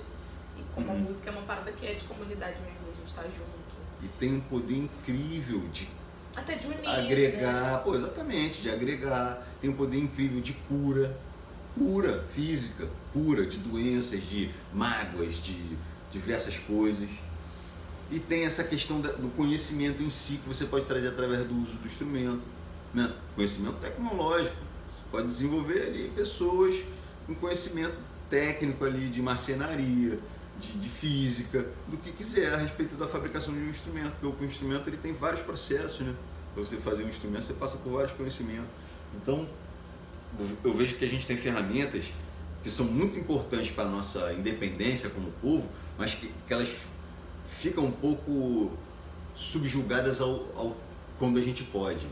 E 0.59 0.63
como 0.75 0.91
a 0.91 0.95
Uhum. 0.95 1.01
música 1.01 1.31
é 1.31 1.33
uma 1.33 1.43
parada 1.43 1.73
que 1.73 1.87
é 1.87 1.95
de 1.95 2.05
comunidade 2.05 2.57
mesmo, 2.61 2.79
a 2.93 3.01
gente 3.01 3.15
tá 3.15 3.23
junto. 3.23 3.55
E 4.03 4.09
tem 4.19 4.35
um 4.35 4.41
poder 4.41 4.77
incrível 4.77 5.61
de 5.73 5.89
Até 6.37 6.57
de 6.57 6.67
unir. 6.67 6.81
Né? 6.83 6.99
agregar, 6.99 7.83
pô, 7.85 7.95
exatamente, 7.95 8.61
de 8.61 8.69
agregar. 8.71 9.47
Tem 9.61 9.71
um 9.71 9.75
poder 9.75 9.99
incrível 9.99 10.41
de 10.41 10.53
cura, 10.53 11.17
cura 11.79 12.23
física, 12.29 12.89
cura 13.13 13.47
de 13.47 13.59
doenças, 13.59 14.21
de 14.23 14.51
mágoas, 14.73 15.37
de 15.37 15.77
diversas 16.11 16.59
coisas. 16.59 17.09
E 18.11 18.19
tem 18.21 18.45
essa 18.45 18.63
questão 18.65 19.01
do 19.01 19.35
conhecimento 19.37 20.03
em 20.03 20.11
si 20.11 20.37
que 20.39 20.49
você 20.49 20.67
pode 20.67 20.85
trazer 20.87 21.09
através 21.09 21.47
do 21.47 21.55
uso 21.63 21.77
do 21.79 21.87
instrumento, 21.87 22.43
né? 22.93 23.13
Conhecimento 23.35 23.77
tecnológico. 23.79 24.55
Você 24.57 25.11
pode 25.11 25.29
desenvolver 25.29 25.83
ali 25.83 26.13
pessoas 26.15 26.75
com 27.27 27.35
conhecimento 27.35 27.97
técnico 28.29 28.85
ali 28.85 29.09
de 29.09 29.23
marcenaria, 29.23 30.19
de, 30.61 30.73
de 30.79 30.89
física, 30.89 31.67
do 31.89 31.97
que 31.97 32.13
quiser 32.13 32.55
a 32.55 32.57
respeito 32.57 32.97
da 32.97 33.07
fabricação 33.07 33.53
de 33.55 33.61
um 33.61 33.71
instrumento, 33.71 34.13
porque 34.21 34.45
o 34.45 34.47
instrumento 34.49 34.89
ele 34.89 34.97
tem 34.97 35.13
vários 35.13 35.43
processos, 35.43 36.01
né? 36.01 36.15
Para 36.55 36.65
você 36.65 36.77
fazer 36.77 37.05
um 37.05 37.09
instrumento, 37.09 37.45
você 37.45 37.53
passa 37.53 37.77
por 37.79 37.93
vários 37.93 38.13
conhecimentos. 38.13 38.69
Então, 39.17 39.47
eu- 40.65 40.75
vejo 40.75 40.97
que 40.97 41.05
a 41.05 41.09
gente 41.09 41.27
tem 41.27 41.37
ferramentas 41.37 42.07
que 42.63 42.71
são 42.71 42.87
muito 42.87 43.19
importantes 43.19 43.71
para 43.71 43.85
a 43.85 43.89
nossa 43.89 44.33
independência 44.33 45.11
como 45.11 45.31
povo, 45.43 45.69
mas 45.99 46.15
que, 46.15 46.33
que 46.47 46.53
elas 46.53 46.69
ficam 47.47 47.85
um 47.87 47.93
pouco 47.93 48.73
subjugadas 49.35 50.21
ao, 50.21 50.31
ao 50.57 50.77
quando 51.19 51.39
a 51.39 51.43
gente 51.43 51.63
pode. 51.65 52.07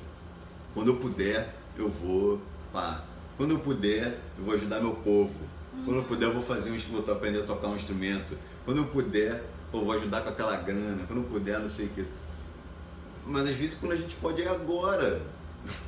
Quando 0.74 0.88
eu 0.88 0.96
puder, 0.96 1.55
eu 1.76 1.88
vou. 1.88 2.40
Pá. 2.72 3.05
Quando 3.37 3.52
eu 3.52 3.59
puder, 3.59 4.18
eu 4.38 4.44
vou 4.44 4.55
ajudar 4.55 4.81
meu 4.81 4.94
povo. 4.94 5.35
Quando 5.85 5.97
eu 5.99 6.05
puder, 6.05 6.27
eu 6.27 6.33
vou 6.33 6.43
fazer 6.43 6.71
um 6.71 6.79
vou 6.79 7.15
aprender 7.15 7.41
a 7.41 7.45
tocar 7.45 7.69
um 7.69 7.77
instrumento. 7.77 8.37
Quando 8.65 8.79
eu 8.79 8.85
puder, 8.85 9.43
eu 9.73 9.85
vou 9.85 9.93
ajudar 9.93 10.21
com 10.21 10.29
aquela 10.29 10.57
grana. 10.57 11.03
Quando 11.07 11.21
eu 11.23 11.29
puder, 11.29 11.59
não 11.59 11.69
sei 11.69 11.87
o 11.87 11.89
que. 11.91 12.05
Mas 13.27 13.47
às 13.47 13.55
vezes 13.55 13.77
quando 13.81 13.93
a 13.93 13.97
gente 13.97 14.15
pode 14.17 14.43
é 14.43 14.49
agora. 14.49 15.21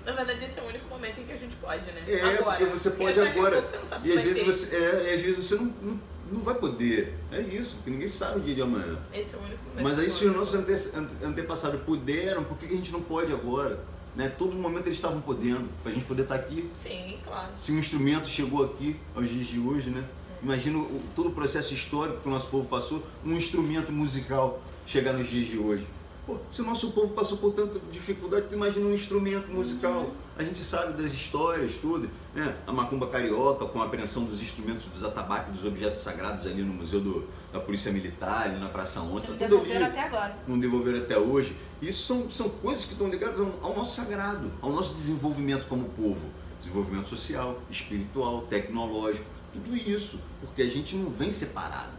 Na 0.06 0.12
verdade, 0.12 0.44
esse 0.44 0.58
é 0.58 0.62
o 0.62 0.66
único 0.66 0.88
momento 0.88 1.20
em 1.20 1.24
que 1.24 1.32
a 1.32 1.36
gente 1.36 1.56
pode, 1.56 1.84
né? 1.90 2.02
É, 2.06 2.20
agora. 2.38 2.58
porque 2.58 2.64
você 2.64 2.90
pode 2.90 3.20
a 3.20 3.28
agora. 3.30 3.60
você 3.60 3.76
não 3.76 3.86
sabe 3.86 4.08
E 4.08 4.12
às 4.12 4.22
vezes 4.22 4.42
você, 4.46 4.76
é, 4.76 5.10
e 5.10 5.14
às 5.14 5.20
vezes 5.20 5.44
você 5.44 5.54
não, 5.56 5.64
não, 5.82 6.00
não 6.32 6.40
vai 6.40 6.54
poder. 6.54 7.14
É 7.32 7.40
isso, 7.40 7.76
porque 7.76 7.90
ninguém 7.90 8.06
sabe 8.08 8.38
o 8.38 8.42
dia 8.42 8.54
de 8.54 8.62
amanhã. 8.62 8.96
Esse 9.12 9.34
é 9.34 9.38
o 9.38 9.40
único 9.42 9.64
momento. 9.64 9.82
Mas 9.82 9.98
aí 9.98 10.08
se 10.08 10.26
os 10.26 10.34
nossos 10.34 10.54
ante- 10.54 10.96
ante- 10.96 11.24
antepassados 11.24 11.80
puderam, 11.82 12.44
por 12.44 12.56
que 12.56 12.66
a 12.66 12.68
gente 12.76 12.92
não 12.92 13.02
pode 13.02 13.32
agora? 13.32 13.80
Né? 14.14 14.28
Todo 14.38 14.54
momento 14.54 14.86
eles 14.86 14.96
estavam 14.96 15.20
podendo, 15.20 15.68
para 15.82 15.90
a 15.90 15.94
gente 15.94 16.06
poder 16.06 16.22
estar 16.22 16.36
aqui. 16.36 16.70
Sim, 16.76 17.18
claro. 17.24 17.48
Se 17.56 17.72
um 17.72 17.78
instrumento 17.78 18.28
chegou 18.28 18.64
aqui 18.64 18.96
aos 19.14 19.28
dias 19.28 19.46
de 19.46 19.58
hoje, 19.58 19.90
né? 19.90 20.04
Imagina 20.42 20.78
o- 20.78 21.02
todo 21.16 21.30
o 21.30 21.32
processo 21.32 21.72
histórico 21.74 22.20
que 22.20 22.28
o 22.28 22.30
nosso 22.30 22.48
povo 22.48 22.66
passou, 22.68 23.02
um 23.24 23.32
instrumento 23.34 23.90
musical 23.90 24.60
chegar 24.86 25.12
nos 25.14 25.28
dias 25.28 25.48
de 25.48 25.58
hoje. 25.58 25.86
Pô, 26.26 26.38
se 26.50 26.62
o 26.62 26.64
nosso 26.64 26.92
povo 26.92 27.12
passou 27.12 27.36
por 27.38 27.52
tanta 27.52 27.78
dificuldade, 27.92 28.46
tu 28.48 28.54
imagina 28.54 28.86
um 28.86 28.94
instrumento 28.94 29.50
musical. 29.50 30.10
A 30.38 30.42
gente 30.42 30.58
sabe 30.64 31.02
das 31.02 31.12
histórias, 31.12 31.72
tudo. 31.74 32.08
Né? 32.34 32.54
A 32.66 32.72
macumba 32.72 33.08
carioca, 33.08 33.66
com 33.66 33.82
a 33.82 33.84
apreensão 33.86 34.24
dos 34.24 34.40
instrumentos, 34.40 34.86
dos 34.86 35.02
atabaques, 35.04 35.52
dos 35.54 35.64
objetos 35.64 36.02
sagrados 36.02 36.46
ali 36.46 36.62
no 36.62 36.72
Museu 36.72 37.00
do- 37.00 37.24
da 37.54 37.60
Polícia 37.60 37.92
Militar, 37.92 38.46
ali 38.46 38.58
na 38.58 38.68
Praça 38.68 39.00
11, 39.00 39.26
Que 39.26 39.32
tá 39.34 39.48
não 39.48 39.58
ali 39.58 39.68
devolveram 39.68 39.86
até 39.86 40.00
agora. 40.00 40.36
não 40.48 40.58
devolveram 40.58 40.98
até 40.98 41.16
hoje. 41.16 41.56
Isso 41.80 42.02
são, 42.02 42.28
são 42.28 42.48
coisas 42.48 42.84
que 42.84 42.92
estão 42.92 43.08
ligadas 43.08 43.38
ao, 43.38 43.76
nosso 43.76 43.94
sagrado, 43.94 44.50
ao 44.60 44.72
nosso 44.72 44.92
desenvolvimento 44.94 45.68
como 45.68 45.84
povo. 45.90 46.28
Desenvolvimento 46.58 47.08
social, 47.08 47.60
espiritual, 47.70 48.42
tecnológico, 48.50 49.24
tudo 49.52 49.76
isso. 49.76 50.18
Porque 50.40 50.62
a 50.62 50.68
gente 50.68 50.96
não 50.96 51.08
vem 51.08 51.30
separado. 51.30 51.92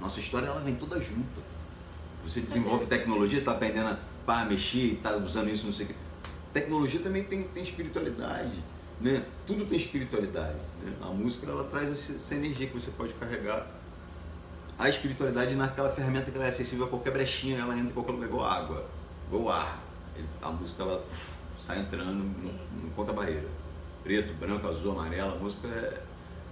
Nossa 0.00 0.18
história 0.18 0.48
ela 0.48 0.60
vem 0.60 0.74
toda 0.74 1.00
junta. 1.00 1.40
Você 2.24 2.40
desenvolve 2.40 2.86
tecnologia, 2.86 3.38
está 3.38 3.52
aprendendo 3.52 3.90
a 3.90 3.98
pá, 4.26 4.44
mexer, 4.44 4.94
está 4.94 5.16
usando 5.16 5.48
isso, 5.48 5.66
não 5.66 5.72
sei 5.72 5.86
o 5.86 5.88
quê. 5.90 5.94
Tecnologia 6.52 6.98
também 6.98 7.22
tem, 7.22 7.44
tem 7.44 7.62
espiritualidade. 7.62 8.58
Né? 9.00 9.24
Tudo 9.46 9.66
tem 9.66 9.78
espiritualidade. 9.78 10.56
né? 10.82 10.92
A 11.00 11.06
música 11.06 11.48
ela 11.48 11.62
traz 11.64 11.92
essa 11.92 12.34
energia 12.34 12.66
que 12.66 12.74
você 12.74 12.90
pode 12.90 13.12
carregar 13.12 13.68
a 14.78 14.88
espiritualidade 14.88 15.54
naquela 15.54 15.90
ferramenta 15.90 16.30
que 16.30 16.36
ela 16.36 16.46
é 16.46 16.48
acessível 16.50 16.86
a 16.86 16.88
qualquer 16.88 17.12
brechinha, 17.12 17.58
ela 17.60 17.74
entra 17.74 17.90
em 17.90 17.94
qualquer 17.94 18.12
lugar, 18.12 18.26
igual 18.28 18.44
água, 18.46 18.86
igual 19.28 19.50
ar. 19.50 19.78
A 20.42 20.50
música 20.50 20.82
ela 20.82 21.04
uf, 21.10 21.30
sai 21.66 21.80
entrando, 21.80 22.12
não, 22.42 22.52
não 22.82 22.90
conta 22.94 23.12
barreira. 23.12 23.48
Preto, 24.02 24.34
branco, 24.34 24.68
azul, 24.68 24.92
amarelo, 24.92 25.32
a 25.32 25.36
música 25.36 25.68
é, 25.68 26.02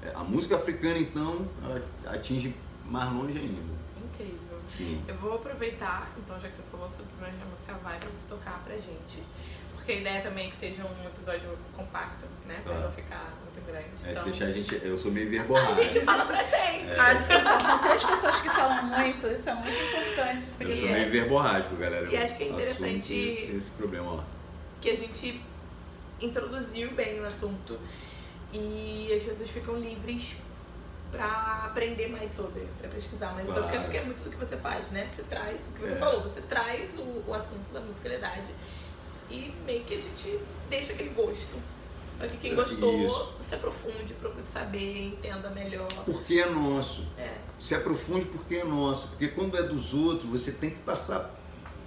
é- 0.08 0.12
A 0.14 0.24
música 0.24 0.56
africana 0.56 0.98
então, 0.98 1.46
ela 1.62 1.82
atinge 2.06 2.54
mais 2.87 3.12
longe 3.12 3.38
ainda. 3.38 3.60
Incrível. 4.04 4.58
Sim. 4.76 5.02
Eu 5.06 5.14
vou 5.16 5.34
aproveitar, 5.34 6.10
então, 6.18 6.38
já 6.40 6.48
que 6.48 6.56
você 6.56 6.62
falou 6.70 6.88
sobre 6.90 7.06
a 7.26 7.46
música 7.50 7.74
vai, 7.82 7.98
pra 7.98 8.08
você 8.08 8.24
tocar 8.28 8.60
pra 8.64 8.74
gente. 8.74 9.22
Porque 9.85 9.92
a 9.92 9.97
ideia 10.01 10.23
também 10.23 10.47
é 10.47 10.51
que 10.51 10.57
seja 10.57 10.83
um 10.83 11.07
episódio 11.07 11.59
compacto, 11.77 12.25
né? 12.47 12.59
Pra 12.64 12.73
Ah. 12.75 12.81
não 12.81 12.92
ficar 12.92 13.35
muito 13.42 13.66
grande. 13.66 13.87
É, 13.94 13.99
se 13.99 14.11
então, 14.12 14.25
deixar 14.25 14.44
a 14.47 14.51
gente. 14.51 14.81
Eu 14.83 14.97
sou 14.97 15.12
meio 15.12 15.27
a 15.29 15.31
verborrágico. 15.31 15.83
gente 15.83 16.01
fala 16.01 16.25
pra 16.25 16.42
sempre. 16.42 16.90
É. 16.90 17.61
São 17.61 17.79
três 17.81 18.03
pessoas 18.03 18.37
que 18.40 18.49
falam 18.49 18.83
muito, 18.85 19.27
isso 19.27 19.49
é 19.51 19.55
muito 19.55 19.68
importante. 19.83 20.44
Eu 20.47 20.55
Porque 20.57 20.77
sou 20.77 20.88
meio 20.88 21.11
verborrágico, 21.11 21.77
galera. 21.77 22.09
E 22.11 22.16
acho 22.16 22.37
que 22.38 22.44
é 22.44 22.47
Eu 22.49 22.53
interessante- 22.55 23.53
Esse 23.57 23.70
problema 23.73 24.11
lá. 24.14 24.25
que 24.81 24.88
a 24.88 24.97
gente 24.97 25.42
introduziu 26.20 26.90
bem 26.92 27.20
o 27.20 27.27
assunto 27.27 27.79
e 28.53 29.12
as 29.14 29.23
pessoas 29.23 29.51
ficam 29.51 29.77
livres 29.79 30.37
pra 31.12 31.64
aprender 31.66 32.09
mais 32.09 32.35
sobre, 32.35 32.66
pra 32.81 32.88
pesquisar 32.88 33.33
mais 33.35 33.47
sobre, 33.47 33.61
porque 33.62 33.77
Claro. 33.77 33.77
acho 33.83 33.90
que 33.90 33.97
é 33.99 34.03
muito 34.05 34.23
do 34.25 34.31
que 34.31 34.37
você 34.37 34.57
faz, 34.57 34.90
né? 34.90 35.07
Você 35.09 35.23
traz, 35.25 35.61
o 35.66 35.73
que 35.75 35.81
você 35.81 35.92
É. 35.92 35.97
falou, 35.97 36.23
você 36.23 36.40
traz 36.40 36.94
o, 36.99 37.23
o 37.27 37.35
assunto 37.35 37.70
da 37.73 37.81
musicalidade 37.81 38.51
e 39.30 39.52
meio 39.66 39.84
que 39.84 39.94
a 39.94 39.98
gente 39.98 40.38
deixa 40.70 40.92
aquele 40.92 41.10
gosto. 41.10 41.56
Pra 42.18 42.28
que 42.28 42.37
quem 42.37 42.52
É, 42.52 42.54
gostou 42.54 43.06
isso. 43.06 43.32
se 43.40 43.54
aprofunde, 43.56 44.14
procure 44.20 44.44
saber, 44.52 45.06
entenda 45.08 45.50
melhor. 45.50 45.88
Porque 46.04 46.34
é 46.34 46.48
nosso. 46.48 47.04
É, 47.18 47.38
se 47.58 47.74
aprofunde 47.74 48.26
porque 48.26 48.56
é 48.56 48.64
nosso. 48.64 49.08
Porque 49.08 49.28
quando 49.28 49.56
é 49.56 49.62
dos 49.62 49.92
outros, 49.94 50.30
você 50.30 50.52
tem 50.52 50.70
que 50.70 50.78
passar 50.80 51.34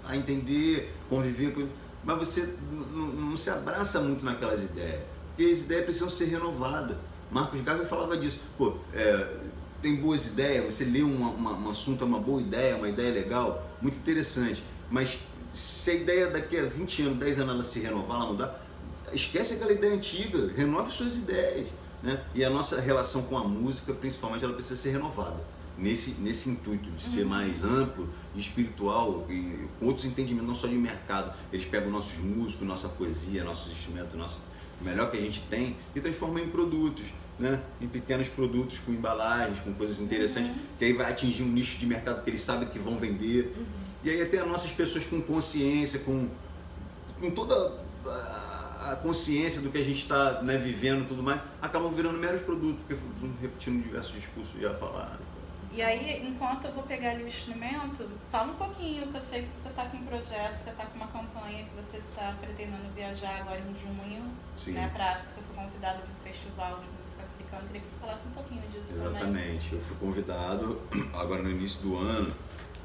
a 0.06 0.16
entender, 0.18 0.94
conviver 1.10 1.54
com. 1.54 1.68
Mas 2.04 2.18
você 2.20 2.54
não 2.94 3.36
se 3.38 3.50
abraça 3.50 4.00
muito 4.02 4.24
naquelas 4.26 4.64
ideias. 4.64 5.02
Porque 5.36 5.50
as 5.52 5.60
ideias 5.62 5.86
precisam 5.86 6.10
ser 6.10 6.26
renovadas. 6.26 6.98
Marcos 7.32 7.62
Garvey 7.62 7.86
falava 7.86 8.18
disso. 8.18 8.40
Pô, 8.58 8.74
é, 8.94 9.34
tem 9.82 9.96
boas 9.96 10.26
ideias, 10.28 10.74
você 10.74 10.84
lê 10.86 11.04
uma, 11.04 11.30
uma- 11.30 11.54
um 11.54 11.70
assunto, 11.70 12.04
é 12.04 12.08
uma 12.08 12.20
boa 12.20 12.42
ideia, 12.42 12.76
uma 12.76 12.90
ideia 12.90 13.14
legal, 13.14 13.66
muito 13.82 13.96
interessante. 13.98 14.62
Mas 14.90 15.18
se 15.58 15.90
a 15.90 15.94
ideia 15.96 16.28
daqui 16.28 16.58
a 16.58 16.66
20 16.66 17.02
anos, 17.02 17.18
10 17.18 17.40
anos 17.40 17.54
ela 17.56 17.64
se 17.64 17.80
renovar, 17.80 18.18
ela 18.18 18.28
mudar, 18.28 18.66
esquece 19.12 19.56
aquela 19.56 19.72
ideia 19.72 19.94
antiga, 19.94 20.52
renove 20.56 20.92
suas 20.92 21.16
ideias. 21.16 21.68
Né? 22.04 22.22
E 22.36 22.46
a 22.46 22.50
nossa 22.50 22.80
relação 22.80 23.24
com 23.24 23.38
a 23.38 23.44
música, 23.44 23.92
principalmente, 23.94 24.46
ela 24.46 24.54
precisa 24.54 24.80
ser 24.80 24.92
renovada. 24.92 25.38
Nesse, 25.78 26.12
nesse 26.20 26.50
intuito 26.50 26.90
de 26.90 27.04
ser 27.04 27.24
mais 27.24 27.64
amplo, 27.64 28.08
espiritual 28.36 29.28
e 29.30 29.68
com 29.80 29.88
outros 29.88 30.06
entendimentos, 30.06 30.48
não 30.48 30.56
só 30.56 30.68
de 30.68 30.76
mercado. 30.76 31.36
Eles 31.52 31.66
pegam 31.66 31.92
nossos 31.92 32.18
músicos, 32.18 32.68
nossa 32.68 32.90
poesia, 32.90 33.44
nossos 33.44 33.72
instrumentos, 33.72 34.14
nosso, 34.16 34.38
o 34.82 34.84
melhor 34.84 35.12
que 35.12 35.18
a 35.18 35.22
gente 35.22 35.42
tem 35.50 35.76
e 35.96 36.02
transformam 36.02 36.40
em 36.40 36.50
produtos, 36.50 37.06
né? 37.38 37.62
em 37.80 37.88
pequenos 37.88 38.28
produtos 38.28 38.80
com 38.80 38.92
embalagens, 38.92 39.60
com 39.60 39.72
coisas 39.74 40.00
interessantes, 40.00 40.52
que 40.80 40.86
aí 40.86 40.94
vai 40.94 41.12
atingir 41.12 41.44
um 41.44 41.50
nicho 41.50 41.78
de 41.78 41.86
mercado 41.86 42.24
que 42.24 42.30
eles 42.30 42.42
sabem 42.42 42.68
que 42.70 42.80
vão 42.80 42.98
vender. 42.98 43.56
E 44.04 44.10
aí 44.10 44.22
até 44.22 44.40
as 44.40 44.48
nossas 44.48 44.72
pessoas 44.72 45.06
com 45.06 45.22
consciência, 45.22 46.00
com, 46.00 46.28
com 47.20 47.32
toda 47.32 47.80
a- 48.06 48.96
consciência 49.02 49.62
do 49.62 49.70
que 49.70 49.78
a 49.78 49.84
gente 49.84 50.02
está 50.02 50.42
né, 50.42 50.58
vivendo 50.58 51.04
e 51.04 51.08
tudo 51.08 51.22
mais, 51.22 51.42
acabam 51.62 51.92
virando 51.92 52.18
meros 52.18 52.42
produtos, 52.42 52.80
porque 52.88 53.02
repetindo 53.42 53.84
diversos 53.84 54.14
discursos 54.14 54.60
já 54.62 54.74
falados. 54.76 55.26
E 55.74 55.82
aí, 55.82 56.26
enquanto 56.26 56.66
eu 56.66 56.72
vou 56.72 56.84
pegar 56.84 57.12
ali 57.12 57.24
o 57.24 57.28
instrumento, 57.28 58.08
fala 58.32 58.52
um 58.52 58.56
pouquinho, 58.56 59.08
que 59.08 59.18
eu 59.18 59.22
sei 59.22 59.42
que 59.44 59.50
você 59.62 59.68
está 59.70 59.86
com 59.86 59.98
um 59.98 60.06
projeto, 60.06 60.64
você 60.64 60.70
está 60.70 60.86
com 60.86 60.96
uma 60.96 61.08
campanha 61.08 61.66
que 61.66 61.76
você 61.76 61.98
está 61.98 62.34
pretendendo 62.40 62.82
viajar 62.96 63.42
agora 63.42 63.60
em 63.60 63.76
junho, 63.76 64.24
Sim. 64.58 64.72
né, 64.72 64.90
para 64.96 65.12
África, 65.12 65.30
você 65.30 65.42
foi 65.42 65.56
convidado 65.64 66.00
para 66.00 66.08
um 66.10 66.32
festival 66.32 66.80
de 66.80 66.88
música 67.00 67.24
africana. 67.24 67.64
Queria 67.68 67.82
que 67.82 67.88
você 67.90 67.96
falasse 68.00 68.28
um 68.28 68.32
pouquinho 68.32 68.62
disso 68.72 68.94
também. 68.94 69.08
Exatamente. 69.12 69.74
Eu 69.74 69.82
fui 69.82 69.98
convidado 69.98 70.82
agora 71.14 71.44
no 71.44 71.52
início 71.52 71.82
do 71.82 71.98
ano 71.98 72.34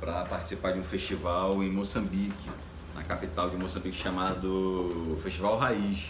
para 0.03 0.25
participar 0.25 0.73
de 0.73 0.81
um 0.81 0.83
festival 0.85 1.63
em 1.63 1.71
Moçambique, 1.71 2.51
na 2.93 3.05
capital 3.05 3.49
de 3.49 3.57
Moçambique, 3.57 3.97
chamado 3.97 5.17
Festival 5.23 5.57
Raiz. 5.59 6.09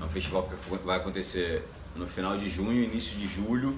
É 0.00 0.04
um 0.04 0.08
festival 0.08 0.48
que 0.48 0.76
vai 0.86 0.96
acontecer 0.98 1.66
no 1.96 2.06
final 2.06 2.38
de 2.38 2.48
junho, 2.48 2.80
início 2.84 3.18
de 3.18 3.26
julho. 3.26 3.76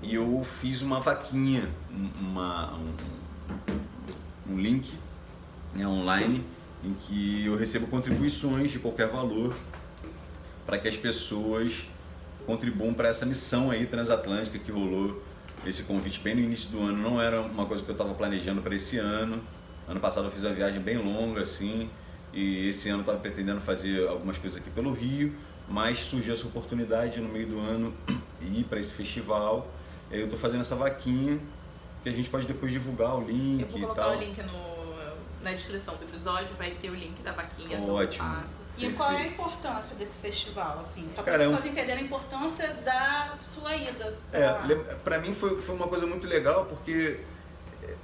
E 0.00 0.14
eu 0.14 0.44
fiz 0.44 0.82
uma 0.82 1.00
vaquinha, 1.00 1.68
um- 1.92 2.28
uma, 2.28 2.74
um, 2.74 4.52
um 4.52 4.56
link 4.60 4.94
né, 5.74 5.84
online 5.84 6.44
em 6.84 6.94
que 6.94 7.44
eu 7.44 7.56
recebo 7.56 7.88
contribuições 7.88 8.70
de 8.70 8.78
qualquer 8.78 9.08
valor 9.08 9.52
para 10.64 10.78
que 10.78 10.86
as 10.86 10.96
pessoas 10.96 11.88
contribuam 12.46 12.94
para 12.94 13.08
essa 13.08 13.26
missão 13.26 13.68
aí 13.72 13.84
transatlântica 13.84 14.60
que 14.60 14.70
rolou 14.70 15.20
esse 15.70 15.84
convite 15.84 16.20
bem 16.20 16.34
no 16.34 16.40
início 16.40 16.70
do 16.70 16.82
ano. 16.82 16.96
Não 16.96 17.20
era 17.20 17.40
uma 17.40 17.66
coisa 17.66 17.82
que 17.82 17.88
eu 17.88 17.94
estava 17.94 18.14
planejando 18.14 18.60
para 18.60 18.74
esse 18.74 18.98
ano. 18.98 19.42
Ano 19.88 20.00
passado 20.00 20.26
eu 20.26 20.30
fiz 20.30 20.42
uma 20.42 20.52
viagem 20.52 20.80
bem 20.80 20.96
longa 20.96 21.42
assim 21.42 21.90
e 22.32 22.68
esse 22.68 22.88
ano 22.88 23.00
estava 23.00 23.18
pretendendo 23.18 23.60
fazer 23.60 24.08
algumas 24.08 24.36
coisas 24.38 24.58
aqui 24.58 24.68
pelo 24.70 24.92
Rio, 24.92 25.34
mas 25.68 26.00
surgiu 26.00 26.34
essa 26.34 26.46
oportunidade 26.46 27.20
no 27.20 27.28
meio 27.28 27.46
do 27.46 27.60
ano 27.60 27.94
ir 28.42 28.64
para 28.64 28.80
esse 28.80 28.92
festival. 28.92 29.68
Eu 30.10 30.24
estou 30.24 30.38
fazendo 30.38 30.62
essa 30.62 30.74
vaquinha 30.74 31.38
que 32.02 32.08
a 32.08 32.12
gente 32.12 32.28
pode 32.28 32.46
depois 32.46 32.72
divulgar 32.72 33.16
o 33.16 33.24
link 33.24 33.62
Eu 33.62 33.68
vou 33.68 33.78
e 33.78 33.82
colocar 33.82 34.02
tal. 34.02 34.16
o 34.16 34.20
link 34.20 34.36
no, 34.42 35.42
na 35.42 35.52
descrição 35.52 35.96
do 35.96 36.04
episódio, 36.04 36.54
vai 36.56 36.70
ter 36.72 36.90
o 36.90 36.94
link 36.94 37.22
da 37.22 37.32
vaquinha. 37.32 37.78
do 37.78 37.92
Ótimo. 37.92 38.36
E 38.76 38.90
qual 38.90 39.12
é 39.12 39.22
a 39.22 39.26
importância 39.26 39.94
desse 39.96 40.18
festival, 40.18 40.80
assim? 40.80 41.08
Só 41.14 41.22
para 41.22 41.34
é 41.34 41.42
as 41.42 41.48
um- 41.48 41.56
pessoas 41.56 41.70
entenderem 41.72 42.02
a 42.02 42.06
importância 42.06 42.68
da 42.84 43.34
sua 43.40 43.74
ida. 43.76 44.14
pra 44.30 44.40
É, 44.40 44.94
pra 45.04 45.18
mim 45.20 45.32
foi, 45.34 45.60
foi 45.60 45.74
uma 45.76 45.86
coisa 45.86 46.06
muito 46.06 46.26
legal 46.26 46.66
porque 46.66 47.20
é, 47.84 47.94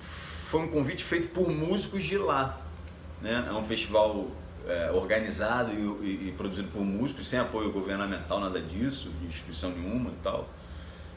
foi 0.00 0.60
um 0.62 0.68
convite 0.68 1.04
feito 1.04 1.28
por 1.28 1.48
músicos 1.48 2.02
de 2.02 2.18
lá. 2.18 2.58
Né? 3.22 3.42
É 3.46 3.52
um 3.52 3.64
festival 3.64 4.26
é, 4.66 4.90
organizado 4.92 5.72
e, 5.72 5.76
e- 6.06 6.28
e 6.28 6.34
produzido 6.36 6.68
por 6.68 6.82
músicos, 6.82 7.26
sem 7.26 7.38
apoio 7.38 7.72
governamental, 7.72 8.38
nada 8.40 8.60
disso, 8.60 9.08
de 9.20 9.26
instituição 9.26 9.70
nenhuma 9.70 10.10
e 10.10 10.16
tal. 10.22 10.48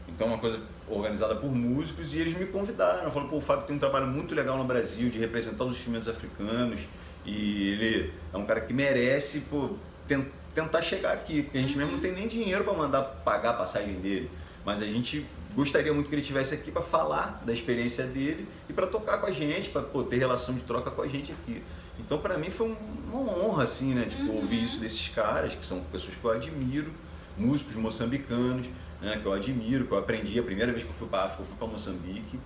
Então 0.07 0.27
é 0.27 0.29
uma 0.31 0.39
coisa 0.39 0.59
organizada 0.87 1.35
por 1.35 1.49
músicos 1.53 2.13
e 2.13 2.19
eles 2.19 2.33
me 2.37 2.45
convidaram. 2.45 3.09
Falaram, 3.11 3.29
pô, 3.29 3.37
o 3.37 3.41
Fábio 3.41 3.65
tem 3.65 3.75
um 3.75 3.79
trabalho 3.79 4.07
muito 4.07 4.33
legal 4.35 4.57
no 4.57 4.63
Brasil 4.63 5.09
de 5.09 5.17
representar 5.19 5.63
os 5.65 5.73
instrumentos 5.77 6.07
africanos 6.07 6.81
e 7.25 7.69
ele 7.71 8.13
é 8.33 8.37
um 8.37 8.45
cara 8.45 8.61
que 8.61 8.73
merece 8.73 9.41
pô, 9.41 9.71
ten- 10.07 10.25
tentar 10.55 10.81
chegar 10.81 11.13
aqui, 11.13 11.43
porque 11.43 11.57
a 11.57 11.61
gente 11.61 11.77
mesmo 11.77 11.93
não 11.93 11.99
tem 11.99 12.11
nem 12.11 12.27
dinheiro 12.27 12.63
para 12.63 12.73
mandar 12.73 13.01
pagar 13.01 13.51
a 13.51 13.53
passagem 13.53 13.95
dele. 13.95 14.29
Mas 14.65 14.81
a 14.81 14.85
gente 14.85 15.25
gostaria 15.55 15.93
muito 15.93 16.07
que 16.07 16.15
ele 16.15 16.21
estivesse 16.21 16.53
aqui 16.53 16.71
para 16.71 16.81
falar 16.81 17.41
da 17.45 17.51
experiência 17.53 18.05
dele 18.05 18.47
e 18.69 18.73
para 18.73 18.87
tocar 18.87 19.17
com 19.17 19.25
a 19.27 19.31
gente, 19.31 19.69
para 19.69 19.81
ter 20.09 20.17
relação 20.17 20.55
de 20.55 20.61
troca 20.61 20.91
com 20.91 21.01
a 21.01 21.07
gente 21.07 21.31
aqui. 21.31 21.61
Então 21.99 22.17
para 22.19 22.37
mim 22.37 22.49
foi 22.49 22.67
um- 22.69 22.77
uma 23.13 23.33
honra 23.37 23.63
assim, 23.63 23.93
né, 23.93 24.05
tipo, 24.05 24.31
ouvir 24.31 24.63
isso 24.63 24.79
desses 24.79 25.07
caras, 25.09 25.53
que 25.55 25.65
são 25.65 25.81
pessoas 25.91 26.15
que 26.15 26.23
eu 26.23 26.31
admiro, 26.31 26.91
músicos 27.37 27.75
moçambicanos, 27.75 28.67
né, 29.01 29.17
que 29.21 29.25
eu 29.25 29.33
admiro, 29.33 29.85
que 29.85 29.91
eu 29.91 29.97
aprendi 29.97 30.39
a 30.39 30.43
primeira 30.43 30.71
vez 30.71 30.83
que 30.83 30.89
eu 30.89 30.95
fui 30.95 31.07
para 31.07 31.23
África, 31.25 31.43
eu 31.43 31.47
fui 31.47 31.55
para 31.57 31.67
Moçambique. 31.67 32.39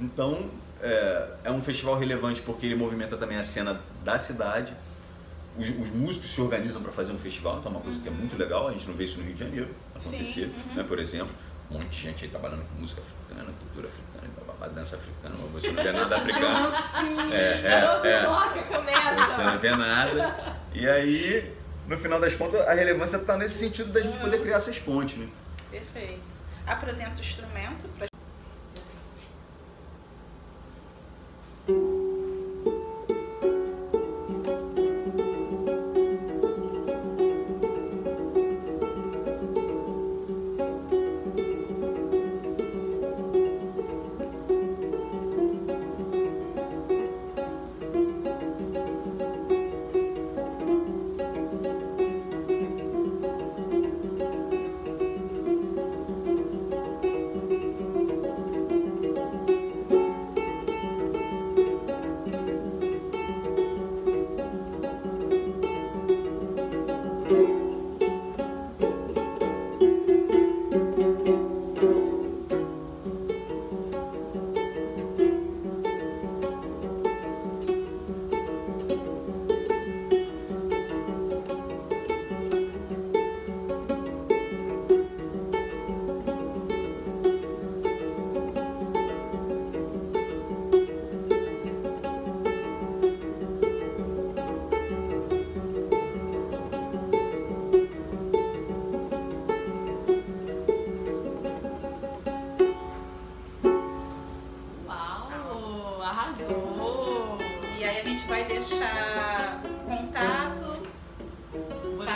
Então 0.00 0.50
é, 0.82 1.28
é 1.44 1.50
um 1.50 1.60
festival 1.60 1.96
relevante 1.98 2.42
porque 2.42 2.66
ele 2.66 2.74
movimenta 2.74 3.16
também 3.16 3.38
a 3.38 3.42
cena 3.42 3.80
da 4.04 4.18
cidade. 4.18 4.72
Os, 5.58 5.68
os 5.68 5.90
músicos 5.90 6.30
se 6.30 6.40
organizam 6.40 6.82
para 6.82 6.92
fazer 6.92 7.12
um 7.12 7.18
festival, 7.18 7.58
então 7.58 7.72
é 7.72 7.74
uma 7.76 7.80
coisa 7.80 7.98
que 8.00 8.08
é 8.08 8.10
muito 8.10 8.36
legal. 8.36 8.68
A 8.68 8.72
gente 8.72 8.86
não 8.86 8.94
vê 8.94 9.04
isso 9.04 9.18
no 9.18 9.24
Rio 9.24 9.34
de 9.34 9.40
Janeiro 9.40 9.68
acontecer, 9.94 10.44
uhum. 10.44 10.74
né, 10.74 10.84
por 10.86 10.98
exemplo. 10.98 11.30
Um 11.70 11.78
monte 11.78 11.88
de 11.88 12.02
gente 12.02 12.24
aí 12.24 12.30
trabalhando 12.30 12.64
com 12.68 12.80
música 12.80 13.00
africana, 13.00 13.50
cultura 13.58 13.88
africana, 13.88 14.56
blá, 14.58 14.68
dança 14.68 14.96
africana, 14.96 15.34
mas 15.40 15.50
você 15.50 15.72
não 15.72 15.82
vê 15.82 15.92
nada 15.92 16.16
africano. 16.16 16.74
É, 17.32 17.36
é, 17.36 18.08
é. 18.08 18.22
bloco, 18.22 19.32
Você 19.32 19.42
não 19.42 19.58
vê 19.58 19.70
nada. 19.70 20.56
E 20.72 20.88
aí, 20.88 21.52
no 21.88 21.98
final 21.98 22.20
das 22.20 22.34
contas, 22.34 22.60
a 22.68 22.72
relevância 22.72 23.16
está 23.16 23.36
nesse 23.36 23.58
sentido 23.58 23.92
da 23.92 24.00
gente 24.00 24.18
poder 24.18 24.40
criar 24.42 24.56
essas 24.56 24.78
pontes, 24.78 25.16
né? 25.16 25.28
Perfeito. 25.70 26.36
Apresenta 26.66 27.16
o 27.16 27.20
instrumento 27.20 27.88
pra 27.98 28.06
Thank 31.66 31.78
you. 31.78 31.95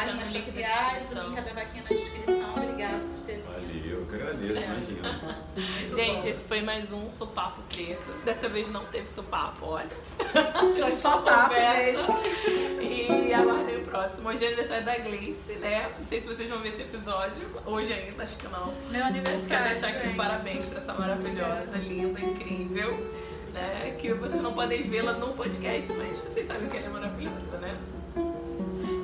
Páginas 0.00 0.28
sociais, 0.30 1.12
o 1.12 1.14
link 1.20 1.40
da 1.42 1.52
vaquinha 1.52 1.82
na 1.82 1.88
descrição. 1.90 2.54
Obrigada 2.56 2.98
por 2.98 3.26
ter 3.26 3.34
vindo. 3.34 3.46
Valeu, 3.52 4.00
eu 4.00 4.06
que 4.06 4.14
agradeço, 4.14 4.62
imagina. 4.62 5.38
Muito 5.54 5.94
Gente, 5.94 6.22
bom. 6.22 6.28
esse 6.28 6.48
foi 6.48 6.62
mais 6.62 6.92
um 6.92 7.10
Supapo 7.10 7.60
Preto. 7.68 8.24
Dessa 8.24 8.48
vez 8.48 8.70
não 8.70 8.84
teve 8.86 9.06
supapo, 9.06 9.66
olha. 9.66 9.90
Foi 10.74 10.92
só 10.92 11.18
papo 11.18 11.50
Conversa. 11.54 12.02
mesmo. 12.02 12.22
E 12.80 13.34
aguardem 13.34 13.76
o 13.76 13.84
próximo. 13.84 14.28
Hoje 14.30 14.44
é 14.44 14.48
aniversário 14.48 14.84
da 14.86 14.98
Gleice, 14.98 15.52
né? 15.54 15.90
Não 15.98 16.04
sei 16.04 16.20
se 16.22 16.28
vocês 16.28 16.48
vão 16.48 16.60
ver 16.60 16.70
esse 16.70 16.82
episódio. 16.82 17.46
Hoje 17.66 17.92
ainda, 17.92 18.22
acho 18.22 18.38
que 18.38 18.48
não. 18.48 18.72
Meu 18.90 19.04
aniversário. 19.04 19.48
Quero 19.48 19.64
deixar 19.64 19.88
aqui 19.88 20.08
um 20.08 20.16
parabéns 20.16 20.64
pra 20.64 20.78
essa 20.78 20.94
maravilhosa, 20.94 21.76
linda, 21.76 22.20
incrível. 22.20 22.90
Né? 23.52 23.96
Que 23.98 24.14
vocês 24.14 24.40
não 24.40 24.54
podem 24.54 24.82
vê-la 24.84 25.12
no 25.12 25.34
podcast, 25.34 25.92
mas 25.94 26.18
vocês 26.18 26.46
sabem 26.46 26.68
que 26.68 26.76
ela 26.76 26.86
é 26.86 26.90
maravilhosa, 26.90 27.58
né? 27.60 27.76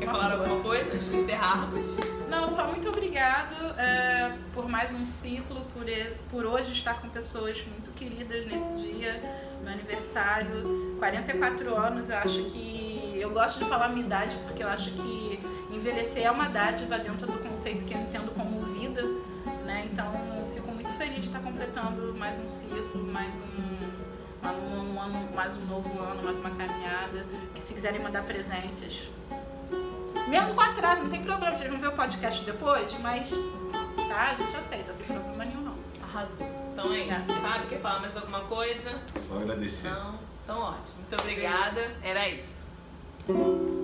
Quer 0.07 0.13
falar 0.13 0.33
alguma 0.35 0.63
coisa 0.63 0.93
antes 0.93 1.11
de 1.11 1.17
encerrarmos? 1.17 1.97
Não, 2.29 2.47
só 2.47 2.69
muito 2.69 2.89
obrigado 2.89 3.57
é, 3.77 4.37
por 4.55 4.69
mais 4.69 4.93
um 4.93 5.05
ciclo, 5.05 5.63
por, 5.75 5.85
por 6.31 6.47
hoje 6.47 6.71
estar 6.71 7.01
com 7.01 7.09
pessoas 7.09 7.61
muito 7.67 7.91
queridas 7.91 8.47
nesse 8.47 8.87
dia, 8.87 9.21
meu 9.65 9.73
aniversário, 9.73 10.95
44 11.01 11.75
anos, 11.75 12.09
eu 12.09 12.19
acho 12.19 12.45
que. 12.45 13.19
Eu 13.19 13.33
gosto 13.33 13.59
de 13.59 13.65
falar 13.65 13.89
minha 13.89 14.07
idade 14.07 14.37
porque 14.47 14.63
eu 14.63 14.69
acho 14.69 14.93
que 14.93 15.41
envelhecer 15.73 16.25
é 16.25 16.31
uma 16.31 16.49
dádiva 16.49 16.99
dentro 16.99 17.27
do 17.27 17.39
conceito 17.41 17.85
que 17.85 17.93
eu 17.93 18.01
entendo 18.01 18.33
como 18.33 18.61
vida, 18.79 19.03
né? 19.65 19.89
Então 19.93 20.13
fico 20.55 20.71
muito 20.71 20.91
feliz 20.91 21.17
de 21.17 21.27
estar 21.27 21.41
completando 21.41 22.15
mais 22.17 22.39
um 22.39 22.49
ciclo, 22.49 23.03
mais 23.03 23.35
um, 23.35 24.47
um 24.47 25.01
ano, 25.01 25.35
mais 25.35 25.57
um 25.57 25.65
novo 25.65 26.01
ano, 26.01 26.23
mais 26.23 26.39
uma 26.39 26.51
caminhada. 26.51 27.27
Que 27.53 27.61
se 27.61 27.75
quiserem 27.75 28.01
mandar 28.01 28.23
presentes, 28.23 29.11
mesmo 30.29 30.55
com 30.55 30.61
atraso, 30.61 31.03
não 31.03 31.11
tem 31.11 31.23
problema. 31.23 31.55
Vocês 31.55 31.71
vão 31.71 31.79
ver 31.79 31.89
o 31.89 31.93
podcast 31.93 32.45
depois, 32.45 32.97
mas 33.01 33.31
tá, 34.09 34.31
a 34.31 34.35
gente 34.35 34.57
aceita, 34.57 34.93
não 34.93 34.99
tem 34.99 35.07
problema 35.07 35.45
nenhum 35.45 35.63
não. 35.63 35.77
Arrasou. 36.03 36.49
Então 36.73 36.93
é 36.93 36.99
isso. 37.01 37.33
Fábio, 37.41 37.69
quer 37.69 37.81
falar 37.81 38.01
mais 38.01 38.17
alguma 38.17 38.41
coisa? 38.41 39.01
Só 39.29 39.39
agradecer. 39.39 39.91
Não? 39.91 40.19
Então 40.45 40.59
ótimo. 40.61 40.99
Muito 40.99 41.21
obrigada. 41.21 41.91
Era 42.03 42.29
isso. 42.29 43.77